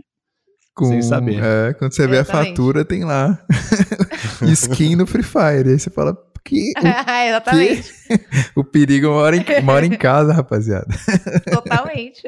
sem 0.82 1.02
saber. 1.02 1.44
É, 1.44 1.74
quando 1.74 1.94
você 1.94 2.08
vê 2.08 2.18
a 2.18 2.22
Exatamente. 2.22 2.50
fatura, 2.52 2.86
tem 2.86 3.04
lá 3.04 3.38
skin 4.54 4.96
no 4.96 5.06
Free 5.06 5.24
Fire. 5.24 5.70
Aí 5.70 5.78
você 5.78 5.90
fala, 5.90 6.14
Porque 6.16 6.72
Exatamente. 7.28 7.92
o 8.56 8.64
perigo 8.64 9.10
mora 9.10 9.36
em, 9.36 9.44
mora 9.62 9.86
em 9.86 9.90
casa, 9.98 10.32
rapaziada. 10.32 10.88
Totalmente. 11.52 12.22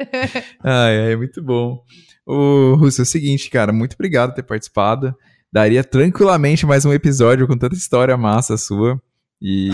Ai, 0.62 1.06
ai, 1.08 1.16
muito 1.16 1.42
bom. 1.42 1.82
O 2.26 2.74
Russo, 2.74 3.00
é 3.00 3.04
o 3.04 3.06
seguinte, 3.06 3.48
cara, 3.50 3.72
muito 3.72 3.94
obrigado 3.94 4.30
por 4.30 4.36
ter 4.36 4.42
participado. 4.42 5.14
Daria 5.50 5.82
tranquilamente 5.82 6.66
mais 6.66 6.84
um 6.84 6.92
episódio 6.92 7.46
com 7.46 7.56
tanta 7.56 7.74
história 7.74 8.16
massa 8.18 8.56
sua. 8.58 9.00
E, 9.42 9.70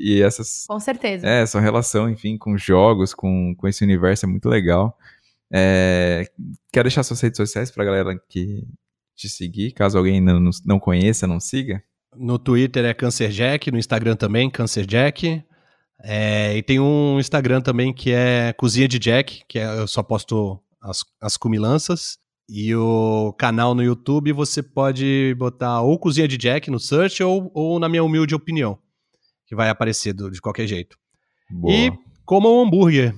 e 0.00 0.22
essas. 0.22 0.64
Com 0.68 0.80
certeza. 0.80 1.24
É, 1.24 1.46
sua 1.46 1.60
relação, 1.60 2.10
enfim, 2.10 2.36
com 2.36 2.58
jogos, 2.58 3.14
com, 3.14 3.54
com 3.56 3.68
esse 3.68 3.84
universo 3.84 4.26
é 4.26 4.28
muito 4.28 4.48
legal. 4.48 4.98
É, 5.52 6.28
quer 6.72 6.82
deixar 6.82 7.04
suas 7.04 7.20
redes 7.20 7.36
sociais 7.36 7.70
pra 7.70 7.84
galera 7.84 8.20
que 8.28 8.66
te 9.14 9.28
seguir, 9.28 9.70
caso 9.70 9.96
alguém 9.96 10.20
não, 10.20 10.50
não 10.66 10.80
conheça, 10.80 11.28
não 11.28 11.38
siga? 11.38 11.80
No 12.16 12.40
Twitter 12.40 12.84
é 12.84 12.92
CancerJack, 12.92 13.70
no 13.70 13.78
Instagram 13.78 14.16
também, 14.16 14.50
CancerJack. 14.50 15.44
É, 16.02 16.56
e 16.56 16.62
tem 16.62 16.80
um 16.80 17.20
Instagram 17.20 17.60
também 17.60 17.92
que 17.92 18.10
é 18.10 18.52
Cozinha 18.54 18.88
de 18.88 18.98
Jack, 18.98 19.44
que 19.48 19.60
é, 19.60 19.78
eu 19.78 19.86
só 19.86 20.02
posto 20.02 20.60
as, 20.82 21.04
as 21.20 21.36
cumilanças. 21.36 22.18
E 22.48 22.74
o 22.74 23.32
canal 23.38 23.74
no 23.74 23.82
YouTube 23.82 24.32
você 24.32 24.62
pode 24.62 25.34
botar 25.38 25.80
ou 25.80 25.98
Cozinha 25.98 26.28
de 26.28 26.36
Jack 26.36 26.70
no 26.70 26.78
search 26.78 27.22
ou, 27.22 27.50
ou 27.54 27.78
na 27.78 27.88
minha 27.88 28.04
humilde 28.04 28.34
opinião, 28.34 28.78
que 29.46 29.54
vai 29.54 29.68
aparecer 29.68 30.12
do, 30.12 30.30
de 30.30 30.40
qualquer 30.40 30.66
jeito. 30.66 30.96
Boa. 31.50 31.74
E 31.74 31.92
coma 32.24 32.48
um 32.48 32.62
hambúrguer. 32.62 33.14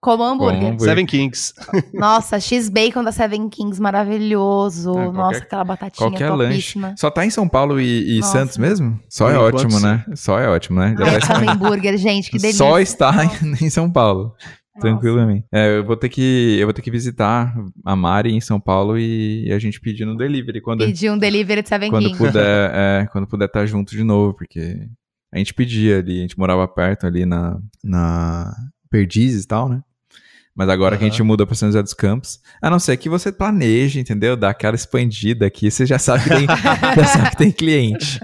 Como 0.00 0.22
hambúrguer. 0.22 0.56
Como 0.60 0.68
hambúrguer. 0.68 0.88
Seven 0.90 1.06
Kings. 1.06 1.54
Nossa, 1.94 2.38
X-Bacon 2.38 3.02
da 3.02 3.10
Seven 3.10 3.48
Kings, 3.48 3.80
maravilhoso. 3.80 4.90
Ah, 4.90 4.94
qualquer- 4.94 5.12
Nossa, 5.12 5.38
aquela 5.38 5.64
batatinha 5.64 6.10
Qualquer 6.10 6.30
lanche. 6.30 6.78
Só 6.96 7.10
tá 7.10 7.24
em 7.24 7.30
São 7.30 7.48
Paulo 7.48 7.80
e, 7.80 8.18
e. 8.18 8.22
Santos 8.22 8.58
mesmo? 8.58 9.00
Só 9.08 9.30
é 9.30 9.34
enquanto, 9.34 9.54
ótimo, 9.54 9.80
né? 9.80 10.04
Só 10.14 10.38
é 10.38 10.46
ótimo, 10.46 10.78
né? 10.80 10.94
Já 10.98 11.04
Ai, 11.06 11.20
vai 11.20 11.20
come 11.20 11.48
hambúrguer, 11.48 11.96
gente, 11.96 12.30
que 12.30 12.36
delícia. 12.36 12.58
Só 12.58 12.78
está 12.78 13.12
Nossa, 13.12 13.46
em, 13.46 13.66
em 13.66 13.70
São 13.70 13.90
Paulo. 13.90 14.34
Tranquilamente. 14.80 15.46
É, 15.52 15.78
eu 15.78 15.84
vou 15.84 15.96
ter 15.96 16.08
que 16.08 16.56
eu 16.58 16.66
vou 16.66 16.74
ter 16.74 16.82
que 16.82 16.90
visitar 16.90 17.54
a 17.84 17.94
Mari 17.94 18.34
em 18.34 18.40
São 18.40 18.60
Paulo 18.60 18.98
e, 18.98 19.50
a 19.52 19.58
gente 19.58 19.80
pedir 19.80 20.04
no 20.04 20.16
delivery 20.16 20.60
quando 20.60 20.84
Pedir 20.84 21.10
um 21.10 21.16
delivery 21.16 21.62
de 21.62 21.68
Seven 21.68 21.90
quando 21.90 22.08
Kings. 22.08 22.18
puder, 22.18 22.70
é, 22.74 23.06
quando 23.12 23.26
puder 23.26 23.46
estar 23.46 23.64
junto 23.66 23.92
de 23.92 24.02
novo, 24.02 24.34
porque 24.34 24.88
a 25.34 25.38
gente 25.38 25.52
pedia 25.52 25.98
ali, 25.98 26.18
a 26.18 26.22
gente 26.22 26.38
morava 26.38 26.66
perto 26.68 27.06
ali 27.06 27.26
na 27.26 27.58
na 27.82 28.54
Perdizes 28.88 29.42
e 29.44 29.48
tal, 29.48 29.68
né? 29.68 29.80
Mas 30.54 30.68
agora 30.68 30.96
que 30.96 31.04
a 31.04 31.08
gente 31.08 31.20
muda 31.20 31.44
para 31.44 31.56
São 31.56 31.68
José 31.68 31.82
dos 31.82 31.92
Campos, 31.94 32.38
a 32.62 32.70
não 32.70 32.78
ser 32.78 32.96
que 32.96 33.08
você 33.08 33.32
planeje, 33.32 33.98
entendeu? 33.98 34.36
Dar 34.36 34.50
aquela 34.50 34.76
expandida 34.76 35.44
aqui, 35.44 35.68
você 35.68 35.84
já 35.84 35.98
sabe 35.98 36.22
que 36.22 36.30
tem, 36.30 36.46
já 36.96 37.04
sabe 37.04 37.30
que 37.30 37.36
tem 37.36 37.50
cliente. 37.50 38.20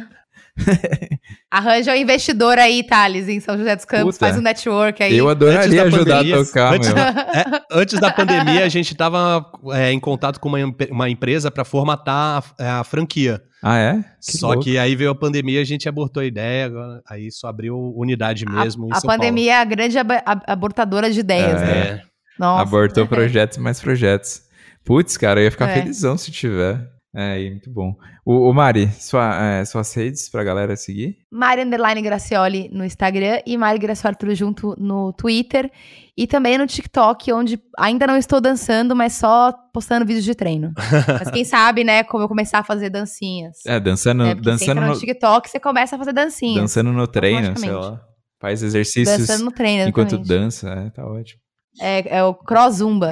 Arranja 1.50 1.92
um 1.92 1.96
investidor 1.96 2.56
aí, 2.58 2.84
Thales, 2.84 3.28
em 3.28 3.40
São 3.40 3.56
José 3.58 3.74
dos 3.74 3.84
Campos. 3.84 4.14
Puta. 4.14 4.26
Faz 4.26 4.38
um 4.38 4.42
network 4.42 5.02
aí. 5.02 5.16
Eu 5.16 5.28
Antes 5.28 5.42
adoraria 5.42 5.76
da 5.76 5.82
ajudar 5.88 6.16
pandemia- 6.16 6.40
a 6.40 6.44
tocar, 6.44 6.74
antes, 6.74 6.88
meu. 6.94 7.02
é, 7.02 7.44
antes 7.72 7.98
da 8.00 8.12
pandemia, 8.12 8.64
a 8.64 8.68
gente 8.68 8.92
estava 8.92 9.44
em 9.90 9.98
contato 9.98 10.38
com 10.38 10.48
uma, 10.48 10.58
uma 10.90 11.10
empresa 11.10 11.50
para 11.50 11.64
formatar 11.64 12.44
a, 12.58 12.80
a 12.80 12.84
franquia. 12.84 13.42
Ah, 13.62 13.78
é? 13.78 14.04
Que 14.24 14.38
só 14.38 14.48
louco. 14.48 14.64
que 14.64 14.78
aí 14.78 14.96
veio 14.96 15.10
a 15.10 15.14
pandemia, 15.14 15.60
a 15.60 15.64
gente 15.64 15.88
abortou 15.88 16.22
a 16.22 16.26
ideia, 16.26 16.70
aí 17.06 17.30
só 17.30 17.48
abriu 17.48 17.76
unidade 17.94 18.44
mesmo 18.46 18.86
em 18.86 18.92
a 18.92 18.94
São 18.96 19.08
pandemia 19.08 19.52
é 19.52 19.56
a 19.60 19.64
grande 19.64 19.98
ab- 19.98 20.22
ab- 20.24 20.42
abortadora 20.46 21.10
de 21.10 21.20
ideias, 21.20 21.60
Paulo. 21.60 21.66
né? 21.66 21.78
É. 21.88 22.02
Nossa. 22.38 22.62
Abortou 22.62 23.06
projetos 23.06 23.58
e 23.58 23.60
mais 23.60 23.78
projetos. 23.80 24.42
Putz, 24.82 25.16
cara, 25.18 25.40
eu 25.40 25.44
ia 25.44 25.50
ficar 25.50 25.68
É. 25.68 25.74
felizão 25.74 26.16
se 26.16 26.30
tiver. 26.30 26.88
É, 27.14 27.40
e 27.42 27.50
muito 27.50 27.70
bom. 27.70 27.96
O, 28.24 28.48
o 28.48 28.54
Mari, 28.54 28.88
sua, 28.92 29.34
é, 29.44 29.64
suas 29.64 29.92
redes 29.94 30.28
pra 30.28 30.44
galera 30.44 30.76
seguir? 30.76 31.18
Mari 31.30 31.62
Underline 31.62 32.00
Gracioli 32.02 32.68
no 32.72 32.84
Instagram 32.84 33.40
e 33.44 33.56
Mari 33.56 33.80
Gracioli 33.80 34.16
tudo 34.16 34.34
junto 34.34 34.76
no 34.78 35.12
Twitter. 35.12 35.70
E 36.16 36.26
também 36.26 36.58
no 36.58 36.66
TikTok, 36.66 37.32
onde 37.32 37.58
ainda 37.78 38.06
não 38.06 38.16
estou 38.16 38.40
dançando, 38.40 38.94
mas 38.94 39.14
só 39.14 39.52
postando 39.72 40.06
vídeos 40.06 40.24
de 40.24 40.34
treino. 40.34 40.72
mas 41.18 41.30
quem 41.30 41.44
sabe, 41.44 41.82
né, 41.82 42.04
como 42.04 42.22
eu 42.22 42.28
começar 42.28 42.58
a 42.58 42.64
fazer 42.64 42.90
dancinhas. 42.90 43.56
É, 43.66 43.80
dançando, 43.80 44.24
né? 44.24 44.34
Dançando, 44.34 44.72
entra 44.72 44.86
no 44.86 44.98
TikTok, 44.98 45.48
você 45.50 45.58
começa 45.58 45.96
a 45.96 45.98
fazer 45.98 46.12
dancinhas. 46.12 46.60
dançando 46.60 46.92
no 46.92 47.06
treino, 47.06 47.56
sei 47.58 47.72
lá. 47.72 48.00
Faz 48.40 48.62
exercícios 48.62 49.18
Dançando 49.18 49.44
no 49.44 49.52
treino, 49.52 49.88
enquanto 49.88 50.16
dança, 50.16 50.70
é, 50.70 50.90
tá 50.90 51.04
ótimo. 51.04 51.40
É, 51.78 52.18
é 52.18 52.24
o 52.24 52.34
Cross 52.34 52.76
Zumba. 52.76 53.10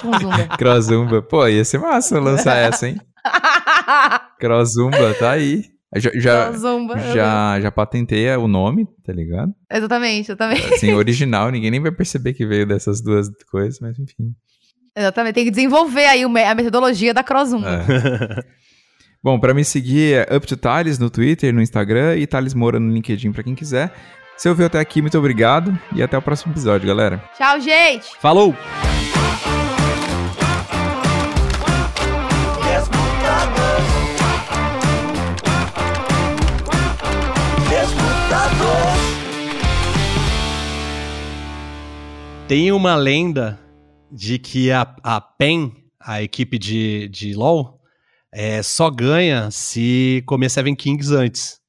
com 0.00 0.18
Zumba. 0.18 0.56
Crosszumba, 0.56 1.22
pô, 1.22 1.46
ia 1.46 1.64
ser 1.64 1.78
massa 1.78 2.18
lançar 2.18 2.56
essa, 2.56 2.88
hein? 2.88 3.00
Crosszumba, 4.38 5.14
tá 5.18 5.32
aí. 5.32 5.64
Já, 5.94 6.10
já, 6.14 6.52
Zumba. 6.52 6.98
já, 6.98 7.60
já 7.60 7.70
patentei 7.70 8.28
o 8.36 8.48
nome, 8.48 8.86
tá 9.04 9.12
ligado? 9.12 9.52
Exatamente, 9.70 10.30
exatamente. 10.30 10.74
Assim, 10.74 10.92
original, 10.92 11.50
ninguém 11.50 11.70
nem 11.70 11.80
vai 11.80 11.92
perceber 11.92 12.34
que 12.34 12.44
veio 12.44 12.66
dessas 12.66 13.00
duas 13.00 13.28
coisas, 13.50 13.78
mas 13.80 13.98
enfim. 13.98 14.34
Exatamente. 14.96 15.34
Tem 15.34 15.44
que 15.44 15.50
desenvolver 15.50 16.06
aí 16.06 16.22
a 16.22 16.54
metodologia 16.54 17.14
da 17.14 17.22
Cross 17.22 17.50
Zumba. 17.50 17.68
É. 17.68 18.42
Bom, 19.22 19.38
pra 19.40 19.54
me 19.54 19.64
seguir 19.64 20.26
é 20.28 20.36
Up 20.36 20.46
to 20.46 20.56
Thales 20.56 20.98
no 20.98 21.10
Twitter, 21.10 21.52
no 21.52 21.62
Instagram 21.62 22.16
e 22.16 22.26
Thales 22.26 22.54
Moura 22.54 22.78
no 22.78 22.92
LinkedIn 22.92 23.32
pra 23.32 23.42
quem 23.42 23.54
quiser. 23.54 23.92
Se 24.36 24.48
ouviu 24.48 24.66
até 24.66 24.78
aqui, 24.78 25.00
muito 25.00 25.18
obrigado 25.18 25.76
e 25.94 26.02
até 26.02 26.16
o 26.16 26.22
próximo 26.22 26.52
episódio, 26.52 26.86
galera. 26.86 27.22
Tchau, 27.36 27.58
gente! 27.60 28.06
Falou! 28.20 28.54
Tem 42.48 42.70
uma 42.70 42.94
lenda 42.94 43.58
de 44.10 44.38
que 44.38 44.70
a, 44.70 44.82
a 45.02 45.20
PEN, 45.20 45.72
a 45.98 46.22
equipe 46.22 46.56
de, 46.58 47.08
de 47.08 47.34
LoL, 47.34 47.80
é, 48.32 48.62
só 48.62 48.88
ganha 48.88 49.50
se 49.50 50.22
comer 50.26 50.48
Seven 50.48 50.76
Kings 50.76 51.12
antes. 51.12 51.60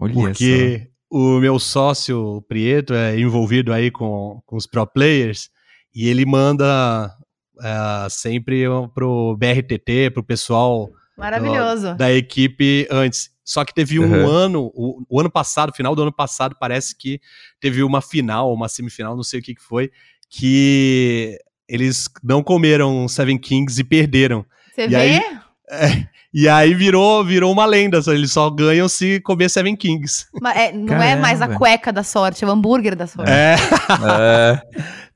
Olha 0.00 0.14
Porque 0.14 0.88
o 1.10 1.38
meu 1.38 1.58
sócio, 1.58 2.18
o 2.18 2.42
Prieto, 2.42 2.94
é 2.94 3.20
envolvido 3.20 3.74
aí 3.74 3.90
com, 3.90 4.40
com 4.46 4.56
os 4.56 4.66
pro 4.66 4.86
players 4.86 5.50
e 5.94 6.08
ele 6.08 6.24
manda 6.24 7.14
é, 7.60 8.08
sempre 8.08 8.64
pro 8.94 9.36
BRTT, 9.36 10.12
pro 10.14 10.24
pessoal 10.24 10.88
Maravilhoso. 11.14 11.94
da 11.96 12.10
equipe 12.10 12.88
antes. 12.90 13.28
Só 13.52 13.64
que 13.64 13.74
teve 13.74 13.98
um 13.98 14.04
Uhum. 14.04 14.28
ano, 14.28 14.70
o, 14.72 15.02
o 15.08 15.18
ano 15.18 15.28
passado, 15.28 15.72
final 15.74 15.96
do 15.96 16.02
ano 16.02 16.12
passado, 16.12 16.54
parece 16.60 16.94
que 16.96 17.20
teve 17.60 17.82
uma 17.82 18.00
final, 18.00 18.54
uma 18.54 18.68
semifinal, 18.68 19.16
não 19.16 19.24
sei 19.24 19.40
o 19.40 19.42
que, 19.42 19.56
que 19.56 19.60
foi, 19.62 19.90
que 20.28 21.36
eles 21.68 22.08
não 22.22 22.44
comeram 22.44 23.08
Seven 23.08 23.36
Kings 23.36 23.80
e 23.80 23.82
perderam. 23.82 24.44
Você 24.72 24.82
E 24.84 24.88
vê? 24.88 24.96
aí- 24.96 26.06
E 26.32 26.48
aí 26.48 26.74
virou, 26.74 27.24
virou 27.24 27.50
uma 27.52 27.66
lenda, 27.66 28.00
só 28.00 28.12
eles 28.12 28.30
só 28.30 28.48
ganham 28.50 28.88
se 28.88 29.18
comer 29.22 29.48
Seven 29.48 29.74
Kings. 29.74 30.26
Ma- 30.40 30.52
é, 30.54 30.70
não 30.70 31.02
é 31.02 31.16
mais 31.16 31.38
a 31.42 31.46
Caramba. 31.46 31.58
cueca 31.58 31.92
da 31.92 32.04
sorte, 32.04 32.44
é 32.44 32.46
o 32.46 32.50
hambúrguer 32.52 32.94
da 32.94 33.08
sorte. 33.08 33.28
É, 33.32 33.56
É, 33.56 34.62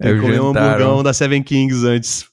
é 0.00 0.04
tem 0.10 0.12
que 0.14 0.18
o 0.18 0.22
comer 0.22 0.40
um 0.40 0.48
hamburgão 0.48 0.96
ó. 0.98 1.02
da 1.04 1.12
Seven 1.12 1.40
Kings 1.40 1.86
antes. 1.86 2.26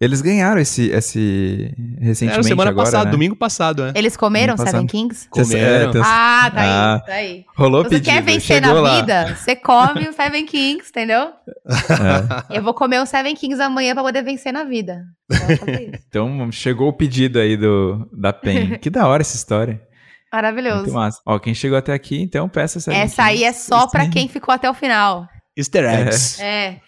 Eles 0.00 0.20
ganharam 0.22 0.60
esse, 0.60 0.90
esse 0.90 1.74
recentemente 2.00 2.34
Era 2.34 2.42
semana 2.44 2.70
agora, 2.70 2.84
passada, 2.86 3.04
né? 3.06 3.10
domingo 3.10 3.34
passado, 3.34 3.84
é. 3.84 3.92
Eles 3.96 4.16
comeram 4.16 4.56
Seven 4.56 4.72
passado. 4.72 4.86
Kings? 4.86 5.28
Comeram. 5.28 5.90
tem- 5.90 6.00
Ah, 6.04 6.50
tá 6.54 6.60
aí, 6.60 6.68
Ah, 6.70 7.02
tá 7.04 7.12
aí. 7.14 7.44
rolou 7.56 7.82
Se 7.82 7.88
você 7.90 7.94
pedido, 7.96 8.12
quer 8.14 8.22
vencer 8.22 8.60
na 8.62 8.72
lá. 8.74 8.96
vida, 9.00 9.34
você 9.36 9.56
come 9.56 10.08
o 10.08 10.12
Seven 10.12 10.46
Kings, 10.46 10.88
entendeu? 10.90 11.30
É. 12.50 12.58
Eu 12.58 12.62
vou 12.62 12.72
comer 12.74 13.00
um 13.00 13.06
Seven 13.06 13.34
Kings 13.34 13.60
amanhã 13.60 13.92
pra 13.94 14.04
poder 14.04 14.22
vencer 14.22 14.52
na 14.52 14.62
vida. 14.64 15.02
Então 16.08 16.50
chegou 16.52 16.88
o 16.88 16.92
pedido 16.92 17.38
aí 17.38 17.56
do, 17.56 18.08
da 18.12 18.32
PEN. 18.32 18.78
que 18.78 18.90
da 18.90 19.06
hora 19.06 19.22
essa 19.22 19.36
história. 19.36 19.74
Muito 19.74 20.32
Maravilhoso. 20.32 20.92
massa. 20.92 21.20
Ó, 21.26 21.38
quem 21.38 21.54
chegou 21.54 21.76
até 21.78 21.92
aqui, 21.92 22.20
então 22.22 22.48
peça 22.48 22.78
essa. 22.78 22.92
Essa 22.92 23.24
aí 23.24 23.44
é 23.44 23.52
só 23.52 23.86
pra 23.86 24.08
quem 24.08 24.28
ficou 24.28 24.54
até 24.54 24.68
o 24.70 24.74
final. 24.74 25.26
Easter 25.56 25.84
eggs. 25.84 26.40
É. 26.40 26.46
É 26.46 26.80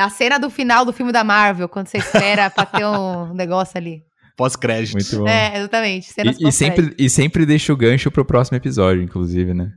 a 0.00 0.08
cena 0.08 0.38
do 0.38 0.48
final 0.50 0.84
do 0.84 0.92
filme 0.92 1.12
da 1.12 1.22
Marvel, 1.24 1.68
quando 1.68 1.88
você 1.88 1.98
espera 1.98 2.48
pra 2.50 2.64
ter 2.66 2.84
um 2.86 3.32
negócio 3.34 3.76
ali. 3.78 4.02
Pós-créditos. 4.36 5.12
Muito 5.12 5.24
bom. 5.24 5.28
É, 5.28 5.58
exatamente. 5.58 6.06
Cenas 6.12 6.36
E, 6.40 6.48
e 6.48 6.52
sempre, 6.52 6.94
e 6.98 7.10
sempre 7.10 7.44
deixa 7.46 7.72
o 7.72 7.76
gancho 7.76 8.10
pro 8.10 8.24
próximo 8.24 8.56
episódio, 8.56 9.02
inclusive, 9.02 9.52
né? 9.52 9.70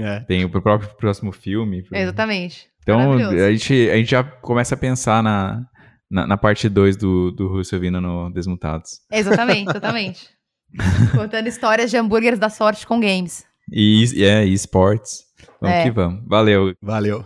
É. 0.00 0.20
Tem 0.20 0.44
o 0.44 0.50
pro 0.50 0.60
próprio 0.62 0.90
próximo 0.96 1.32
filme. 1.32 1.82
pro- 1.84 1.96
Exatamente. 1.96 2.66
Então 2.82 3.12
a 3.12 3.52
gente, 3.52 3.90
a 3.90 3.96
gente 3.96 4.10
já 4.10 4.24
começa 4.24 4.74
a 4.74 4.78
pensar 4.78 5.22
na, 5.22 5.62
na, 6.10 6.26
na 6.26 6.36
parte 6.36 6.68
2 6.68 6.96
do, 6.96 7.30
do 7.30 7.46
Russell 7.48 7.78
vindo 7.80 8.00
no 8.00 8.30
Desmutados. 8.32 9.00
Exatamente, 9.12 9.70
exatamente. 9.70 10.28
Contando 11.14 11.46
histórias 11.46 11.90
de 11.90 11.96
hambúrgueres 11.96 12.38
da 12.38 12.48
sorte 12.48 12.86
com 12.86 12.98
games. 13.00 13.44
E, 13.72 14.04
e 14.16 14.24
é, 14.24 14.44
e 14.46 14.52
esportes. 14.52 15.20
Vamos 15.60 15.76
É. 15.76 15.82
que 15.84 15.90
vamos. 15.90 16.24
Valeu. 16.26 16.74
Valeu. 16.82 17.24